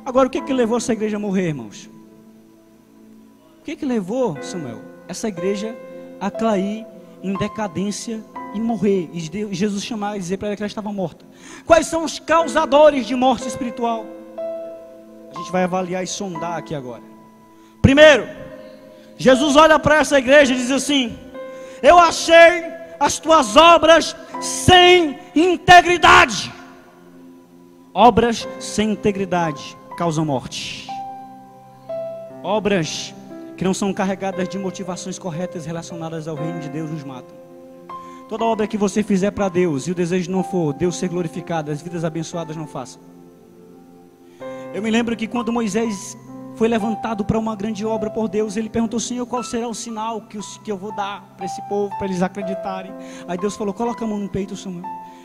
Agora, 0.04 0.28
o 0.28 0.32
que 0.32 0.42
que 0.42 0.54
levou 0.54 0.78
essa 0.78 0.94
igreja 0.94 1.18
a 1.18 1.20
morrer, 1.20 1.50
irmãos? 1.50 1.90
O 3.60 3.64
que 3.64 3.76
que 3.76 3.86
levou, 3.86 4.42
Samuel, 4.42 4.82
essa 5.08 5.28
igreja 5.28 5.78
a 6.20 6.32
cair 6.32 6.88
em 7.24 7.34
decadência 7.34 8.24
e 8.54 8.60
morrer. 8.60 9.10
E 9.14 9.20
Jesus 9.54 9.84
chamar 9.84 10.18
e 10.18 10.20
dizer 10.20 10.38
para 10.38 10.50
ela 10.50 10.56
que 10.56 10.64
ela 10.64 10.68
estava 10.68 10.92
morta. 10.92 11.26
Quais 11.66 11.88
são 11.88 12.04
os 12.04 12.20
causadores 12.20 13.06
de 13.06 13.16
morte 13.16 13.48
espiritual? 13.48 14.06
A 15.34 15.38
gente 15.38 15.52
vai 15.52 15.64
avaliar 15.64 16.04
e 16.04 16.08
sondar 16.08 16.58
aqui 16.58 16.76
agora. 16.76 17.04
Primeiro, 17.82 18.28
Jesus 19.18 19.56
olha 19.56 19.80
para 19.80 20.00
essa 20.00 20.18
igreja 20.20 20.54
e 20.54 20.58
diz 20.58 20.72
assim: 20.72 21.18
Eu 21.82 21.98
achei 21.98 22.64
as 23.00 23.20
tuas 23.20 23.56
obras 23.56 24.16
sem 24.42 25.18
integridade. 25.36 26.52
Obras 27.94 28.48
sem 28.60 28.92
integridade 28.92 29.78
causam 29.98 30.26
morte. 30.26 30.88
Obras 32.44 33.14
que 33.62 33.66
não 33.66 33.76
são 33.76 33.94
carregadas 33.94 34.50
de 34.50 34.58
motivações 34.58 35.20
corretas 35.20 35.68
relacionadas 35.68 36.28
ao 36.28 36.36
reino 36.36 36.60
de 36.62 36.68
Deus 36.68 36.90
nos 36.90 37.04
matam. 37.04 37.36
Toda 38.28 38.44
obra 38.44 38.66
que 38.66 38.76
você 38.76 39.04
fizer 39.04 39.30
para 39.30 39.50
Deus 39.50 39.86
e 39.86 39.92
o 39.92 39.94
desejo 39.94 40.32
não 40.32 40.44
for 40.44 40.74
Deus 40.74 40.96
ser 40.96 41.10
glorificado, 41.10 41.70
as 41.70 41.80
vidas 41.80 42.04
abençoadas 42.04 42.56
não 42.56 42.66
faça. 42.66 42.98
Eu 44.74 44.82
me 44.82 44.90
lembro 44.90 45.16
que 45.16 45.28
quando 45.28 45.54
Moisés 45.54 46.18
foi 46.56 46.68
levantado 46.68 47.24
para 47.24 47.38
uma 47.38 47.56
grande 47.56 47.86
obra 47.86 48.10
por 48.10 48.28
Deus, 48.28 48.58
ele 48.58 48.68
perguntou: 48.68 49.00
Senhor, 49.00 49.28
qual 49.28 49.44
será 49.44 49.68
o 49.68 49.76
sinal 49.76 50.22
que, 50.22 50.40
eu 50.66 50.78
vou 50.78 50.92
dar 50.96 51.36
para 51.38 51.46
esse 51.46 51.62
povo, 51.70 51.96
para 52.00 52.08
eles 52.08 52.24
acreditarem? 52.24 52.92
Aí 53.28 53.38
Deus 53.38 53.56
falou: 53.56 53.76
Coloca 53.76 54.04
a 54.04 54.08
mão 54.08 54.18
no 54.18 54.28
peito, 54.28 54.58
Senhor. 54.58 54.82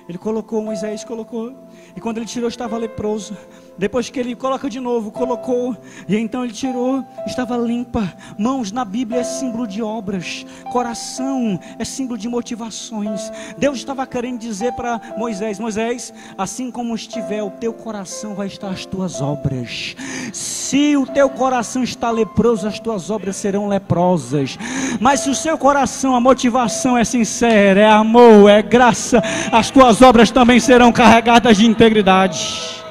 Ele 0.08 0.18
colocou, 0.18 0.62
Moisés 0.62 1.02
colocou. 1.02 1.52
E 1.96 2.00
quando 2.00 2.18
ele 2.18 2.26
tirou, 2.26 2.48
estava 2.48 2.76
leproso. 2.76 3.36
Depois 3.76 4.08
que 4.08 4.18
ele 4.18 4.34
coloca 4.34 4.70
de 4.70 4.78
novo, 4.78 5.10
colocou. 5.10 5.76
E 6.08 6.16
então 6.16 6.44
ele 6.44 6.52
tirou, 6.52 7.04
estava 7.26 7.56
limpa. 7.56 8.14
Mãos 8.38 8.70
na 8.70 8.84
Bíblia 8.84 9.20
é 9.20 9.24
símbolo 9.24 9.66
de 9.66 9.82
obras. 9.82 10.46
Coração 10.72 11.58
é 11.78 11.84
símbolo 11.84 12.16
de 12.18 12.28
motivações. 12.28 13.30
Deus 13.58 13.78
estava 13.78 14.06
querendo 14.06 14.38
dizer 14.38 14.72
para 14.72 15.00
Moisés: 15.18 15.58
Moisés, 15.58 16.14
assim 16.38 16.70
como 16.70 16.94
estiver 16.94 17.42
o 17.42 17.50
teu 17.50 17.72
coração, 17.72 18.34
vai 18.34 18.46
estar 18.46 18.68
as 18.68 18.86
tuas 18.86 19.20
obras. 19.20 19.96
Se 20.32 20.96
o 20.96 21.06
teu 21.06 21.28
coração 21.28 21.82
está 21.82 22.10
leproso, 22.10 22.68
as 22.68 22.78
tuas 22.78 23.10
obras 23.10 23.36
serão 23.36 23.68
leprosas. 23.68 24.56
Mas 25.00 25.20
se 25.20 25.30
o 25.30 25.34
seu 25.34 25.58
coração, 25.58 26.14
a 26.14 26.20
motivação 26.20 26.96
é 26.96 27.04
sincera, 27.04 27.80
é 27.80 27.90
amor, 27.90 28.48
é 28.48 28.62
graça, 28.62 29.22
as 29.52 29.70
tuas 29.70 29.95
obras 30.02 30.30
também 30.30 30.60
serão 30.60 30.92
carregadas 30.92 31.56
de 31.56 31.66
integridade. 31.66 32.84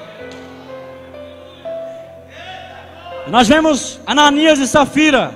Nós 3.27 3.47
vemos 3.47 3.99
Ananias 4.05 4.59
e 4.59 4.67
Safira. 4.67 5.33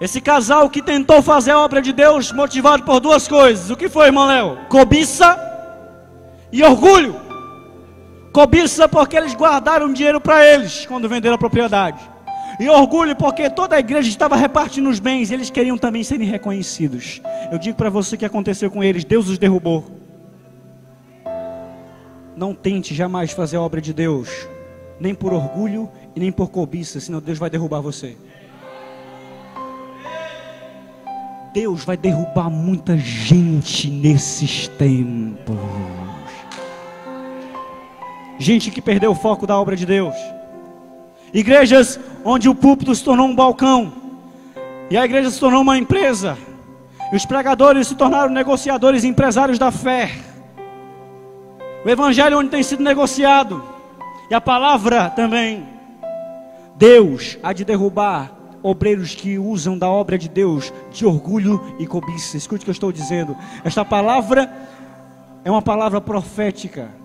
Esse 0.00 0.20
casal 0.20 0.68
que 0.68 0.82
tentou 0.82 1.22
fazer 1.22 1.52
a 1.52 1.60
obra 1.60 1.80
de 1.80 1.92
Deus 1.92 2.32
motivado 2.32 2.82
por 2.82 2.98
duas 2.98 3.28
coisas. 3.28 3.70
O 3.70 3.76
que 3.76 3.88
foi, 3.88 4.06
irmão 4.06 4.26
Léo? 4.26 4.58
Cobiça 4.68 5.38
e 6.50 6.62
orgulho. 6.62 7.14
Cobiça 8.32 8.88
porque 8.88 9.16
eles 9.16 9.34
guardaram 9.34 9.92
dinheiro 9.92 10.20
para 10.20 10.44
eles 10.44 10.86
quando 10.86 11.08
venderam 11.08 11.36
a 11.36 11.38
propriedade. 11.38 12.00
E 12.58 12.68
orgulho 12.68 13.14
porque 13.14 13.48
toda 13.50 13.76
a 13.76 13.80
igreja 13.80 14.08
estava 14.08 14.36
repartindo 14.36 14.88
os 14.88 14.98
bens 14.98 15.30
e 15.30 15.34
eles 15.34 15.50
queriam 15.50 15.78
também 15.78 16.02
serem 16.02 16.26
reconhecidos. 16.26 17.20
Eu 17.50 17.58
digo 17.58 17.76
para 17.76 17.90
você 17.90 18.14
o 18.14 18.18
que 18.18 18.24
aconteceu 18.24 18.70
com 18.70 18.82
eles: 18.82 19.04
Deus 19.04 19.28
os 19.28 19.38
derrubou. 19.38 20.01
Não 22.36 22.54
tente 22.54 22.94
jamais 22.94 23.32
fazer 23.32 23.56
a 23.56 23.62
obra 23.62 23.80
de 23.80 23.92
Deus, 23.92 24.28
nem 24.98 25.14
por 25.14 25.32
orgulho 25.32 25.88
e 26.16 26.20
nem 26.20 26.32
por 26.32 26.48
cobiça, 26.48 27.00
senão 27.00 27.20
Deus 27.20 27.38
vai 27.38 27.50
derrubar 27.50 27.80
você. 27.80 28.16
Deus 31.52 31.84
vai 31.84 31.98
derrubar 31.98 32.48
muita 32.48 32.96
gente 32.96 33.90
nesses 33.90 34.68
tempos. 34.68 35.56
Gente 38.38 38.70
que 38.70 38.80
perdeu 38.80 39.10
o 39.10 39.14
foco 39.14 39.46
da 39.46 39.60
obra 39.60 39.76
de 39.76 39.84
Deus. 39.84 40.14
Igrejas 41.32 42.00
onde 42.24 42.48
o 42.48 42.54
púlpito 42.54 42.94
se 42.94 43.04
tornou 43.04 43.26
um 43.26 43.36
balcão. 43.36 43.92
E 44.90 44.96
a 44.96 45.04
igreja 45.04 45.30
se 45.30 45.38
tornou 45.38 45.60
uma 45.60 45.76
empresa. 45.76 46.38
E 47.12 47.16
os 47.16 47.26
pregadores 47.26 47.88
se 47.88 47.94
tornaram 47.94 48.32
negociadores 48.32 49.04
e 49.04 49.08
empresários 49.08 49.58
da 49.58 49.70
fé. 49.70 50.10
O 51.84 51.88
evangelho 51.88 52.38
onde 52.38 52.50
tem 52.50 52.62
sido 52.62 52.82
negociado. 52.82 53.62
E 54.30 54.34
a 54.34 54.40
palavra 54.40 55.10
também. 55.10 55.66
Deus 56.76 57.38
há 57.42 57.52
de 57.52 57.64
derrubar 57.64 58.32
obreiros 58.62 59.14
que 59.14 59.38
usam 59.38 59.76
da 59.76 59.88
obra 59.88 60.16
de 60.16 60.28
Deus 60.28 60.72
de 60.90 61.04
orgulho 61.04 61.74
e 61.78 61.86
cobiça. 61.86 62.36
Escute 62.36 62.62
o 62.62 62.64
que 62.64 62.70
eu 62.70 62.72
estou 62.72 62.92
dizendo. 62.92 63.36
Esta 63.64 63.84
palavra 63.84 64.50
é 65.44 65.50
uma 65.50 65.62
palavra 65.62 66.00
profética. 66.00 67.01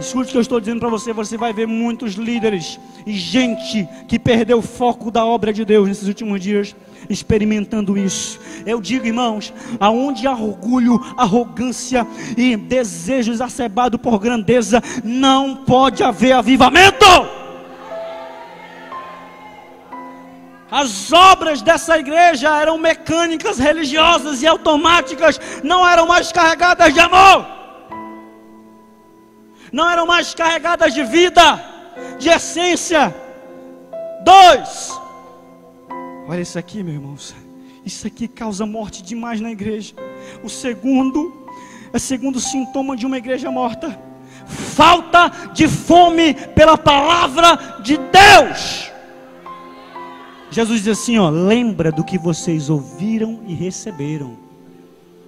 Escute 0.00 0.28
o 0.28 0.32
que 0.32 0.36
eu 0.38 0.40
estou 0.40 0.58
dizendo 0.58 0.80
para 0.80 0.88
você. 0.88 1.12
Você 1.12 1.36
vai 1.36 1.52
ver 1.52 1.66
muitos 1.66 2.14
líderes 2.14 2.80
e 3.06 3.12
gente 3.12 3.86
que 4.08 4.18
perdeu 4.18 4.58
o 4.58 4.62
foco 4.62 5.10
da 5.10 5.26
obra 5.26 5.52
de 5.52 5.62
Deus 5.62 5.86
nesses 5.86 6.08
últimos 6.08 6.40
dias, 6.40 6.74
experimentando 7.08 7.98
isso. 7.98 8.40
Eu 8.64 8.80
digo, 8.80 9.06
irmãos, 9.06 9.52
aonde 9.78 10.26
há 10.26 10.32
orgulho, 10.32 10.98
arrogância 11.18 12.06
e 12.34 12.56
desejo 12.56 13.30
exacerbado 13.30 13.98
por 13.98 14.18
grandeza, 14.18 14.82
não 15.04 15.54
pode 15.54 16.02
haver 16.02 16.32
avivamento. 16.32 17.04
As 20.70 21.12
obras 21.12 21.60
dessa 21.60 21.98
igreja 21.98 22.58
eram 22.58 22.78
mecânicas, 22.78 23.58
religiosas 23.58 24.40
e 24.40 24.46
automáticas, 24.46 25.38
não 25.62 25.86
eram 25.86 26.06
mais 26.06 26.32
carregadas 26.32 26.94
de 26.94 27.00
amor, 27.00 27.59
não 29.72 29.88
eram 29.88 30.06
mais 30.06 30.34
carregadas 30.34 30.92
de 30.94 31.02
vida, 31.04 31.62
de 32.18 32.28
essência. 32.28 33.14
Dois, 34.24 34.98
olha 36.28 36.40
isso 36.40 36.58
aqui, 36.58 36.82
meus 36.82 36.96
irmãos, 36.96 37.34
isso 37.84 38.06
aqui 38.06 38.28
causa 38.28 38.66
morte 38.66 39.02
demais 39.02 39.40
na 39.40 39.50
igreja. 39.50 39.94
O 40.42 40.48
segundo 40.48 41.46
é 41.92 41.98
segundo 41.98 42.38
sintoma 42.38 42.96
de 42.96 43.06
uma 43.06 43.18
igreja 43.18 43.50
morta: 43.50 43.98
falta 44.46 45.30
de 45.52 45.66
fome 45.66 46.34
pela 46.34 46.76
palavra 46.76 47.80
de 47.82 47.96
Deus. 47.96 48.90
Jesus 50.50 50.82
diz 50.82 50.98
assim: 50.98 51.18
ó, 51.18 51.30
lembra 51.30 51.90
do 51.90 52.04
que 52.04 52.18
vocês 52.18 52.68
ouviram 52.68 53.40
e 53.46 53.54
receberam 53.54 54.49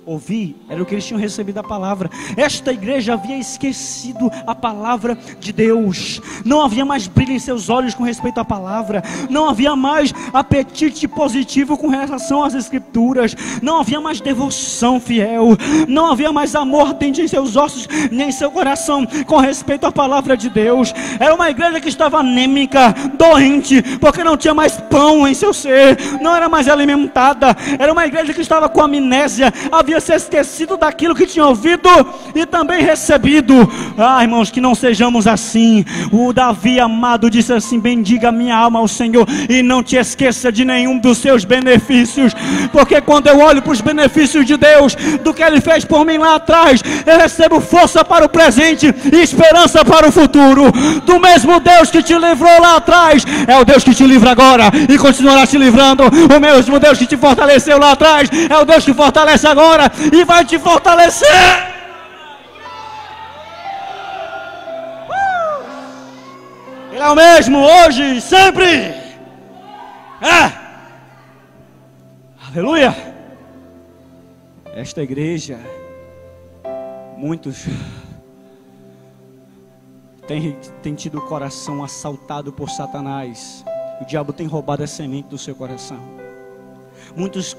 ouvir, 0.05 0.57
era 0.69 0.83
o 0.83 0.87
que 0.87 0.95
eles 0.95 1.07
tinham 1.07 1.21
recebido 1.21 1.59
a 1.59 1.63
palavra. 1.63 2.11
Esta 2.37 2.73
igreja 2.73 3.15
havia 3.15 3.39
esquecido 3.39 4.31
a 4.47 4.55
palavra 4.55 5.17
de 5.39 5.53
Deus, 5.53 6.21
não 6.45 6.63
havia 6.63 6.85
mais 6.85 7.07
brilho 7.07 7.33
em 7.33 7.39
seus 7.39 7.69
olhos 7.69 7.95
com 7.95 8.03
respeito 8.03 8.39
à 8.39 8.45
palavra, 8.45 9.03
não 9.31 9.49
havia 9.49 9.77
mais 9.77 10.13
apetite 10.33 11.07
positivo 11.07 11.77
com 11.77 11.89
relação 11.89 12.43
às 12.43 12.55
Escrituras, 12.55 13.37
não 13.63 13.81
havia 13.81 14.01
mais 14.01 14.21
devoção 14.21 15.01
fiel, 15.01 15.57
não 15.87 16.11
havia 16.11 16.33
mais 16.33 16.55
amor 16.55 16.89
ardente 16.89 17.21
em 17.21 17.29
seus 17.29 17.57
ossos, 17.57 17.89
nem 18.11 18.29
em 18.29 18.33
seu 18.33 18.51
coração 18.51 19.07
com 19.27 19.37
respeito 19.37 19.87
à 19.87 19.93
palavra 19.93 20.37
de 20.37 20.49
Deus. 20.49 20.93
Era 21.21 21.35
uma 21.35 21.51
igreja 21.51 21.81
que 21.81 21.89
estava 21.89 22.19
anêmica, 22.19 22.95
doente, 23.15 23.83
porque 23.99 24.25
não 24.25 24.37
tinha 24.37 24.55
mais 24.55 24.79
pão 24.91 25.29
em 25.29 25.35
seu 25.35 25.53
ser, 25.53 25.97
não 26.21 26.35
era 26.35 26.49
mais 26.49 26.69
alimentada, 26.69 27.57
era 27.79 27.93
uma 27.93 28.07
igreja 28.07 28.35
que 28.35 28.41
estava 28.41 28.69
com 28.69 28.81
amnésia, 28.81 29.53
havia 29.71 29.92
havia 29.93 30.01
se 30.01 30.15
esquecido 30.15 30.77
daquilo 30.77 31.15
que 31.15 31.27
tinha 31.27 31.45
ouvido 31.45 31.89
e 32.35 32.47
também 32.47 32.83
recebido. 32.83 33.69
Ah, 33.99 34.23
irmãos, 34.23 34.51
que 34.51 34.61
não 34.61 34.75
sejamos 34.75 35.27
assim. 35.27 35.85
O 36.11 36.33
Davi 36.33 36.81
amado 36.81 37.29
disse 37.29 37.53
assim: 37.53 37.79
Bendiga 37.79 38.33
minha 38.33 38.57
alma 38.57 38.79
ao 38.79 38.89
Senhor 38.89 39.27
e 39.49 39.63
não 39.63 39.83
te 39.83 39.97
esqueça 39.97 40.51
de 40.51 40.65
nenhum 40.65 40.99
dos 40.99 41.19
seus 41.19 41.45
benefícios, 41.45 42.33
porque 42.73 43.01
quando 43.01 43.27
eu 43.27 43.39
olho 43.41 43.61
para 43.61 43.73
os 43.73 43.81
benefícios 43.81 44.47
de 44.47 44.57
Deus, 44.57 44.95
do 45.23 45.35
que 45.35 45.43
Ele 45.43 45.61
fez 45.61 45.85
por 45.85 46.07
mim 46.07 46.17
lá 46.17 46.37
atrás, 46.37 46.83
eu 47.05 47.19
recebo 47.19 47.61
força 47.61 48.05
para 48.05 48.25
o 48.25 48.29
presente 48.29 48.95
e 49.13 49.17
esperança 49.17 49.85
para 49.85 50.09
o 50.09 50.13
futuro. 50.13 50.73
Do 51.05 51.21
mesmo 51.21 51.61
Deus 51.61 51.91
que 51.91 52.03
te 52.03 52.15
livrou 52.15 52.61
lá 52.61 52.77
atrás, 52.77 53.25
é 53.47 53.59
o 53.59 53.65
Deus 53.65 53.85
que 53.85 53.95
te 53.95 54.07
livra 54.07 54.31
agora 54.31 54.71
e 54.89 54.97
continuará 54.97 55.47
te 55.47 55.59
livrando. 55.59 56.05
O 56.05 56.41
mesmo 56.41 56.79
Deus 56.79 56.99
que 56.99 57.07
te 57.07 57.17
fortaleceu 57.17 57.79
lá 57.79 57.93
atrás, 57.93 58.31
é 58.49 58.57
o 58.57 58.65
Deus 58.65 58.85
que 58.85 58.95
fortalece 58.95 59.47
agora 59.47 59.82
e 60.13 60.25
vai 60.25 60.45
te 60.45 60.59
fortalecer. 60.59 61.29
Uh! 65.09 65.63
Ele 66.93 67.01
é 67.03 67.09
o 67.09 67.15
mesmo 67.15 67.59
hoje 67.59 68.17
e 68.17 68.21
sempre. 68.21 68.67
É. 70.21 70.63
Aleluia. 72.49 72.95
Esta 74.75 75.03
igreja, 75.03 75.59
muitos 77.17 77.67
têm, 80.27 80.57
têm 80.83 80.95
tido 80.95 81.19
o 81.19 81.27
coração 81.29 81.85
assaltado 81.85 82.53
por 82.53 82.71
Satanás. 82.71 83.65
O 84.01 84.05
diabo 84.05 84.33
tem 84.33 84.47
roubado 84.47 84.83
a 84.83 84.87
semente 84.87 85.29
do 85.29 85.39
seu 85.39 85.55
coração. 85.55 85.99
Muitos 87.17 87.57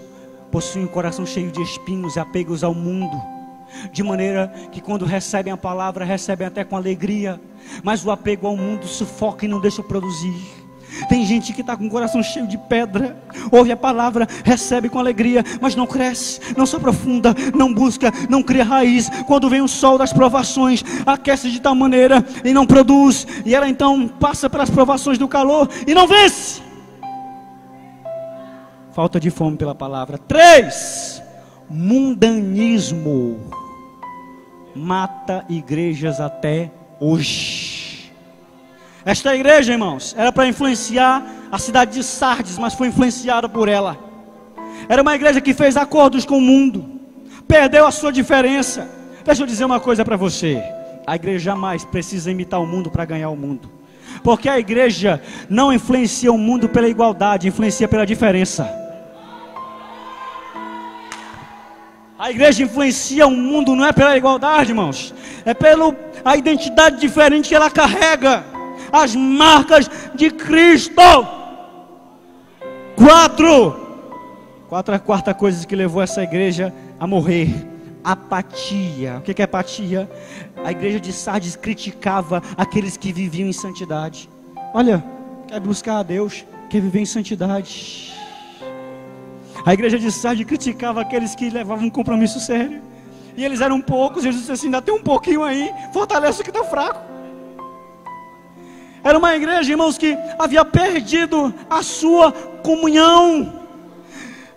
possuem 0.54 0.86
um 0.86 0.88
coração 0.88 1.26
cheio 1.26 1.52
de 1.52 1.60
espinhos 1.64 2.16
e 2.16 2.20
apegos 2.20 2.64
ao 2.64 2.76
mundo. 2.76 3.20
De 3.92 4.04
maneira 4.04 4.54
que 4.72 4.80
quando 4.80 5.04
recebem 5.04 5.52
a 5.52 5.58
palavra, 5.58 6.06
recebem 6.06 6.46
até 6.46 6.64
com 6.64 6.76
alegria, 6.76 7.42
mas 7.82 8.06
o 8.06 8.12
apego 8.12 8.46
ao 8.46 8.56
mundo 8.56 8.86
sufoca 8.86 9.46
e 9.46 9.48
não 9.48 9.60
deixa 9.60 9.82
produzir. 9.82 10.40
Tem 11.10 11.26
gente 11.26 11.54
que 11.54 11.62
está 11.62 11.76
com 11.76 11.88
o 11.88 11.90
coração 11.90 12.22
cheio 12.22 12.46
de 12.46 12.56
pedra, 12.56 13.18
ouve 13.52 13.72
a 13.72 13.76
palavra, 13.76 14.28
recebe 14.44 14.90
com 14.90 15.00
alegria, 15.00 15.44
mas 15.60 15.76
não 15.76 15.88
cresce, 15.88 16.40
não 16.56 16.68
se 16.68 16.76
aprofunda, 16.76 17.34
não 17.56 17.74
busca, 17.74 18.14
não 18.30 18.44
cria 18.44 18.64
raiz. 18.64 19.10
Quando 19.26 19.50
vem 19.50 19.62
o 19.62 19.68
sol 19.68 19.98
das 19.98 20.14
provações, 20.14 20.84
aquece 21.04 21.50
de 21.50 21.60
tal 21.60 21.74
maneira 21.74 22.24
e 22.46 22.54
não 22.54 22.68
produz, 22.68 23.26
e 23.44 23.56
ela 23.56 23.68
então 23.68 24.08
passa 24.08 24.48
pelas 24.48 24.70
provações 24.70 25.18
do 25.18 25.28
calor 25.28 25.68
e 25.88 25.96
não 25.96 26.08
vence. 26.08 26.62
Falta 28.94 29.20
de 29.20 29.32
fome 29.32 29.58
pela 29.58 29.74
palavra. 29.74 30.20
Três, 30.20 31.20
mundanismo. 31.68 33.40
Mata 34.76 35.44
igrejas 35.50 36.22
até 36.22 36.72
hoje. 37.00 38.12
Esta 39.04 39.36
igreja, 39.36 39.74
irmãos, 39.74 40.14
era 40.16 40.32
para 40.32 40.48
influenciar 40.48 41.26
a 41.52 41.58
cidade 41.58 41.94
de 41.94 42.04
Sardes, 42.04 42.60
mas 42.60 42.76
foi 42.76 42.90
influenciada 42.90 43.50
por 43.50 43.68
ela. 43.68 43.98
Era 44.88 45.02
uma 45.02 45.16
igreja 45.16 45.42
que 45.42 45.56
fez 45.56 45.76
acordos 45.76 46.24
com 46.24 46.38
o 46.38 46.42
mundo, 46.42 46.86
perdeu 47.48 47.88
a 47.88 47.92
sua 47.92 48.12
diferença. 48.12 48.88
Deixa 49.26 49.42
eu 49.42 49.48
dizer 49.48 49.66
uma 49.66 49.80
coisa 49.80 50.06
para 50.06 50.16
você: 50.16 50.62
a 51.08 51.16
igreja 51.16 51.46
jamais 51.46 51.84
precisa 51.84 52.30
imitar 52.30 52.62
o 52.62 52.68
mundo 52.68 52.92
para 52.92 53.06
ganhar 53.06 53.30
o 53.32 53.36
mundo, 53.36 53.72
porque 54.24 54.48
a 54.48 54.60
igreja 54.60 55.20
não 55.50 55.74
influencia 55.74 56.32
o 56.32 56.38
mundo 56.38 56.70
pela 56.70 56.88
igualdade, 56.88 57.48
influencia 57.48 57.88
pela 57.88 58.06
diferença. 58.06 58.83
A 62.24 62.32
igreja 62.32 62.64
influencia 62.64 63.28
o 63.28 63.32
mundo 63.32 63.76
não 63.76 63.86
é 63.86 63.92
pela 63.92 64.16
igualdade, 64.16 64.72
irmãos, 64.72 65.14
é 65.44 65.54
pela 65.54 65.94
a 66.24 66.38
identidade 66.38 66.98
diferente 66.98 67.50
que 67.50 67.56
ela 67.56 67.70
carrega, 67.70 68.46
as 68.94 69.14
marcas 69.14 69.92
de 70.16 70.32
Cristo. 70.32 71.02
Quatro, 72.96 73.76
quatro 74.70 74.96
a 74.96 75.00
quarta 75.00 75.34
coisa 75.34 75.68
que 75.68 75.76
levou 75.76 76.02
essa 76.02 76.24
igreja 76.24 76.74
a 76.98 77.06
morrer: 77.06 77.54
apatia. 78.02 79.18
O 79.18 79.22
que 79.22 79.42
é 79.42 79.44
apatia? 79.44 80.10
A 80.64 80.72
igreja 80.72 81.02
de 81.02 81.12
Sardes 81.12 81.58
criticava 81.58 82.42
aqueles 82.56 82.96
que 82.96 83.12
viviam 83.12 83.50
em 83.50 83.54
santidade. 83.54 84.30
Olha, 84.74 85.04
quer 85.46 85.60
buscar 85.60 85.98
a 85.98 86.04
Deus, 86.04 86.46
quer 86.70 86.80
viver 86.80 87.02
em 87.02 87.06
santidade. 87.06 88.14
A 89.66 89.74
igreja 89.74 89.98
de 89.98 90.12
Sardes 90.12 90.46
criticava 90.46 91.02
aqueles 91.02 91.36
que 91.36 91.50
levavam 91.50 91.86
um 91.86 91.90
compromisso 91.90 92.40
sério. 92.40 92.82
E 93.36 93.44
eles 93.44 93.62
eram 93.62 93.82
poucos, 93.82 94.24
Jesus 94.24 94.42
disse 94.42 94.52
assim: 94.52 94.66
ainda 94.68 94.82
tem 94.82 94.94
um 94.94 95.02
pouquinho 95.02 95.44
aí, 95.44 95.72
fortalece 95.94 96.42
o 96.42 96.44
que 96.44 96.50
está 96.50 96.64
fraco. 96.64 97.02
Era 99.04 99.18
uma 99.18 99.36
igreja, 99.36 99.72
irmãos, 99.72 99.98
que 99.98 100.18
havia 100.38 100.64
perdido 100.64 101.54
a 101.70 101.82
sua 101.82 102.32
comunhão. 102.32 103.62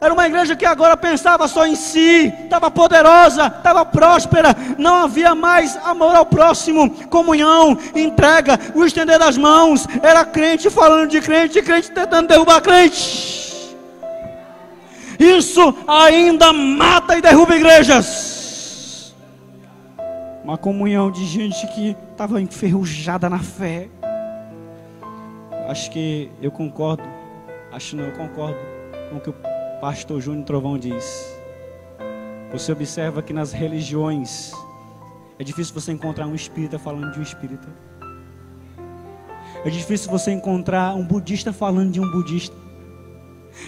Era 0.00 0.12
uma 0.12 0.26
igreja 0.26 0.54
que 0.54 0.66
agora 0.66 0.96
pensava 0.96 1.48
só 1.48 1.66
em 1.66 1.74
si, 1.74 2.32
estava 2.44 2.70
poderosa, 2.70 3.46
estava 3.46 3.84
próspera, 3.84 4.54
não 4.76 5.04
havia 5.04 5.34
mais 5.34 5.76
amor 5.84 6.14
ao 6.14 6.26
próximo, 6.26 6.90
comunhão, 7.06 7.78
entrega, 7.94 8.58
o 8.74 8.84
estender 8.84 9.18
das 9.18 9.38
mãos. 9.38 9.86
Era 10.02 10.24
crente 10.24 10.68
falando 10.68 11.08
de 11.08 11.20
crente, 11.20 11.62
crente 11.62 11.90
tentando 11.90 12.28
derrubar 12.28 12.60
crente. 12.60 13.45
Isso 15.18 15.74
ainda 15.86 16.52
mata 16.52 17.16
e 17.16 17.22
derruba 17.22 17.56
igrejas. 17.56 19.14
Uma 20.44 20.56
comunhão 20.56 21.10
de 21.10 21.24
gente 21.24 21.66
que 21.68 21.96
estava 22.12 22.40
enferrujada 22.40 23.28
na 23.28 23.38
fé. 23.38 23.88
Acho 25.68 25.90
que 25.90 26.30
eu 26.40 26.50
concordo, 26.50 27.02
acho 27.72 27.96
não, 27.96 28.04
eu 28.04 28.12
concordo 28.12 28.56
com 29.10 29.16
o 29.16 29.20
que 29.20 29.30
o 29.30 29.34
pastor 29.80 30.20
Júnior 30.20 30.44
Trovão 30.44 30.78
diz. 30.78 31.36
Você 32.52 32.70
observa 32.70 33.22
que 33.22 33.32
nas 33.32 33.52
religiões 33.52 34.52
é 35.38 35.44
difícil 35.44 35.74
você 35.74 35.92
encontrar 35.92 36.26
um 36.26 36.34
espírita 36.34 36.78
falando 36.78 37.12
de 37.12 37.18
um 37.18 37.22
espírita. 37.22 37.68
É 39.64 39.70
difícil 39.70 40.10
você 40.10 40.30
encontrar 40.30 40.94
um 40.94 41.04
budista 41.04 41.52
falando 41.52 41.90
de 41.90 42.00
um 42.00 42.10
budista. 42.10 42.65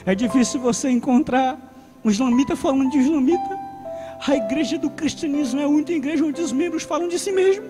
É 0.05 0.15
difícil 0.15 0.61
você 0.61 0.91
encontrar 0.91 1.59
um 2.05 2.11
islamita 2.11 2.57
falando 2.57 2.91
de 2.91 2.99
islamita. 2.99 3.59
A 4.27 4.35
igreja 4.37 4.79
do 4.79 4.91
cristianismo 4.91 5.61
é 5.61 5.65
a 5.65 5.69
única 5.69 5.93
igreja 5.93 6.25
onde 6.25 6.41
os 6.41 6.53
membros 6.53 6.83
falam 6.83 7.09
de 7.09 7.19
si 7.19 7.33
mesmo. 7.33 7.65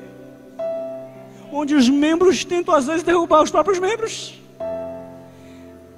Onde 1.53 1.75
os 1.75 1.89
membros 1.89 2.45
tentam 2.45 2.75
às 2.75 2.87
vezes 2.87 3.03
derrubar 3.03 3.43
os 3.43 3.51
próprios 3.51 3.79
membros. 3.79 4.39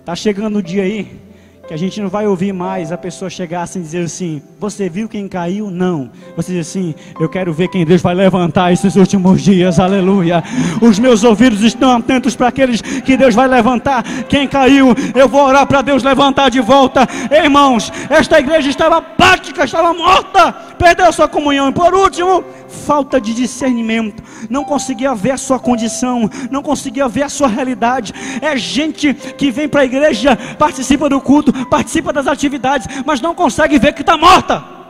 Está 0.00 0.14
chegando 0.14 0.58
o 0.58 0.62
dia 0.62 0.82
aí 0.82 1.29
que 1.70 1.74
a 1.74 1.78
gente 1.78 2.00
não 2.00 2.08
vai 2.08 2.26
ouvir 2.26 2.52
mais 2.52 2.90
a 2.90 2.98
pessoa 2.98 3.30
chegar 3.30 3.62
assim 3.62 3.78
e 3.78 3.82
dizer 3.82 4.02
assim: 4.04 4.42
Você 4.58 4.88
viu 4.88 5.08
quem 5.08 5.28
caiu? 5.28 5.70
Não. 5.70 6.10
Você 6.34 6.54
diz 6.54 6.68
assim: 6.68 6.96
Eu 7.20 7.28
quero 7.28 7.52
ver 7.52 7.68
quem 7.68 7.86
Deus 7.86 8.02
vai 8.02 8.12
levantar 8.12 8.72
esses 8.72 8.96
últimos 8.96 9.40
dias, 9.40 9.78
aleluia. 9.78 10.42
Os 10.82 10.98
meus 10.98 11.22
ouvidos 11.22 11.62
estão 11.62 11.92
atentos 11.92 12.34
para 12.34 12.48
aqueles 12.48 12.80
que 12.80 13.16
Deus 13.16 13.36
vai 13.36 13.46
levantar. 13.46 14.02
Quem 14.28 14.48
caiu, 14.48 14.96
eu 15.14 15.28
vou 15.28 15.42
orar 15.46 15.64
para 15.64 15.80
Deus 15.80 16.02
levantar 16.02 16.50
de 16.50 16.58
volta. 16.58 17.06
Irmãos, 17.30 17.92
esta 18.10 18.40
igreja 18.40 18.68
estava 18.68 19.00
prática, 19.00 19.62
estava 19.62 19.94
morta, 19.94 20.50
perdeu 20.76 21.12
sua 21.12 21.28
comunhão. 21.28 21.68
E 21.68 21.72
por 21.72 21.94
último, 21.94 22.42
falta 22.70 23.20
de 23.20 23.34
discernimento, 23.34 24.22
não 24.48 24.64
conseguia 24.64 25.14
ver 25.14 25.32
a 25.32 25.36
sua 25.36 25.60
condição, 25.60 26.28
não 26.50 26.62
conseguia 26.62 27.06
ver 27.06 27.22
a 27.22 27.28
sua 27.28 27.46
realidade. 27.46 28.12
É 28.40 28.56
gente 28.56 29.14
que 29.14 29.50
vem 29.50 29.68
para 29.68 29.82
a 29.82 29.84
igreja, 29.84 30.36
participa 30.58 31.08
do 31.08 31.20
culto, 31.20 31.52
participa 31.66 32.12
das 32.12 32.26
atividades, 32.26 32.86
mas 33.04 33.20
não 33.20 33.34
consegue 33.34 33.78
ver 33.78 33.92
que 33.92 34.02
está 34.02 34.16
morta. 34.16 34.80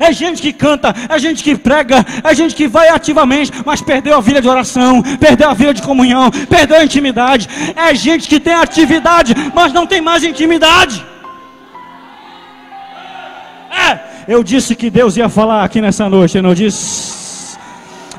É 0.00 0.12
gente 0.12 0.40
que 0.40 0.52
canta, 0.52 0.94
é 1.08 1.18
gente 1.18 1.42
que 1.42 1.54
prega, 1.56 2.04
é 2.22 2.34
gente 2.34 2.54
que 2.54 2.66
vai 2.66 2.88
ativamente, 2.88 3.52
mas 3.64 3.82
perdeu 3.82 4.16
a 4.16 4.20
vida 4.20 4.40
de 4.40 4.48
oração, 4.48 5.02
perdeu 5.20 5.48
a 5.50 5.54
vida 5.54 5.74
de 5.74 5.82
comunhão, 5.82 6.30
perdeu 6.48 6.78
a 6.78 6.84
intimidade. 6.84 7.48
É 7.76 7.94
gente 7.94 8.28
que 8.28 8.40
tem 8.40 8.54
atividade, 8.54 9.34
mas 9.54 9.72
não 9.72 9.86
tem 9.86 10.00
mais 10.00 10.24
intimidade. 10.24 11.04
É, 13.70 13.98
eu 14.26 14.42
disse 14.42 14.74
que 14.74 14.88
Deus 14.88 15.16
ia 15.16 15.28
falar 15.28 15.64
aqui 15.64 15.80
nessa 15.80 16.08
noite, 16.08 16.36
eu 16.36 16.42
não 16.42 16.54
disse? 16.54 17.58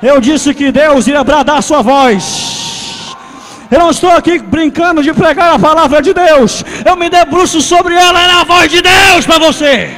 Eu 0.01 0.21
disse 0.21 0.53
que 0.53 0.71
Deus 0.71 1.07
ia 1.07 1.23
bradar 1.23 1.57
a 1.57 1.61
sua 1.61 1.81
voz. 1.81 2.44
Eu 3.71 3.79
não 3.79 3.89
estou 3.91 4.11
aqui 4.11 4.39
brincando 4.39 5.01
de 5.01 5.13
pregar 5.13 5.55
a 5.55 5.59
palavra 5.59 6.01
de 6.01 6.13
Deus. 6.13 6.63
Eu 6.85 6.95
me 6.95 7.09
debruço 7.09 7.61
sobre 7.61 7.95
ela, 7.95 8.19
é 8.21 8.31
a 8.31 8.43
voz 8.43 8.69
de 8.69 8.81
Deus 8.81 9.25
para 9.25 9.39
você. 9.39 9.89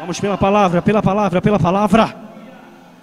Vamos 0.00 0.18
pela 0.18 0.38
palavra, 0.38 0.80
pela 0.80 1.02
palavra, 1.02 1.42
pela 1.42 1.58
palavra. 1.58 2.16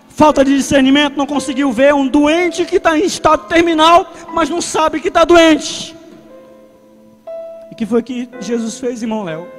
Falta 0.09 0.45
de 0.45 0.55
discernimento, 0.55 1.17
não 1.17 1.25
conseguiu 1.25 1.71
ver 1.71 1.93
um 1.93 2.07
doente 2.07 2.65
que 2.65 2.77
está 2.77 2.97
em 2.97 3.03
estado 3.03 3.47
terminal, 3.47 4.11
mas 4.33 4.49
não 4.49 4.61
sabe 4.61 4.99
que 4.99 5.09
está 5.09 5.25
doente. 5.25 5.95
E 7.71 7.75
que 7.75 7.85
foi 7.85 8.01
que 8.01 8.29
Jesus 8.39 8.79
fez, 8.79 9.01
irmão 9.01 9.23
Léo? 9.23 9.55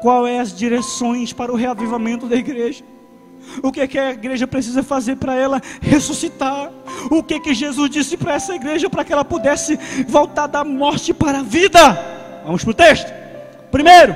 qual 0.00 0.26
é 0.26 0.38
as 0.38 0.54
direções 0.54 1.32
para 1.32 1.52
o 1.52 1.56
reavivamento 1.56 2.26
da 2.26 2.36
igreja. 2.36 2.84
O 3.62 3.72
que, 3.72 3.80
é 3.80 3.86
que 3.86 3.98
a 3.98 4.10
igreja 4.10 4.46
precisa 4.46 4.82
fazer 4.82 5.16
para 5.16 5.34
ela 5.34 5.60
ressuscitar? 5.80 6.70
O 7.10 7.22
que, 7.22 7.34
é 7.34 7.40
que 7.40 7.54
Jesus 7.54 7.90
disse 7.90 8.16
para 8.16 8.34
essa 8.34 8.54
igreja 8.54 8.90
para 8.90 9.04
que 9.04 9.12
ela 9.12 9.24
pudesse 9.24 9.78
voltar 10.08 10.46
da 10.46 10.64
morte 10.64 11.14
para 11.14 11.40
a 11.40 11.42
vida? 11.42 11.98
Vamos 12.44 12.62
para 12.62 12.70
o 12.70 12.74
texto. 12.74 13.12
Primeiro, 13.70 14.14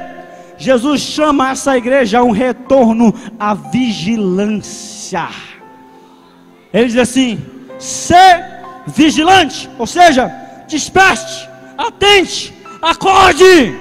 Jesus 0.56 1.00
chama 1.00 1.50
essa 1.50 1.76
igreja 1.76 2.18
a 2.18 2.22
um 2.22 2.30
retorno 2.30 3.14
à 3.38 3.54
vigilância. 3.54 5.28
Ele 6.72 6.86
diz 6.86 6.96
assim: 6.96 7.38
ser 7.78 8.60
vigilante, 8.86 9.68
ou 9.78 9.86
seja, 9.86 10.30
desperte, 10.68 11.48
atente, 11.76 12.54
acorde. 12.82 13.74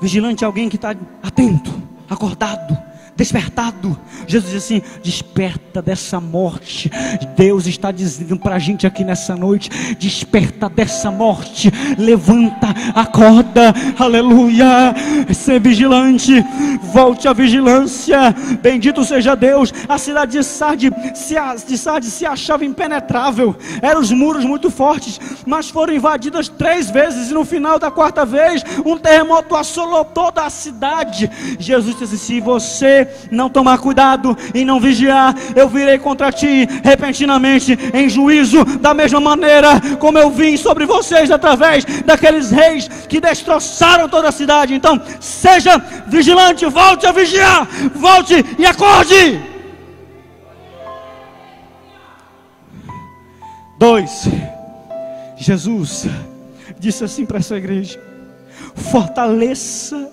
Vigilante 0.00 0.44
é 0.44 0.46
alguém 0.46 0.68
que 0.68 0.76
está 0.76 0.94
atento, 1.22 1.72
acordado, 2.08 2.78
despertado. 3.16 3.98
Jesus 4.26 4.52
diz 4.52 4.64
assim: 4.64 4.82
desperta 5.02 5.80
dessa 5.80 6.20
morte. 6.20 6.90
Deus 7.36 7.66
está 7.66 7.90
dizendo 7.90 8.38
para 8.38 8.56
a 8.56 8.58
gente 8.58 8.86
aqui 8.86 9.04
nessa 9.04 9.36
noite: 9.36 9.70
desperta 9.98 10.68
dessa 10.68 11.10
morte, 11.10 11.70
levanta, 11.98 12.68
acorda, 12.94 13.74
aleluia. 13.98 14.94
Ser 15.32 15.60
vigilante, 15.60 16.44
volte 16.92 17.28
à 17.28 17.32
vigilância. 17.32 18.34
Bendito 18.62 19.04
seja 19.04 19.34
Deus. 19.34 19.72
A 19.88 19.98
cidade 19.98 20.32
de 20.32 20.44
Sardes 20.44 20.90
se, 21.14 21.34
de 21.66 21.78
Sardes 21.78 22.12
se 22.12 22.26
achava 22.26 22.64
impenetrável, 22.64 23.56
eram 23.82 24.00
os 24.00 24.10
muros 24.10 24.44
muito 24.44 24.70
fortes, 24.70 25.20
mas 25.46 25.68
foram 25.68 25.94
invadidas 25.94 26.48
três 26.48 26.90
vezes, 26.90 27.30
e 27.30 27.34
no 27.34 27.44
final 27.44 27.78
da 27.78 27.90
quarta 27.90 28.24
vez, 28.24 28.64
um 28.84 28.96
terremoto 28.96 29.54
assolou 29.54 30.04
toda 30.04 30.44
a 30.44 30.50
cidade. 30.50 31.30
Jesus 31.58 31.96
disse: 31.98 32.18
se 32.18 32.40
você 32.40 33.03
não 33.30 33.48
tomar 33.48 33.78
cuidado 33.78 34.36
e 34.54 34.64
não 34.64 34.80
vigiar, 34.80 35.34
eu 35.54 35.68
virei 35.68 35.98
contra 35.98 36.32
ti 36.32 36.66
repentinamente 36.82 37.78
em 37.92 38.08
juízo, 38.08 38.64
da 38.64 38.94
mesma 38.94 39.20
maneira 39.20 39.80
como 39.98 40.18
eu 40.18 40.30
vim 40.30 40.56
sobre 40.56 40.86
vocês 40.86 41.30
através 41.30 41.84
daqueles 42.04 42.50
reis 42.50 42.88
que 43.08 43.20
destroçaram 43.20 44.08
toda 44.08 44.28
a 44.28 44.32
cidade. 44.32 44.74
Então, 44.74 45.00
seja 45.20 45.78
vigilante, 46.06 46.66
volte 46.66 47.06
a 47.06 47.12
vigiar, 47.12 47.66
volte 47.94 48.34
e 48.58 48.66
acorde. 48.66 49.54
Dois, 53.78 54.28
Jesus 55.36 56.06
disse 56.78 57.04
assim 57.04 57.26
para 57.26 57.38
essa 57.38 57.56
igreja: 57.56 58.00
fortaleça 58.74 60.10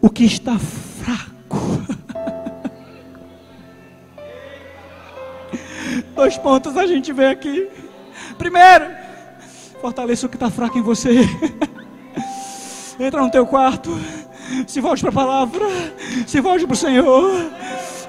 o 0.00 0.08
que 0.08 0.24
está 0.24 0.58
fraco. 0.58 1.82
Dois 6.14 6.36
pontos 6.36 6.76
a 6.76 6.86
gente 6.86 7.12
vê 7.12 7.26
aqui. 7.26 7.68
Primeiro, 8.36 8.86
fortaleça 9.80 10.26
o 10.26 10.28
que 10.28 10.36
está 10.36 10.50
fraco 10.50 10.78
em 10.78 10.82
você. 10.82 11.20
Entra 13.00 13.22
no 13.22 13.30
teu 13.30 13.46
quarto. 13.46 13.98
Se 14.66 14.80
volte 14.80 15.00
para 15.00 15.10
a 15.10 15.14
palavra. 15.14 15.66
Se 16.26 16.40
volte 16.40 16.66
para 16.66 16.74
o 16.74 16.76
Senhor. 16.76 17.50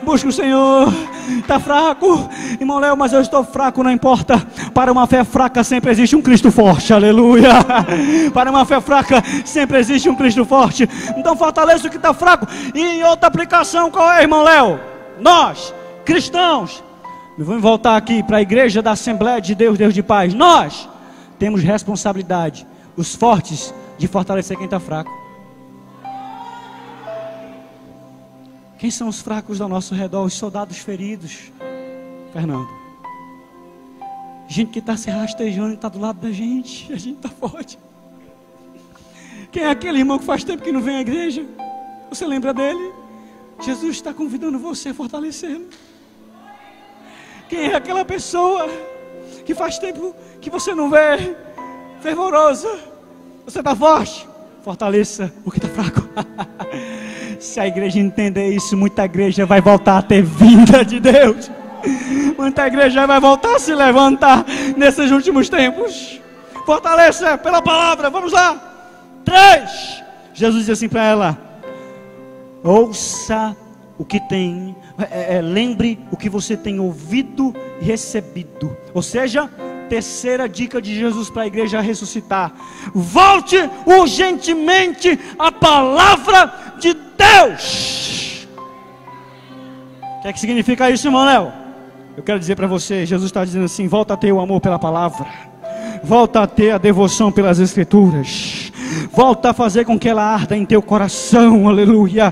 Busque 0.03 0.27
o 0.27 0.31
Senhor. 0.31 0.93
Está 1.39 1.59
fraco, 1.59 2.29
irmão 2.59 2.77
Léo, 2.77 2.97
mas 2.97 3.13
eu 3.13 3.21
estou 3.21 3.43
fraco, 3.45 3.81
não 3.81 3.89
importa. 3.89 4.45
Para 4.73 4.91
uma 4.91 5.07
fé 5.07 5.23
fraca 5.23 5.63
sempre 5.63 5.89
existe 5.89 6.15
um 6.15 6.21
Cristo 6.21 6.51
forte, 6.51 6.93
aleluia. 6.93 7.49
Para 8.33 8.51
uma 8.51 8.65
fé 8.65 8.81
fraca 8.81 9.23
sempre 9.45 9.79
existe 9.79 10.09
um 10.09 10.15
Cristo 10.15 10.43
forte. 10.43 10.89
Então 11.17 11.37
fortaleça 11.37 11.87
o 11.87 11.89
que 11.89 11.95
está 11.95 12.13
fraco. 12.13 12.45
E 12.75 12.81
em 12.81 13.03
outra 13.03 13.27
aplicação, 13.27 13.89
qual 13.89 14.11
é, 14.11 14.21
irmão 14.23 14.43
Léo? 14.43 14.77
Nós, 15.21 15.73
cristãos, 16.03 16.83
Vamos 17.37 17.63
voltar 17.63 17.97
aqui 17.97 18.21
para 18.21 18.37
a 18.37 18.41
igreja 18.41 18.81
da 18.81 18.91
Assembleia 18.91 19.41
de 19.41 19.55
Deus, 19.55 19.77
Deus 19.77 19.93
de 19.93 20.03
paz. 20.03 20.33
Nós 20.33 20.87
temos 21.39 21.63
responsabilidade, 21.63 22.67
os 22.95 23.15
fortes, 23.15 23.73
de 23.97 24.07
fortalecer 24.07 24.55
quem 24.55 24.65
está 24.65 24.79
fraco. 24.79 25.11
Quem 28.77 28.91
são 28.91 29.07
os 29.07 29.21
fracos 29.21 29.61
ao 29.61 29.69
nosso 29.69 29.95
redor? 29.95 30.25
Os 30.25 30.33
soldados 30.33 30.77
feridos. 30.77 31.51
Fernando. 32.31 32.69
Gente 34.47 34.71
que 34.71 34.79
está 34.79 34.95
se 34.95 35.09
rastejando 35.09 35.71
e 35.71 35.75
está 35.75 35.89
do 35.89 35.99
lado 35.99 36.19
da 36.19 36.31
gente. 36.31 36.91
A 36.93 36.97
gente 36.97 37.15
está 37.15 37.29
forte. 37.29 37.79
Quem 39.51 39.63
é 39.63 39.69
aquele 39.69 39.99
irmão 39.99 40.19
que 40.19 40.25
faz 40.25 40.43
tempo 40.43 40.61
que 40.61 40.71
não 40.71 40.81
vem 40.81 40.97
à 40.97 41.01
igreja? 41.01 41.43
Você 42.09 42.27
lembra 42.27 42.53
dele? 42.53 42.91
Jesus 43.63 43.95
está 43.95 44.13
convidando 44.13 44.59
você 44.59 44.89
a 44.89 44.93
fortalecê-lo. 44.93 45.65
Quem 47.53 47.65
é 47.65 47.75
aquela 47.75 48.03
pessoa 48.03 48.67
que 49.45 49.53
faz 49.53 49.77
tempo 49.77 50.15
que 50.41 50.49
você 50.49 50.73
não 50.73 50.89
vê? 50.89 51.35
Fervorosa. 52.01 52.79
Você 53.45 53.59
está 53.59 53.75
forte? 53.75 54.27
Fortaleça 54.63 55.31
o 55.45 55.51
que 55.51 55.59
está 55.59 55.69
fraco. 55.69 56.01
Se 57.39 57.59
a 57.59 57.67
igreja 57.67 57.99
entender 57.99 58.47
isso, 58.49 58.75
muita 58.75 59.05
igreja 59.05 59.45
vai 59.45 59.61
voltar 59.61 59.99
a 59.99 60.01
ter 60.01 60.23
vinda 60.23 60.83
de 60.83 60.99
Deus. 60.99 61.51
Muita 62.35 62.65
igreja 62.65 63.05
vai 63.05 63.19
voltar 63.19 63.57
a 63.57 63.59
se 63.59 63.75
levantar 63.75 64.43
nesses 64.75 65.11
últimos 65.11 65.47
tempos. 65.47 66.19
Fortaleça 66.65 67.37
pela 67.37 67.61
palavra. 67.61 68.09
Vamos 68.09 68.31
lá. 68.31 68.57
Três. 69.23 70.01
Jesus 70.33 70.61
disse 70.61 70.71
assim 70.71 70.89
para 70.89 71.05
ela: 71.05 71.37
Ouça 72.63 73.55
o 73.95 74.03
que 74.03 74.19
tem, 74.21 74.75
é, 74.97 75.37
é, 75.37 75.41
lembre 75.41 75.99
o 76.11 76.17
que 76.17 76.29
você 76.29 76.55
tem 76.55 76.79
ouvido 76.79 77.53
e 77.81 77.85
recebido. 77.85 78.75
Ou 78.93 79.01
seja, 79.01 79.49
terceira 79.89 80.47
dica 80.47 80.81
de 80.81 80.95
Jesus 80.95 81.29
para 81.29 81.43
a 81.43 81.47
igreja 81.47 81.81
ressuscitar: 81.81 82.53
volte 82.93 83.57
urgentemente 83.85 85.19
à 85.37 85.51
palavra 85.51 86.75
de 86.79 86.93
Deus. 86.93 88.47
O 90.19 90.21
que 90.21 90.27
é 90.27 90.33
que 90.33 90.39
significa 90.39 90.89
isso, 90.89 91.07
irmão 91.07 91.25
Léo? 91.25 91.51
Eu 92.15 92.23
quero 92.23 92.39
dizer 92.39 92.55
para 92.55 92.67
você: 92.67 93.05
Jesus 93.05 93.29
está 93.29 93.43
dizendo 93.43 93.65
assim: 93.65 93.87
volta 93.87 94.13
a 94.13 94.17
ter 94.17 94.31
o 94.31 94.39
amor 94.39 94.61
pela 94.61 94.77
palavra, 94.77 95.27
volta 96.03 96.43
a 96.43 96.47
ter 96.47 96.69
a 96.69 96.77
devoção 96.77 97.31
pelas 97.31 97.59
Escrituras, 97.59 98.71
volta 99.11 99.49
a 99.49 99.53
fazer 99.53 99.85
com 99.85 99.97
que 99.97 100.07
ela 100.07 100.23
arda 100.23 100.55
em 100.55 100.65
teu 100.65 100.83
coração, 100.83 101.67
aleluia 101.67 102.31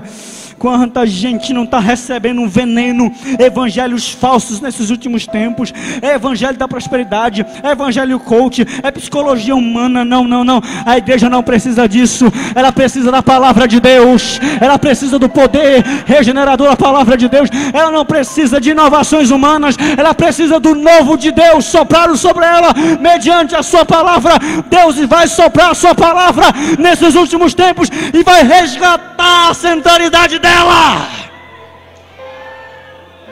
Quanta 0.58 1.06
gente 1.06 1.52
não 1.52 1.64
está 1.64 1.78
recebendo 1.78 2.40
um 2.40 2.48
veneno, 2.48 3.12
evangelhos 3.38 4.10
falsos 4.10 4.60
nesses 4.60 4.90
últimos 4.90 5.26
tempos. 5.26 5.72
É 6.00 6.14
evangelho 6.14 6.56
da 6.56 6.68
prosperidade, 6.68 7.44
é 7.62 7.70
evangelho 7.70 8.18
coach, 8.18 8.66
é 8.82 8.90
psicologia 8.90 9.54
humana. 9.54 10.04
Não, 10.04 10.24
não, 10.24 10.44
não. 10.44 10.62
A 10.86 10.98
igreja 10.98 11.28
não 11.28 11.42
precisa 11.42 11.88
disso. 11.88 12.32
Ela 12.54 12.72
precisa 12.72 13.10
da 13.10 13.22
palavra 13.22 13.66
de 13.66 13.80
Deus. 13.80 14.40
Ela 14.60 14.78
precisa 14.78 15.18
do 15.18 15.28
poder 15.28 15.82
regenerador 16.06 16.68
da 16.68 16.76
palavra 16.76 17.16
de 17.16 17.28
Deus. 17.28 17.48
Ela 17.72 17.90
não 17.90 18.04
precisa 18.04 18.60
de 18.60 18.70
inovações 18.70 19.30
humanas. 19.30 19.76
Ela 19.96 20.14
precisa 20.14 20.58
do 20.60 20.74
novo 20.74 21.16
de 21.16 21.30
Deus 21.32 21.64
soprado 21.64 22.16
sobre 22.16 22.44
ela 22.44 22.74
mediante 23.00 23.54
a 23.54 23.62
sua 23.62 23.84
palavra. 23.84 24.34
Deus 24.68 24.98
vai 25.06 25.26
soprar 25.26 25.70
a 25.70 25.74
sua 25.74 25.94
palavra 25.94 26.46
nesses 26.78 27.14
últimos 27.14 27.54
tempos 27.54 27.88
e 28.12 28.22
vai 28.22 28.42
resgatar 28.42 29.50
a 29.50 29.54
centralidade 29.54 30.38
dela. 30.42 31.08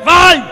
Vai! 0.05 0.43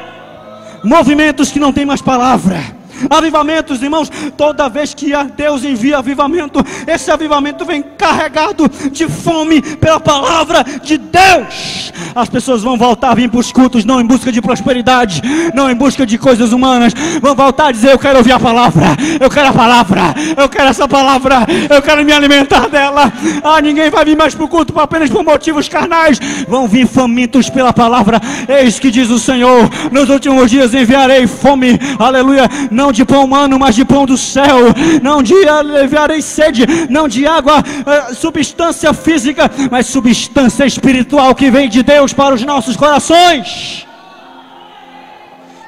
Movimentos 0.85 1.51
que 1.51 1.59
não 1.59 1.73
tem 1.73 1.87
mais 1.87 2.03
palavra 2.03 2.78
Avivamentos, 3.11 3.83
irmãos, 3.83 4.11
toda 4.37 4.69
vez 4.69 4.95
que 4.95 5.13
Deus 5.37 5.65
envia 5.65 5.99
avivamento, 5.99 6.65
esse 6.87 7.11
avivamento 7.11 7.65
vem 7.65 7.83
carregado 7.83 8.69
de 8.91 9.09
fome 9.09 9.61
pela 9.61 10.01
palavra 10.01 10.65
de 10.83 10.99
Deus. 10.99 11.93
As 12.15 12.29
pessoas 12.29 12.63
vão 12.63 12.77
voltar 12.77 13.11
a 13.11 13.15
vir 13.15 13.29
para 13.31 13.41
os 13.41 13.53
cultos, 13.53 13.85
não 13.85 14.01
em 14.01 14.07
busca 14.07 14.33
de 14.33 14.41
prosperidade, 14.41 15.23
não 15.55 15.71
em 15.71 15.75
busca 15.75 16.05
de 16.05 16.19
coisas 16.19 16.53
humanas, 16.53 16.93
vão 17.21 17.35
voltar 17.35 17.69
a 17.69 17.73
dizer: 17.73 17.93
Eu 17.93 17.99
quero 17.99 18.19
ouvir 18.19 18.33
a 18.33 18.41
palavra, 18.41 18.97
eu 19.21 19.31
quero 19.31 19.49
a 19.49 19.53
palavra, 19.53 20.15
eu 20.37 20.49
quero 20.49 20.69
essa 20.69 20.89
palavra, 20.89 21.47
eu 21.71 21.81
quero 21.83 22.05
me 22.05 22.13
alimentar 22.13 22.69
dela. 22.69 23.13
Ah, 23.43 23.61
ninguém 23.61 23.91
vai 23.91 24.05
vir 24.05 24.17
mais 24.17 24.35
para 24.35 24.45
o 24.45 24.49
culto 24.49 24.79
apenas 24.79 25.11
por 25.11 25.25
motivos 25.25 25.69
carnais, 25.69 26.19
vão 26.49 26.67
vir 26.67 26.87
famintos 26.87 27.49
pela 27.51 27.73
palavra. 27.73 28.21
Eis 28.49 28.79
que 28.79 28.91
diz 28.91 29.11
o 29.11 29.19
Senhor: 29.19 29.69
Nos 29.93 30.09
últimos 30.09 30.51
dias 30.51 30.75
enviarei 30.75 31.27
fome, 31.27 31.79
aleluia. 31.99 32.49
Não 32.71 32.88
não 32.89 32.93
de 32.93 33.05
pão 33.05 33.25
humano, 33.25 33.59
mas 33.59 33.75
de 33.75 33.85
pão 33.85 34.07
do 34.07 34.17
céu, 34.17 34.73
não 35.03 35.23
de 35.23 35.35
aliviarei 35.47 36.23
sede, 36.23 36.65
não 36.89 37.07
de 37.07 37.27
água, 37.27 37.59
uh, 37.61 38.15
substância 38.15 38.95
física, 38.95 39.51
mas 39.71 39.87
substância 39.87 40.65
espiritual 40.65 41.35
que 41.35 41.51
vem 41.51 41.69
de 41.69 41.83
Deus 41.83 42.15
para 42.15 42.35
os 42.35 42.43
nossos 42.43 42.77
corações. 42.77 43.87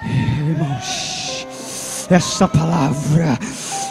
Irmãos, 0.02 1.46
essa 2.08 2.48
palavra, 2.48 3.38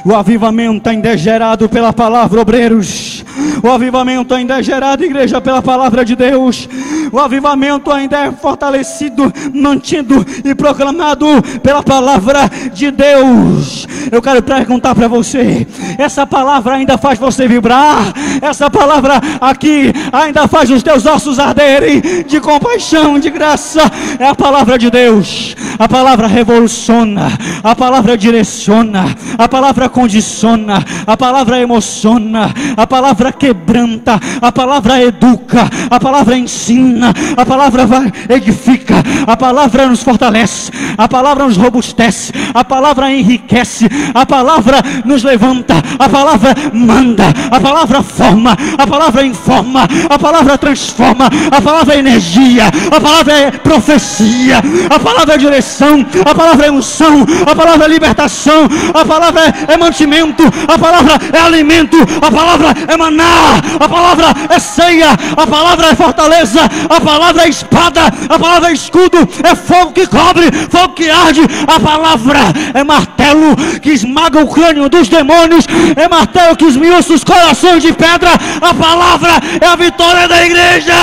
o 0.04 0.16
avivamento 0.16 0.90
ainda 0.90 1.10
é 1.10 1.18
gerado 1.18 1.70
pela 1.70 1.94
palavra, 1.94 2.42
obreiros. 2.42 3.24
O 3.64 3.70
avivamento 3.70 4.34
ainda 4.34 4.60
é 4.60 4.64
gerado, 4.64 5.04
igreja, 5.04 5.40
pela 5.40 5.62
palavra 5.62 6.04
de 6.04 6.16
Deus. 6.16 6.68
O 7.12 7.20
avivamento 7.20 7.92
ainda 7.92 8.18
é 8.18 8.32
fortalecido, 8.32 9.32
mantido 9.54 10.26
e 10.44 10.54
proclamado 10.54 11.26
pela 11.62 11.82
palavra 11.82 12.50
de 12.74 12.92
Deus. 12.92 13.88
Eu 14.12 14.22
quero 14.22 14.42
perguntar 14.42 14.96
para 14.96 15.08
você: 15.08 15.68
essa 15.98 16.26
palavra 16.26 16.76
ainda 16.76 16.98
faz 16.98 17.20
você 17.20 17.48
vibrar? 17.48 18.14
Essa 18.42 18.70
palavra 18.70 19.22
aqui 19.40 19.94
ainda 20.12 20.48
faz 20.48 20.70
os 20.70 20.84
teus 20.84 21.06
ossos 21.06 21.40
arderem 21.40 22.02
de 22.28 22.40
compaixão, 22.40 23.20
de 23.20 23.30
graça? 23.30 23.82
É 24.20 24.28
a 24.28 24.36
palavra 24.36 24.78
de 24.78 24.90
Deus. 24.90 25.56
A 25.78 25.88
palavra 25.88 26.28
revoluciona, 26.28 27.32
a 27.64 27.74
palavra 27.74 28.18
direciona, 28.18 29.16
a 29.38 29.48
palavra 29.48 29.88
condiciona, 29.88 30.84
a 31.08 31.16
palavra 31.16 31.60
emociona, 31.60 32.54
a 32.76 32.86
palavra 32.86 33.32
quebranta, 33.32 34.20
a 34.42 34.52
palavra 34.52 35.02
educa, 35.02 35.70
a 35.90 36.00
palavra 36.00 36.38
ensina, 36.38 36.99
a 37.38 37.46
palavra 37.46 37.88
edifica, 38.30 38.96
a 39.26 39.38
palavra 39.38 39.88
nos 39.88 40.04
fortalece, 40.04 40.72
a 40.98 41.08
palavra 41.08 41.46
nos 41.46 41.58
robustece, 41.58 42.32
a 42.54 42.64
palavra 42.64 43.12
enriquece, 43.12 43.88
a 44.14 44.26
palavra 44.26 44.78
nos 45.06 45.24
levanta, 45.24 45.76
a 45.98 46.10
palavra 46.10 46.56
manda, 46.74 47.26
a 47.52 47.60
palavra 47.60 48.04
forma, 48.04 48.58
a 48.78 48.88
palavra 48.88 49.26
informa, 49.26 49.88
a 50.10 50.20
palavra 50.20 50.58
transforma, 50.58 51.30
a 51.52 51.62
palavra 51.62 51.96
é 51.96 52.00
energia, 52.00 52.66
a 52.92 53.00
palavra 53.00 53.34
é 53.34 53.52
profecia, 53.52 54.62
a 54.90 55.00
palavra 55.00 55.36
é 55.36 55.38
direção, 55.38 56.06
a 56.26 56.36
palavra 56.36 56.68
é 56.68 56.72
unção, 56.72 57.26
a 57.46 57.56
palavra 57.56 57.86
é 57.86 57.90
libertação, 57.90 58.68
a 58.94 59.06
palavra 59.06 59.42
é 59.68 59.78
mantimento, 59.78 60.44
a 60.68 60.78
palavra 60.78 61.20
é 61.34 61.40
alimento, 61.40 61.98
a 62.22 62.32
palavra 62.32 62.74
é 62.88 62.98
maná, 62.98 63.62
a 63.80 63.90
palavra 63.90 64.28
é 64.50 64.60
ceia, 64.60 65.12
a 65.12 65.48
palavra 65.48 65.88
é 65.88 65.96
fortaleza, 65.96 66.62
a 66.90 67.00
palavra 67.00 67.44
é 67.44 67.50
espada, 67.50 68.02
a 68.28 68.40
palavra 68.40 68.72
é 68.72 68.74
escudo, 68.74 69.18
é 69.44 69.56
fogo 69.56 69.94
que 69.94 70.08
cobre, 70.08 70.52
fogo 70.70 70.96
que 70.96 71.10
arde, 71.10 71.42
a 71.68 71.80
palavra 71.80 72.40
é 72.74 72.84
martelo 72.84 73.56
que 73.82 73.92
esmaga 73.92 74.44
o 74.44 74.48
crânio 74.48 74.90
dos 74.90 75.08
demônios, 75.08 75.66
é 75.96 76.08
martelo 76.08 76.58
que 76.58 76.66
esmiuça 76.66 77.14
os 77.14 77.24
corações 77.24 77.84
de 77.84 77.94
pedra, 77.94 78.32
a 78.60 78.74
palavra 78.74 79.34
é 79.62 79.66
a 79.66 79.76
vitória 79.76 80.28
da 80.28 80.46
igreja. 80.46 80.94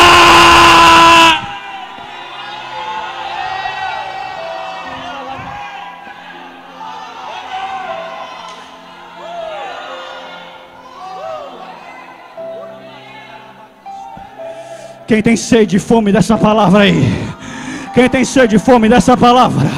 Quem 15.06 15.22
tem 15.22 15.36
sede 15.36 15.76
e 15.76 15.78
fome 15.78 16.10
dessa 16.10 16.36
palavra 16.36 16.80
aí? 16.80 17.14
Quem 17.94 18.08
tem 18.08 18.24
sede 18.24 18.56
e 18.56 18.58
fome 18.58 18.88
dessa 18.88 19.16
palavra? 19.16 19.70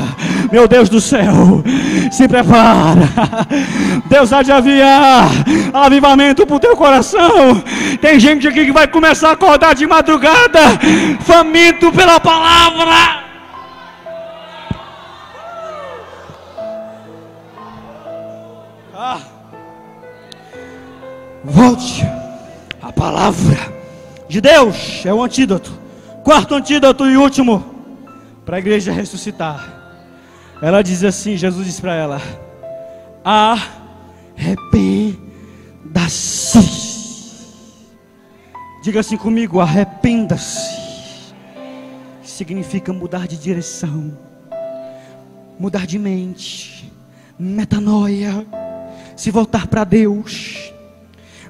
Meu 0.50 0.66
Deus 0.66 0.88
do 0.88 1.00
céu, 1.00 1.62
se 2.10 2.26
prepara. 2.26 3.02
Deus 4.08 4.32
há 4.32 4.42
de 4.42 4.50
aviar 4.50 5.28
avivamento 5.74 6.46
para 6.46 6.56
o 6.56 6.60
teu 6.60 6.74
coração. 6.74 7.62
Tem 8.00 8.18
gente 8.18 8.48
aqui 8.48 8.64
que 8.64 8.72
vai 8.72 8.88
começar 8.88 9.28
a 9.28 9.32
acordar 9.32 9.74
de 9.74 9.86
madrugada, 9.86 10.60
faminto 11.20 11.92
pela 11.92 12.18
palavra. 12.18 13.28
Ah. 18.94 19.18
Volte 21.44 22.04
a 22.82 22.90
palavra 22.90 23.77
de 24.28 24.40
Deus 24.40 25.04
é 25.06 25.12
o 25.12 25.22
antídoto. 25.22 25.72
Quarto 26.22 26.54
antídoto 26.54 27.06
e 27.06 27.16
último 27.16 27.74
para 28.44 28.56
a 28.56 28.58
igreja 28.58 28.92
ressuscitar. 28.92 29.76
Ela 30.60 30.82
diz 30.82 31.02
assim: 31.02 31.36
Jesus 31.36 31.66
diz 31.66 31.80
para 31.80 31.94
ela: 31.94 32.20
arrependa-se. 33.24 35.18
Diga 38.82 39.00
assim 39.00 39.16
comigo: 39.16 39.60
arrependa-se. 39.60 40.78
Significa 42.22 42.92
mudar 42.92 43.26
de 43.26 43.36
direção, 43.36 44.16
mudar 45.58 45.86
de 45.86 45.98
mente, 45.98 46.92
metanoia, 47.38 48.46
se 49.16 49.30
voltar 49.30 49.66
para 49.66 49.82
Deus, 49.84 50.72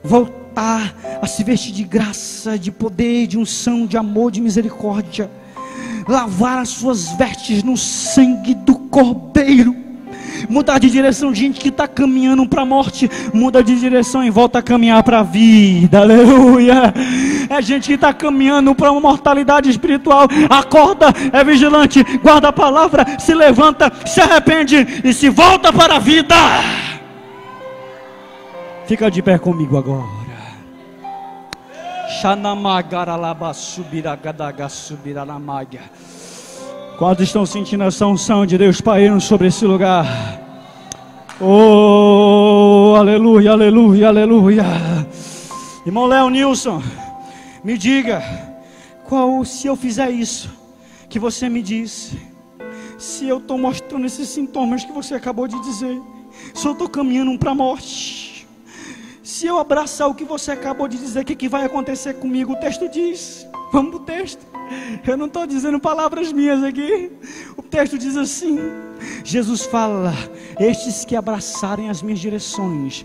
voltar 0.03 0.48
a 0.61 1.27
se 1.27 1.45
vestir 1.45 1.73
de 1.73 1.85
graça, 1.85 2.59
de 2.59 2.71
poder, 2.71 3.27
de 3.27 3.39
unção, 3.39 3.87
de 3.87 3.97
amor, 3.97 4.31
de 4.31 4.41
misericórdia. 4.41 5.31
lavar 6.07 6.59
as 6.59 6.71
suas 6.71 7.11
vestes 7.19 7.63
no 7.63 7.77
sangue 7.77 8.55
do 8.55 8.75
Cordeiro. 8.75 9.77
Mudar 10.49 10.79
de 10.79 10.89
direção, 10.89 11.35
gente 11.35 11.61
que 11.61 11.69
está 11.69 11.87
caminhando 11.87 12.47
para 12.49 12.63
a 12.63 12.65
morte, 12.65 13.11
muda 13.35 13.63
de 13.63 13.79
direção 13.79 14.25
e 14.25 14.31
volta 14.31 14.61
a 14.61 14.63
caminhar 14.63 15.03
para 15.03 15.21
a 15.21 15.23
vida, 15.23 16.01
aleluia. 16.01 16.95
É 17.51 17.61
gente 17.61 17.89
que 17.89 17.95
está 17.95 18.13
caminhando 18.13 18.75
para 18.75 18.91
uma 18.91 19.01
mortalidade 19.01 19.69
espiritual, 19.69 20.29
acorda, 20.49 21.13
é 21.33 21.45
vigilante, 21.45 22.03
guarda 22.23 22.49
a 22.49 22.53
palavra, 22.53 23.05
se 23.19 23.35
levanta, 23.35 23.93
se 24.07 24.21
arrepende 24.21 25.03
e 25.05 25.13
se 25.13 25.29
volta 25.29 25.73
para 25.73 25.97
a 25.97 25.99
vida. 25.99 26.37
Fica 28.87 29.11
de 29.11 29.21
pé 29.21 29.39
comigo 29.39 29.77
agora. 29.77 30.18
Quantos 36.99 37.25
estão 37.25 37.45
sentindo 37.45 37.85
essa 37.85 38.07
unção 38.07 38.47
de 38.47 38.57
Deus 38.57 38.81
Pai 38.81 39.09
sobre 39.21 39.49
esse 39.49 39.67
lugar? 39.67 40.07
Oh, 41.39 42.95
aleluia, 42.97 43.53
aleluia, 43.53 44.09
aleluia. 44.09 44.65
Irmão 45.85 46.07
Léo 46.07 46.31
Nilson, 46.31 46.83
me 47.63 47.77
diga, 47.77 48.23
qual 49.05 49.45
se 49.45 49.67
eu 49.67 49.77
fizer 49.77 50.11
isso 50.11 50.51
que 51.11 51.19
você 51.19 51.49
me 51.49 51.63
disse, 51.63 52.19
se 52.97 53.29
eu 53.29 53.37
estou 53.37 53.59
mostrando 53.59 54.07
esses 54.07 54.29
sintomas 54.31 54.83
que 54.83 54.93
você 54.93 55.15
acabou 55.15 55.47
de 55.47 55.61
dizer, 55.61 56.01
se 56.55 56.67
eu 56.67 56.73
estou 56.73 56.89
caminhando 56.89 57.39
para 57.39 57.51
a 57.51 57.55
morte, 57.55 58.28
se 59.29 59.47
eu 59.47 59.59
abraçar 59.59 60.09
o 60.09 60.15
que 60.15 60.25
você 60.25 60.53
acabou 60.53 60.89
de 60.89 60.97
dizer, 60.97 61.21
o 61.21 61.25
que, 61.25 61.37
que 61.37 61.51
vai 61.51 61.63
acontecer 61.63 62.15
comigo? 62.15 62.55
O 62.55 62.57
texto 62.57 62.89
diz. 62.89 63.47
Vamos 63.71 63.91
para 63.91 64.01
o 64.01 64.05
texto. 64.05 64.47
Eu 65.07 65.19
não 65.19 65.27
estou 65.27 65.47
dizendo 65.47 65.79
palavras 65.79 66.33
minhas 66.33 66.65
aqui. 66.65 67.13
O 67.55 67.63
texto 67.63 67.99
diz 67.99 68.17
assim: 68.17 68.59
Jesus 69.23 69.67
fala: 69.67 70.15
Estes 70.59 71.05
que 71.05 71.15
abraçarem 71.15 71.91
as 71.91 72.01
minhas 72.01 72.21
direções 72.21 73.05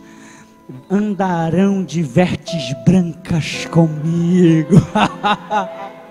andarão 0.89 1.83
de 1.83 2.01
vestes 2.01 2.73
brancas 2.85 3.65
comigo. 3.65 4.75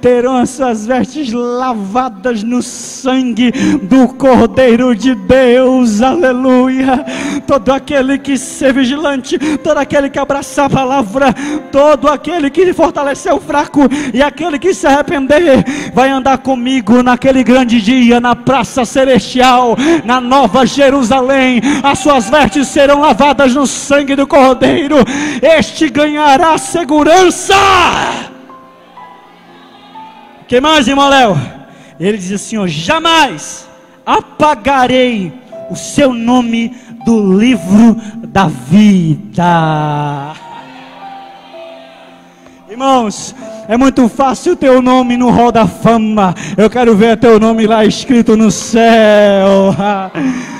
terão 0.00 0.36
as 0.36 0.50
suas 0.50 0.86
vestes 0.86 1.32
lavadas 1.32 2.42
no 2.42 2.62
sangue 2.62 3.50
do 3.82 4.08
Cordeiro 4.08 4.94
de 4.94 5.14
Deus, 5.14 6.00
aleluia. 6.00 7.04
Todo 7.46 7.72
aquele 7.72 8.18
que 8.18 8.36
ser 8.36 8.72
vigilante, 8.72 9.38
todo 9.58 9.78
aquele 9.78 10.08
que 10.08 10.18
abraçar 10.18 10.66
a 10.66 10.70
palavra, 10.70 11.34
todo 11.70 12.08
aquele 12.08 12.50
que 12.50 12.72
fortalecer 12.72 13.32
o 13.32 13.40
fraco 13.40 13.80
e 14.14 14.22
aquele 14.22 14.58
que 14.58 14.72
se 14.72 14.86
arrepender, 14.86 15.64
vai 15.92 16.08
andar 16.08 16.38
comigo 16.38 17.02
naquele 17.02 17.42
grande 17.42 17.80
dia 17.80 18.20
na 18.20 18.34
praça 18.36 18.84
celestial, 18.84 19.76
na 20.04 20.20
nova 20.20 20.64
Jerusalém. 20.66 21.60
As 21.82 21.98
suas 21.98 22.30
vestes 22.30 22.68
serão 22.68 23.00
lavadas 23.00 23.54
no 23.54 23.66
sangue 23.66 24.14
do 24.14 24.26
Cordeiro, 24.26 24.96
este 25.42 25.88
ganhará 25.88 26.56
segurança. 26.58 27.54
Que 30.50 30.60
mais, 30.60 30.88
irmão 30.88 31.08
Léo? 31.08 31.40
Ele 32.00 32.18
diz 32.18 32.32
assim: 32.32 32.58
ó, 32.58 32.66
jamais 32.66 33.68
apagarei 34.04 35.32
o 35.70 35.76
seu 35.76 36.12
nome 36.12 36.76
do 37.06 37.38
livro 37.38 37.96
da 38.26 38.48
vida. 38.48 40.34
Irmãos, 42.68 43.32
é 43.68 43.76
muito 43.76 44.08
fácil 44.08 44.58
o 44.60 44.82
nome 44.82 45.16
no 45.16 45.30
hall 45.30 45.52
da 45.52 45.68
fama. 45.68 46.34
Eu 46.56 46.68
quero 46.68 46.96
ver 46.96 47.16
teu 47.16 47.38
nome 47.38 47.68
lá 47.68 47.84
escrito 47.84 48.36
no 48.36 48.50
céu. 48.50 49.72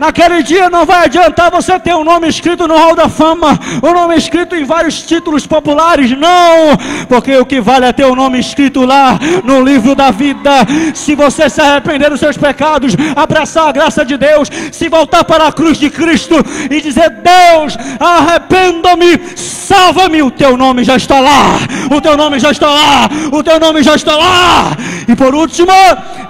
Naquele 0.00 0.42
dia 0.42 0.70
não 0.70 0.86
vai 0.86 1.04
adiantar 1.04 1.50
você 1.50 1.78
ter 1.78 1.94
um 1.94 2.02
nome 2.02 2.26
escrito 2.26 2.66
no 2.66 2.74
Hall 2.74 2.96
da 2.96 3.06
Fama, 3.06 3.60
um 3.82 3.92
nome 3.92 4.16
escrito 4.16 4.56
em 4.56 4.64
vários 4.64 5.02
títulos 5.02 5.46
populares, 5.46 6.10
não, 6.12 6.74
porque 7.06 7.36
o 7.36 7.44
que 7.44 7.60
vale 7.60 7.84
é 7.84 7.92
ter 7.92 8.06
o 8.06 8.12
um 8.12 8.14
nome 8.14 8.40
escrito 8.40 8.86
lá 8.86 9.18
no 9.44 9.62
livro 9.62 9.94
da 9.94 10.10
vida. 10.10 10.50
Se 10.94 11.14
você 11.14 11.50
se 11.50 11.60
arrepender 11.60 12.08
dos 12.08 12.18
seus 12.18 12.38
pecados, 12.38 12.96
abraçar 13.14 13.68
a 13.68 13.72
graça 13.72 14.02
de 14.02 14.16
Deus, 14.16 14.48
se 14.72 14.88
voltar 14.88 15.22
para 15.22 15.48
a 15.48 15.52
cruz 15.52 15.76
de 15.76 15.90
Cristo 15.90 16.34
e 16.70 16.80
dizer: 16.80 17.10
Deus, 17.10 17.76
arrependa-me, 18.00 19.20
salva-me, 19.36 20.22
o 20.22 20.30
teu 20.30 20.56
nome 20.56 20.82
já 20.82 20.96
está 20.96 21.20
lá, 21.20 21.58
o 21.94 22.00
teu 22.00 22.16
nome 22.16 22.38
já 22.38 22.50
está 22.50 22.70
lá, 22.70 23.10
o 23.30 23.42
teu 23.42 23.60
nome 23.60 23.82
já 23.82 23.96
está 23.96 24.16
lá. 24.16 24.70
E 25.06 25.14
por 25.14 25.34
último, 25.34 25.72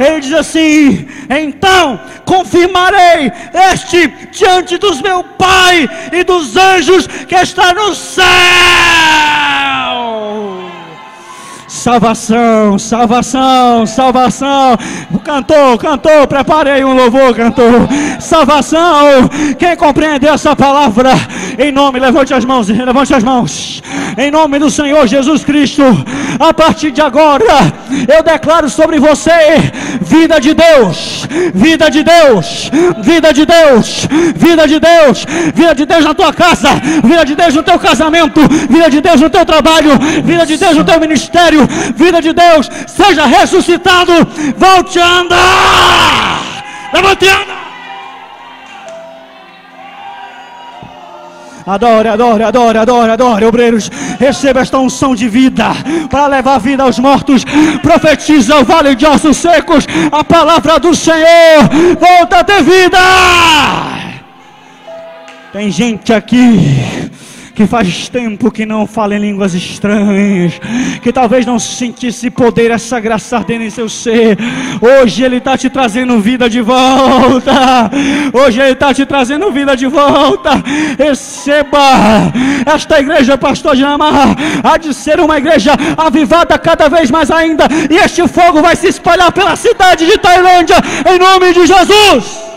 ele 0.00 0.18
diz 0.18 0.32
assim: 0.32 1.06
então 1.28 2.00
confirmarei 2.24 3.32
este 3.60 4.08
diante 4.30 4.78
dos 4.78 5.00
meu 5.00 5.22
Pai 5.24 5.88
e 6.12 6.24
dos 6.24 6.56
anjos 6.56 7.06
que 7.06 7.34
está 7.34 7.72
no 7.74 7.94
céu. 7.94 8.24
Salvação, 11.70 12.76
salvação, 12.80 13.86
salvação. 13.86 14.76
Cantou, 15.24 15.78
cantou, 15.78 16.26
preparei 16.26 16.84
um 16.84 16.94
louvor, 16.94 17.32
cantou. 17.32 17.88
Salvação. 18.18 19.30
Quem 19.56 19.76
compreendeu 19.76 20.34
essa 20.34 20.56
palavra? 20.56 21.12
Em 21.56 21.70
nome, 21.70 22.00
levante 22.00 22.34
as 22.34 22.44
mãos, 22.44 22.68
levante 22.68 23.14
as 23.14 23.22
mãos. 23.22 23.80
Em 24.18 24.32
nome 24.32 24.58
do 24.58 24.68
Senhor 24.68 25.06
Jesus 25.06 25.44
Cristo. 25.44 25.84
A 26.40 26.52
partir 26.52 26.90
de 26.90 27.00
agora, 27.00 27.72
eu 28.16 28.22
declaro 28.24 28.68
sobre 28.68 28.98
você 28.98 29.30
vida 30.00 30.40
de 30.40 30.54
Deus, 30.54 31.26
vida 31.54 31.88
de 31.88 32.02
Deus, 32.02 32.70
vida 33.02 33.32
de 33.32 33.46
Deus, 33.46 34.08
vida 34.34 34.66
de 34.66 34.80
Deus, 34.80 35.26
vida 35.54 35.74
de 35.74 35.86
Deus 35.86 36.04
na 36.04 36.14
tua 36.14 36.32
casa, 36.32 36.70
vida 37.04 37.24
de 37.24 37.36
Deus 37.36 37.54
no 37.54 37.62
teu 37.62 37.78
casamento, 37.78 38.40
vida 38.68 38.90
de 38.90 39.00
Deus 39.00 39.20
no 39.20 39.30
teu 39.30 39.44
trabalho, 39.44 39.90
vida 40.24 40.44
de 40.46 40.56
Deus 40.56 40.76
no 40.76 40.84
teu 40.84 40.98
ministério 40.98 41.59
vida 41.94 42.20
de 42.20 42.32
Deus, 42.32 42.70
seja 42.86 43.26
ressuscitado, 43.26 44.12
volte 44.56 44.98
a 44.98 45.20
andar. 45.20 46.40
Levante 46.92 47.24
e 47.24 47.28
anda. 47.28 47.60
Adore, 51.66 52.08
adore, 52.08 52.42
adore, 52.42 52.78
adore, 52.78 53.10
adore, 53.12 53.44
obreiros. 53.44 53.90
Receba 54.18 54.60
esta 54.60 54.78
unção 54.78 55.14
de 55.14 55.28
vida 55.28 55.66
para 56.10 56.26
levar 56.26 56.58
vida 56.58 56.82
aos 56.82 56.98
mortos. 56.98 57.44
Profetiza 57.80 58.56
o 58.56 58.64
vale 58.64 58.94
de 58.94 59.06
ossos 59.06 59.36
secos. 59.36 59.86
A 60.10 60.24
palavra 60.24 60.80
do 60.80 60.94
Senhor 60.94 61.68
volta 61.98 62.38
a 62.38 62.44
ter 62.44 62.62
vida. 62.62 62.98
Tem 65.52 65.70
gente 65.70 66.12
aqui 66.12 67.10
que 67.60 67.66
faz 67.66 68.08
tempo 68.08 68.50
que 68.50 68.64
não 68.64 68.86
fala 68.86 69.14
em 69.14 69.18
línguas 69.18 69.52
estranhas, 69.52 70.54
que 71.02 71.12
talvez 71.12 71.44
não 71.44 71.58
sentisse 71.58 72.30
poder, 72.30 72.70
essa 72.70 72.98
graça 72.98 73.36
ardendo 73.36 73.64
em 73.64 73.68
seu 73.68 73.86
ser. 73.86 74.38
Hoje 74.80 75.22
Ele 75.22 75.36
está 75.36 75.58
te 75.58 75.68
trazendo 75.68 76.18
vida 76.20 76.48
de 76.48 76.62
volta. 76.62 77.90
Hoje 78.32 78.62
Ele 78.62 78.72
está 78.72 78.94
te 78.94 79.04
trazendo 79.04 79.52
vida 79.52 79.76
de 79.76 79.86
volta. 79.86 80.52
Receba 80.98 82.32
esta 82.64 82.98
igreja, 82.98 83.36
Pastor 83.36 83.76
Jamar, 83.76 84.34
há 84.64 84.78
de 84.78 84.94
ser 84.94 85.20
uma 85.20 85.36
igreja 85.36 85.74
avivada 85.98 86.58
cada 86.58 86.88
vez 86.88 87.10
mais 87.10 87.30
ainda, 87.30 87.68
e 87.90 87.96
este 87.96 88.26
fogo 88.26 88.62
vai 88.62 88.74
se 88.74 88.88
espalhar 88.88 89.32
pela 89.32 89.54
cidade 89.54 90.06
de 90.06 90.16
Tailândia, 90.16 90.76
em 91.06 91.18
nome 91.18 91.52
de 91.52 91.66
Jesus. 91.66 92.49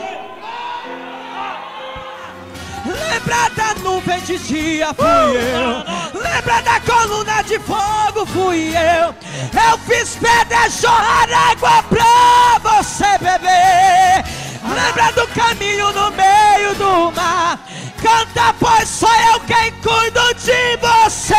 Lembra 3.25 3.49
da 3.55 3.73
nuvem 3.75 4.19
de 4.21 4.37
dia, 4.37 4.93
fui 4.93 5.05
eu. 5.05 6.21
Lembra 6.21 6.61
da 6.61 6.79
coluna 6.81 7.41
de 7.43 7.57
fogo, 7.59 8.25
fui 8.25 8.73
eu. 8.75 9.15
Eu 9.53 9.77
fiz 9.87 10.17
pedra 10.17 10.69
jorrar 10.69 11.29
água 11.51 11.83
pra 11.83 12.59
você 12.59 13.17
beber. 13.19 14.25
Lembra 14.63 15.11
do 15.11 15.27
caminho 15.27 15.91
no 15.91 16.11
meio 16.11 16.75
do 16.75 17.11
mar. 17.11 17.59
Canta, 18.01 18.53
pois 18.59 18.89
sou 18.89 19.09
eu 19.09 19.39
quem 19.41 19.71
cuido 19.81 20.33
de 20.35 20.77
você. 20.77 21.33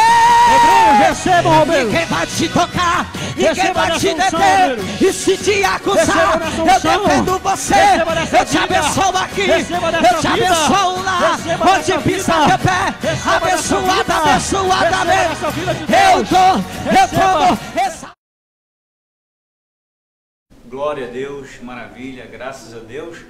Receba, 1.07 1.59
Roberto. 1.59 1.87
Ninguém 1.87 2.07
vai 2.07 2.27
te 2.27 2.49
tocar, 2.49 3.07
ninguém 3.37 3.73
vai 3.75 3.91
te 3.99 4.15
deter. 4.15 4.79
E 5.01 5.13
se 5.13 5.37
te 5.37 5.63
acusar, 5.63 6.41
eu 6.57 6.65
defendo 6.65 7.39
você. 7.39 7.75
Eu 8.33 8.45
te 8.47 8.59
abençoo 8.59 9.17
aqui, 9.17 9.43
eu 9.43 10.21
te 10.21 10.27
abençoo 10.27 11.03
lá. 11.03 11.39
Onde 11.77 11.99
pisa 12.03 12.33
teu 12.33 12.59
pé, 12.59 12.95
abençoada, 13.27 14.15
abençoada, 14.15 14.97
Eu 15.89 16.25
dou, 16.25 16.65
eu 16.91 17.09
tomo 17.09 17.59
essa. 17.77 18.14
Glória 20.75 21.07
a 21.07 21.09
Deus, 21.09 21.61
maravilha, 21.63 22.27
graças 22.27 22.75
a 22.75 22.81
Deus. 22.81 23.25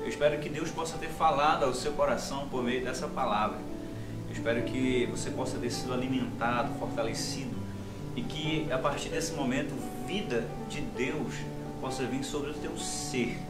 Eu 0.00 0.06
espero 0.06 0.38
que 0.38 0.48
Deus 0.48 0.70
possa 0.70 0.96
ter 0.96 1.08
falado 1.08 1.64
ao 1.64 1.74
seu 1.74 1.90
coração 1.90 2.46
por 2.48 2.62
meio 2.62 2.84
dessa 2.84 3.08
palavra. 3.08 3.58
Eu 4.28 4.32
espero 4.32 4.62
que 4.62 5.04
você 5.06 5.28
possa 5.28 5.58
ter 5.58 5.70
sido 5.70 5.92
alimentado, 5.92 6.72
fortalecido 6.78 7.56
e 8.14 8.22
que 8.22 8.70
a 8.70 8.78
partir 8.78 9.08
desse 9.08 9.32
momento 9.32 9.74
vida 10.06 10.44
de 10.68 10.82
Deus 10.82 11.34
possa 11.80 12.04
vir 12.04 12.22
sobre 12.22 12.50
o 12.50 12.54
teu 12.54 12.78
ser. 12.78 13.40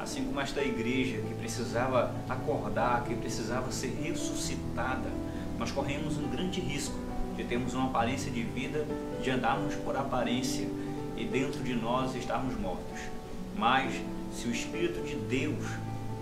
Assim 0.00 0.24
como 0.24 0.40
esta 0.40 0.62
igreja 0.62 1.18
que 1.18 1.34
precisava 1.34 2.14
acordar, 2.26 3.04
que 3.04 3.14
precisava 3.14 3.70
ser 3.70 3.94
ressuscitada, 4.02 5.10
nós 5.58 5.70
corremos 5.70 6.16
um 6.16 6.26
grande 6.30 6.58
risco 6.58 6.96
de 7.36 7.44
termos 7.44 7.74
uma 7.74 7.88
aparência 7.88 8.32
de 8.32 8.42
vida, 8.42 8.86
de 9.22 9.28
andarmos 9.28 9.74
por 9.74 9.94
aparência 9.94 10.66
e 11.18 11.24
dentro 11.24 11.62
de 11.62 11.74
nós 11.74 12.14
estarmos 12.14 12.58
mortos. 12.58 13.00
Mas 13.56 13.92
se 14.32 14.46
o 14.46 14.52
Espírito 14.52 15.00
de 15.06 15.16
Deus 15.16 15.64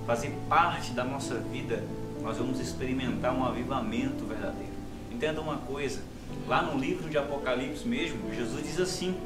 fazer 0.06 0.32
parte 0.48 0.92
da 0.92 1.04
nossa 1.04 1.34
vida, 1.36 1.84
nós 2.22 2.38
vamos 2.38 2.58
experimentar 2.60 3.34
um 3.34 3.44
avivamento 3.44 4.24
verdadeiro. 4.24 4.72
Entenda 5.12 5.40
uma 5.40 5.58
coisa, 5.58 6.00
lá 6.48 6.62
no 6.62 6.78
livro 6.78 7.08
de 7.08 7.18
Apocalipse 7.18 7.86
mesmo, 7.86 8.34
Jesus 8.34 8.62
diz 8.62 8.80
assim: 8.80 9.16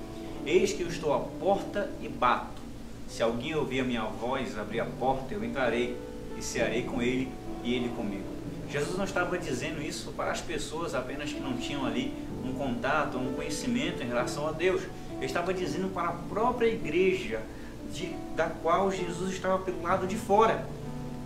Eis 0.45 0.73
que 0.73 0.83
eu 0.83 0.89
estou 0.89 1.14
à 1.14 1.21
porta 1.21 1.91
e 2.03 2.09
bato. 2.09 2.61
Se 3.09 3.23
alguém 3.23 3.55
ouvir 3.55 3.81
a 3.81 3.85
minha 3.85 4.05
voz, 4.05 4.59
abrir 4.59 4.81
a 4.81 4.85
porta, 4.85 5.35
eu 5.35 5.45
entrarei 5.45 5.97
e 6.39 6.43
cearei 6.43 6.83
com 6.83 7.03
ele 7.03 7.29
e 7.64 7.75
ele 7.75 7.89
comigo. 7.91 8.25
Jesus 8.71 8.97
não 8.97 9.05
estava 9.05 9.37
dizendo 9.37 9.83
isso 9.83 10.12
para 10.12 10.31
as 10.31 10.41
pessoas 10.41 10.95
apenas 10.95 11.33
que 11.33 11.41
não 11.41 11.57
tinham 11.57 11.85
ali 11.85 12.14
um 12.45 12.53
contato, 12.53 13.18
um 13.18 13.33
conhecimento 13.35 14.03
em 14.03 14.07
relação 14.07 14.47
a 14.47 14.53
Deus. 14.53 14.83
Ele 15.21 15.27
estava 15.27 15.53
dizendo 15.53 15.93
para 15.93 16.09
a 16.09 16.12
própria 16.12 16.66
igreja, 16.66 17.41
de, 17.93 18.14
da 18.35 18.47
qual 18.49 18.91
Jesus 18.91 19.33
estava 19.33 19.59
pelo 19.59 19.83
lado 19.83 20.07
de 20.07 20.16
fora. 20.16 20.66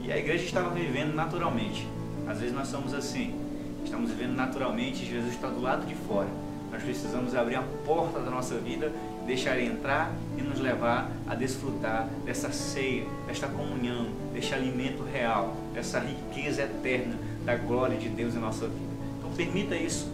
E 0.03 0.13
a 0.13 0.19
igreja 0.19 0.45
estava 0.45 0.71
vivendo 0.71 1.15
naturalmente. 1.15 1.87
Às 2.27 2.41
vezes 2.41 2.55
nós 2.55 2.69
somos 2.69 2.93
assim, 2.93 3.39
estamos 3.85 4.11
vivendo 4.11 4.35
naturalmente, 4.35 5.05
Jesus 5.05 5.33
está 5.33 5.49
do 5.49 5.61
lado 5.61 5.87
de 5.87 5.95
fora. 5.95 6.29
Nós 6.73 6.83
precisamos 6.83 7.37
abrir 7.37 7.55
a 7.55 7.63
porta 7.87 8.19
da 8.19 8.31
nossa 8.31 8.57
vida, 8.57 8.91
deixar 9.27 9.57
ele 9.57 9.71
entrar 9.71 10.13
e 10.37 10.43
nos 10.43 10.59
levar 10.59 11.09
a 11.29 11.35
desfrutar 11.37 12.09
dessa 12.25 12.51
ceia, 12.51 13.07
desta 13.29 13.47
comunhão, 13.47 14.09
deste 14.33 14.55
alimento 14.55 15.05
real, 15.05 15.57
dessa 15.73 16.01
riqueza 16.01 16.63
eterna 16.63 17.15
da 17.45 17.55
glória 17.55 17.97
de 17.97 18.09
Deus 18.09 18.35
em 18.35 18.39
nossa 18.39 18.67
vida. 18.67 18.93
Então 19.19 19.31
permita 19.33 19.77
isso. 19.77 20.11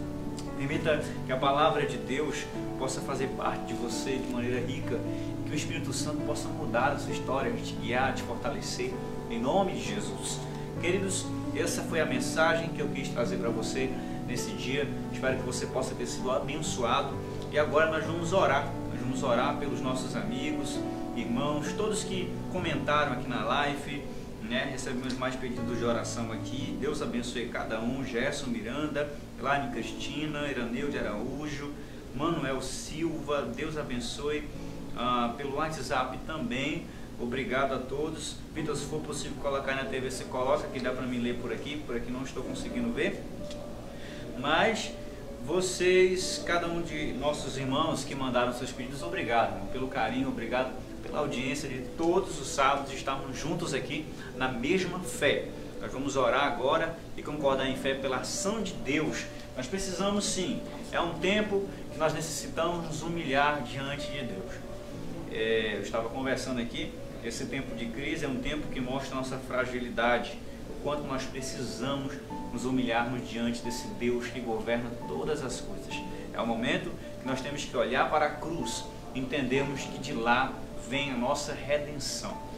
Permita 0.61 1.01
que 1.25 1.31
a 1.31 1.37
palavra 1.37 1.87
de 1.87 1.97
Deus 1.97 2.45
possa 2.77 3.01
fazer 3.01 3.29
parte 3.29 3.65
de 3.65 3.73
você 3.73 4.17
de 4.17 4.31
maneira 4.31 4.59
rica, 4.59 4.99
que 5.43 5.51
o 5.51 5.55
Espírito 5.55 5.91
Santo 5.91 6.19
possa 6.19 6.47
mudar 6.49 6.91
a 6.91 6.99
sua 6.99 7.11
história, 7.11 7.51
te 7.53 7.73
guiar, 7.73 8.13
te 8.13 8.21
fortalecer, 8.21 8.93
em 9.31 9.39
nome 9.39 9.71
de 9.71 9.81
Jesus. 9.81 10.39
Queridos, 10.79 11.25
essa 11.55 11.81
foi 11.81 11.99
a 11.99 12.05
mensagem 12.05 12.69
que 12.69 12.79
eu 12.79 12.87
quis 12.89 13.09
trazer 13.09 13.37
para 13.37 13.49
você 13.49 13.89
nesse 14.27 14.51
dia. 14.51 14.87
Espero 15.11 15.37
que 15.37 15.43
você 15.43 15.65
possa 15.65 15.95
ter 15.95 16.05
sido 16.05 16.29
abençoado. 16.29 17.15
E 17.51 17.57
agora 17.57 17.89
nós 17.89 18.05
vamos 18.05 18.31
orar. 18.31 18.71
Nós 18.91 18.99
vamos 18.99 19.23
orar 19.23 19.57
pelos 19.57 19.81
nossos 19.81 20.15
amigos, 20.15 20.77
irmãos, 21.15 21.73
todos 21.73 22.03
que 22.03 22.31
comentaram 22.51 23.13
aqui 23.13 23.27
na 23.27 23.43
live. 23.43 24.03
Né? 24.43 24.69
Recebemos 24.71 25.17
mais 25.17 25.35
pedidos 25.35 25.79
de 25.79 25.83
oração 25.83 26.31
aqui. 26.31 26.77
Deus 26.79 27.01
abençoe 27.01 27.47
cada 27.47 27.79
um. 27.79 28.05
Gerson 28.05 28.47
Miranda, 28.47 29.09
Elaine 29.41 29.71
Cristina, 29.71 30.47
Iraneu 30.47 30.89
de 30.91 30.99
Araújo, 30.99 31.71
Manuel 32.15 32.61
Silva. 32.61 33.41
Deus 33.41 33.75
abençoe. 33.75 34.43
Ah, 34.95 35.33
pelo 35.35 35.55
WhatsApp 35.55 36.15
também. 36.27 36.85
Obrigado 37.19 37.73
a 37.73 37.79
todos. 37.79 38.35
Vitor, 38.53 38.75
se 38.75 38.85
for 38.85 39.01
possível 39.01 39.41
colocar 39.41 39.73
na 39.73 39.85
TV, 39.85 40.11
você 40.11 40.25
coloca, 40.25 40.67
que 40.67 40.79
dá 40.79 40.91
para 40.91 41.07
me 41.07 41.17
ler 41.17 41.37
por 41.37 41.51
aqui. 41.51 41.81
Por 41.87 41.95
aqui 41.95 42.11
não 42.11 42.21
estou 42.21 42.43
conseguindo 42.43 42.93
ver. 42.93 43.19
Mas 44.39 44.91
vocês, 45.43 46.43
cada 46.45 46.67
um 46.67 46.83
de 46.83 47.13
nossos 47.13 47.57
irmãos 47.57 48.03
que 48.03 48.13
mandaram 48.13 48.53
seus 48.53 48.71
pedidos, 48.71 49.01
obrigado 49.01 49.55
irmão, 49.55 49.67
pelo 49.69 49.87
carinho, 49.87 50.27
obrigado 50.27 50.71
pela 51.01 51.17
audiência 51.17 51.67
de 51.67 51.79
todos 51.97 52.39
os 52.39 52.47
sábados. 52.47 52.93
Estamos 52.93 53.35
juntos 53.35 53.73
aqui 53.73 54.05
na 54.37 54.47
mesma 54.49 54.99
fé. 54.99 55.47
Nós 55.81 55.91
vamos 55.91 56.15
orar 56.15 56.45
agora 56.45 56.95
e 57.17 57.23
concordar 57.23 57.67
em 57.67 57.75
fé 57.75 57.95
pela 57.95 58.17
ação 58.17 58.61
de 58.61 58.73
Deus. 58.73 59.25
Nós 59.57 59.65
precisamos 59.65 60.25
sim, 60.25 60.61
é 60.91 61.01
um 61.01 61.17
tempo 61.17 61.67
que 61.91 61.97
nós 61.97 62.13
necessitamos 62.13 62.85
nos 62.85 63.01
humilhar 63.01 63.63
diante 63.63 64.11
de 64.11 64.21
Deus. 64.21 64.53
É, 65.31 65.77
eu 65.77 65.81
estava 65.81 66.07
conversando 66.09 66.61
aqui, 66.61 66.93
esse 67.23 67.47
tempo 67.47 67.75
de 67.75 67.87
crise 67.87 68.25
é 68.25 68.27
um 68.27 68.37
tempo 68.37 68.67
que 68.67 68.79
mostra 68.79 69.15
nossa 69.15 69.37
fragilidade, 69.39 70.37
o 70.69 70.83
quanto 70.83 71.01
nós 71.03 71.23
precisamos 71.23 72.13
nos 72.53 72.63
humilharmos 72.63 73.27
diante 73.27 73.63
desse 73.63 73.87
Deus 73.99 74.27
que 74.27 74.39
governa 74.39 74.91
todas 75.07 75.43
as 75.43 75.61
coisas. 75.61 75.95
É 76.31 76.39
o 76.39 76.45
momento 76.45 76.91
que 77.19 77.27
nós 77.27 77.41
temos 77.41 77.65
que 77.65 77.75
olhar 77.75 78.07
para 78.07 78.27
a 78.27 78.29
cruz, 78.29 78.85
entendermos 79.15 79.81
que 79.81 79.97
de 79.97 80.13
lá 80.13 80.53
vem 80.87 81.11
a 81.11 81.17
nossa 81.17 81.53
redenção. 81.53 82.50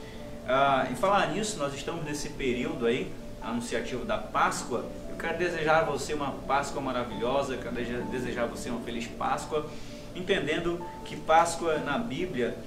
Ah, 0.46 0.88
em 0.92 0.96
falar 0.96 1.28
nisso, 1.28 1.58
nós 1.58 1.74
estamos 1.74 2.04
nesse 2.04 2.30
período 2.30 2.86
aí, 2.86 3.10
anunciativo 3.42 4.04
da 4.04 4.18
Páscoa. 4.18 4.86
Eu 5.10 5.16
quero 5.16 5.38
desejar 5.38 5.80
a 5.80 5.84
você 5.84 6.14
uma 6.14 6.32
Páscoa 6.32 6.82
maravilhosa, 6.82 7.56
quero 7.56 7.74
desejar 8.12 8.44
a 8.44 8.48
você 8.48 8.70
uma 8.70 8.82
feliz 8.82 9.08
Páscoa, 9.08 9.70
entendendo 10.14 10.86
que 11.06 11.16
Páscoa 11.16 11.78
na 11.78 11.98
Bíblia 11.98 12.58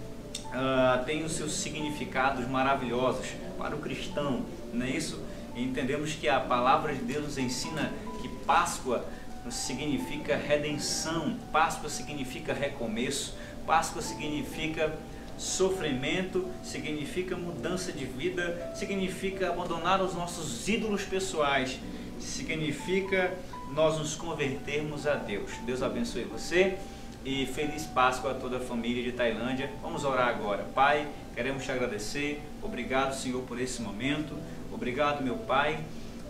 ah, 0.55 1.03
tem 1.05 1.23
os 1.23 1.32
seus 1.32 1.53
significados 1.53 2.48
maravilhosos 2.48 3.27
para 3.59 3.77
o 3.77 3.78
cristão, 3.78 4.47
não 4.73 4.86
é 4.86 4.90
isso? 4.90 5.23
E 5.55 5.62
entendemos 5.62 6.15
que 6.15 6.31
a 6.31 6.40
palavra 6.40 6.94
de 6.94 7.03
Deus 7.03 7.24
nos 7.24 7.39
ensina 7.39 7.93
que 8.23 8.28
Páscoa 8.47 9.05
significa 9.51 10.35
redenção, 10.35 11.36
Páscoa 11.53 11.90
significa 11.90 12.55
recomeço, 12.55 13.36
Páscoa 13.66 14.01
significa 14.01 14.97
sofrimento, 15.37 16.49
significa 16.63 17.37
mudança 17.37 17.93
de 17.93 18.05
vida, 18.05 18.73
significa 18.75 19.51
abandonar 19.51 20.03
os 20.03 20.15
nossos 20.15 20.69
ídolos 20.69 21.03
pessoais, 21.03 21.79
significa 22.19 23.35
nós 23.75 23.99
nos 23.99 24.15
convertermos 24.15 25.07
a 25.07 25.15
Deus. 25.15 25.51
Deus 25.65 25.83
abençoe 25.83 26.25
você 26.25 26.79
e 27.25 27.45
feliz 27.47 27.85
Páscoa 27.85 28.31
a 28.31 28.35
toda 28.35 28.59
a 28.59 28.61
família 28.61 29.03
de 29.03 29.13
Tailândia. 29.13 29.71
Vamos 29.83 30.05
orar 30.05 30.29
agora. 30.29 30.65
Pai, 30.75 31.07
queremos 31.35 31.65
te 31.65 31.73
agradecer. 31.73 32.41
Obrigado, 32.63 33.15
Senhor, 33.15 33.43
por 33.43 33.61
esse 33.61 33.83
momento. 33.83 34.35
Obrigado, 34.73 35.23
meu 35.23 35.37
Pai, 35.39 35.81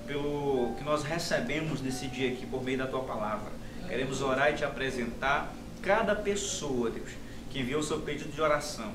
pelo 0.06 0.74
que 0.78 0.84
nós 0.84 1.04
recebemos 1.04 1.82
nesse 1.82 2.06
dia 2.06 2.32
aqui 2.32 2.46
por 2.46 2.64
meio 2.64 2.78
da 2.78 2.86
tua 2.86 3.02
palavra. 3.02 3.52
Queremos 3.86 4.22
orar 4.22 4.52
e 4.52 4.54
te 4.54 4.64
apresentar 4.64 5.52
cada 5.82 6.16
pessoa, 6.16 6.90
Deus, 6.90 7.10
que 7.56 7.62
enviou 7.62 7.82
seu 7.82 8.00
pedido 8.00 8.30
de 8.30 8.40
oração. 8.40 8.92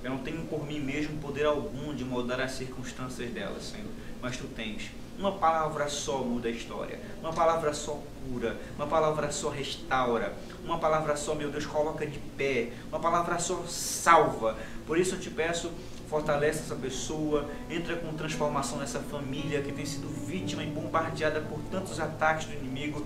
Eu 0.00 0.10
não 0.10 0.18
tenho 0.18 0.44
por 0.46 0.64
mim 0.64 0.78
mesmo 0.78 1.18
poder 1.18 1.46
algum 1.46 1.92
de 1.92 2.04
mudar 2.04 2.40
as 2.40 2.52
circunstâncias 2.52 3.28
delas, 3.32 3.64
Senhor, 3.64 3.90
mas 4.22 4.36
tu 4.36 4.44
tens. 4.54 4.90
Uma 5.18 5.32
palavra 5.32 5.88
só 5.88 6.18
muda 6.18 6.46
a 6.46 6.50
história. 6.50 7.00
Uma 7.20 7.32
palavra 7.32 7.72
só 7.72 8.00
cura. 8.24 8.56
Uma 8.76 8.86
palavra 8.86 9.32
só 9.32 9.48
restaura. 9.48 10.32
Uma 10.64 10.78
palavra 10.78 11.16
só, 11.16 11.34
meu 11.34 11.50
Deus, 11.50 11.66
coloca 11.66 12.06
de 12.06 12.18
pé. 12.36 12.70
Uma 12.88 13.00
palavra 13.00 13.38
só 13.40 13.64
salva. 13.66 14.56
Por 14.86 14.96
isso 14.96 15.16
eu 15.16 15.20
te 15.20 15.30
peço, 15.30 15.72
fortalece 16.08 16.60
essa 16.60 16.76
pessoa, 16.76 17.48
entra 17.68 17.96
com 17.96 18.12
transformação 18.14 18.78
nessa 18.78 19.00
família 19.00 19.62
que 19.62 19.72
tem 19.72 19.86
sido 19.86 20.08
vítima 20.08 20.62
e 20.62 20.66
bombardeada 20.66 21.40
por 21.40 21.58
tantos 21.70 21.98
ataques 21.98 22.46
do 22.46 22.54
inimigo. 22.54 23.04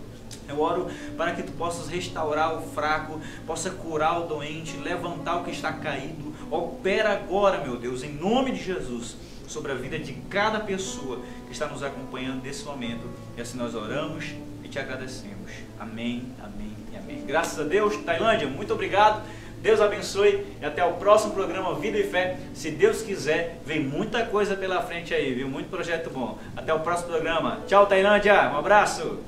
Eu 0.49 0.61
oro 0.61 0.89
para 1.17 1.33
que 1.33 1.43
tu 1.43 1.53
possas 1.53 1.89
restaurar 1.89 2.57
o 2.57 2.63
fraco, 2.71 3.21
possa 3.47 3.71
curar 3.71 4.21
o 4.21 4.27
doente, 4.27 4.77
levantar 4.79 5.37
o 5.37 5.45
que 5.45 5.51
está 5.51 5.73
caído. 5.73 6.35
Opera 6.51 7.13
agora, 7.13 7.59
meu 7.59 7.77
Deus, 7.77 8.03
em 8.03 8.13
nome 8.13 8.53
de 8.53 8.63
Jesus 8.63 9.17
sobre 9.47 9.73
a 9.73 9.75
vida 9.75 9.99
de 9.99 10.13
cada 10.29 10.61
pessoa 10.61 11.21
que 11.47 11.53
está 11.53 11.67
nos 11.67 11.83
acompanhando 11.83 12.43
nesse 12.43 12.65
momento. 12.65 13.09
E 13.37 13.41
assim 13.41 13.57
nós 13.57 13.75
oramos 13.75 14.35
e 14.63 14.69
te 14.69 14.79
agradecemos. 14.79 15.51
Amém, 15.81 16.25
amém 16.43 16.77
e 16.93 16.97
amém. 16.97 17.25
Graças 17.27 17.59
a 17.59 17.65
Deus, 17.65 17.97
Tailândia, 17.99 18.47
muito 18.47 18.73
obrigado. 18.75 19.23
Deus 19.61 19.81
abençoe 19.81 20.47
e 20.61 20.65
até 20.65 20.85
o 20.85 20.93
próximo 20.95 21.35
programa 21.35 21.75
Vida 21.75 21.99
e 21.99 22.05
Fé. 22.05 22.39
Se 22.55 22.71
Deus 22.71 23.03
quiser, 23.03 23.61
vem 23.67 23.81
muita 23.81 24.25
coisa 24.25 24.55
pela 24.55 24.83
frente 24.83 25.13
aí, 25.13 25.35
viu? 25.35 25.49
Muito 25.49 25.69
projeto 25.69 26.11
bom. 26.11 26.39
Até 26.57 26.73
o 26.73 26.81
próximo 26.81 27.11
programa. 27.11 27.61
Tchau, 27.67 27.87
Tailândia. 27.87 28.51
Um 28.53 28.59
abraço. 28.59 29.19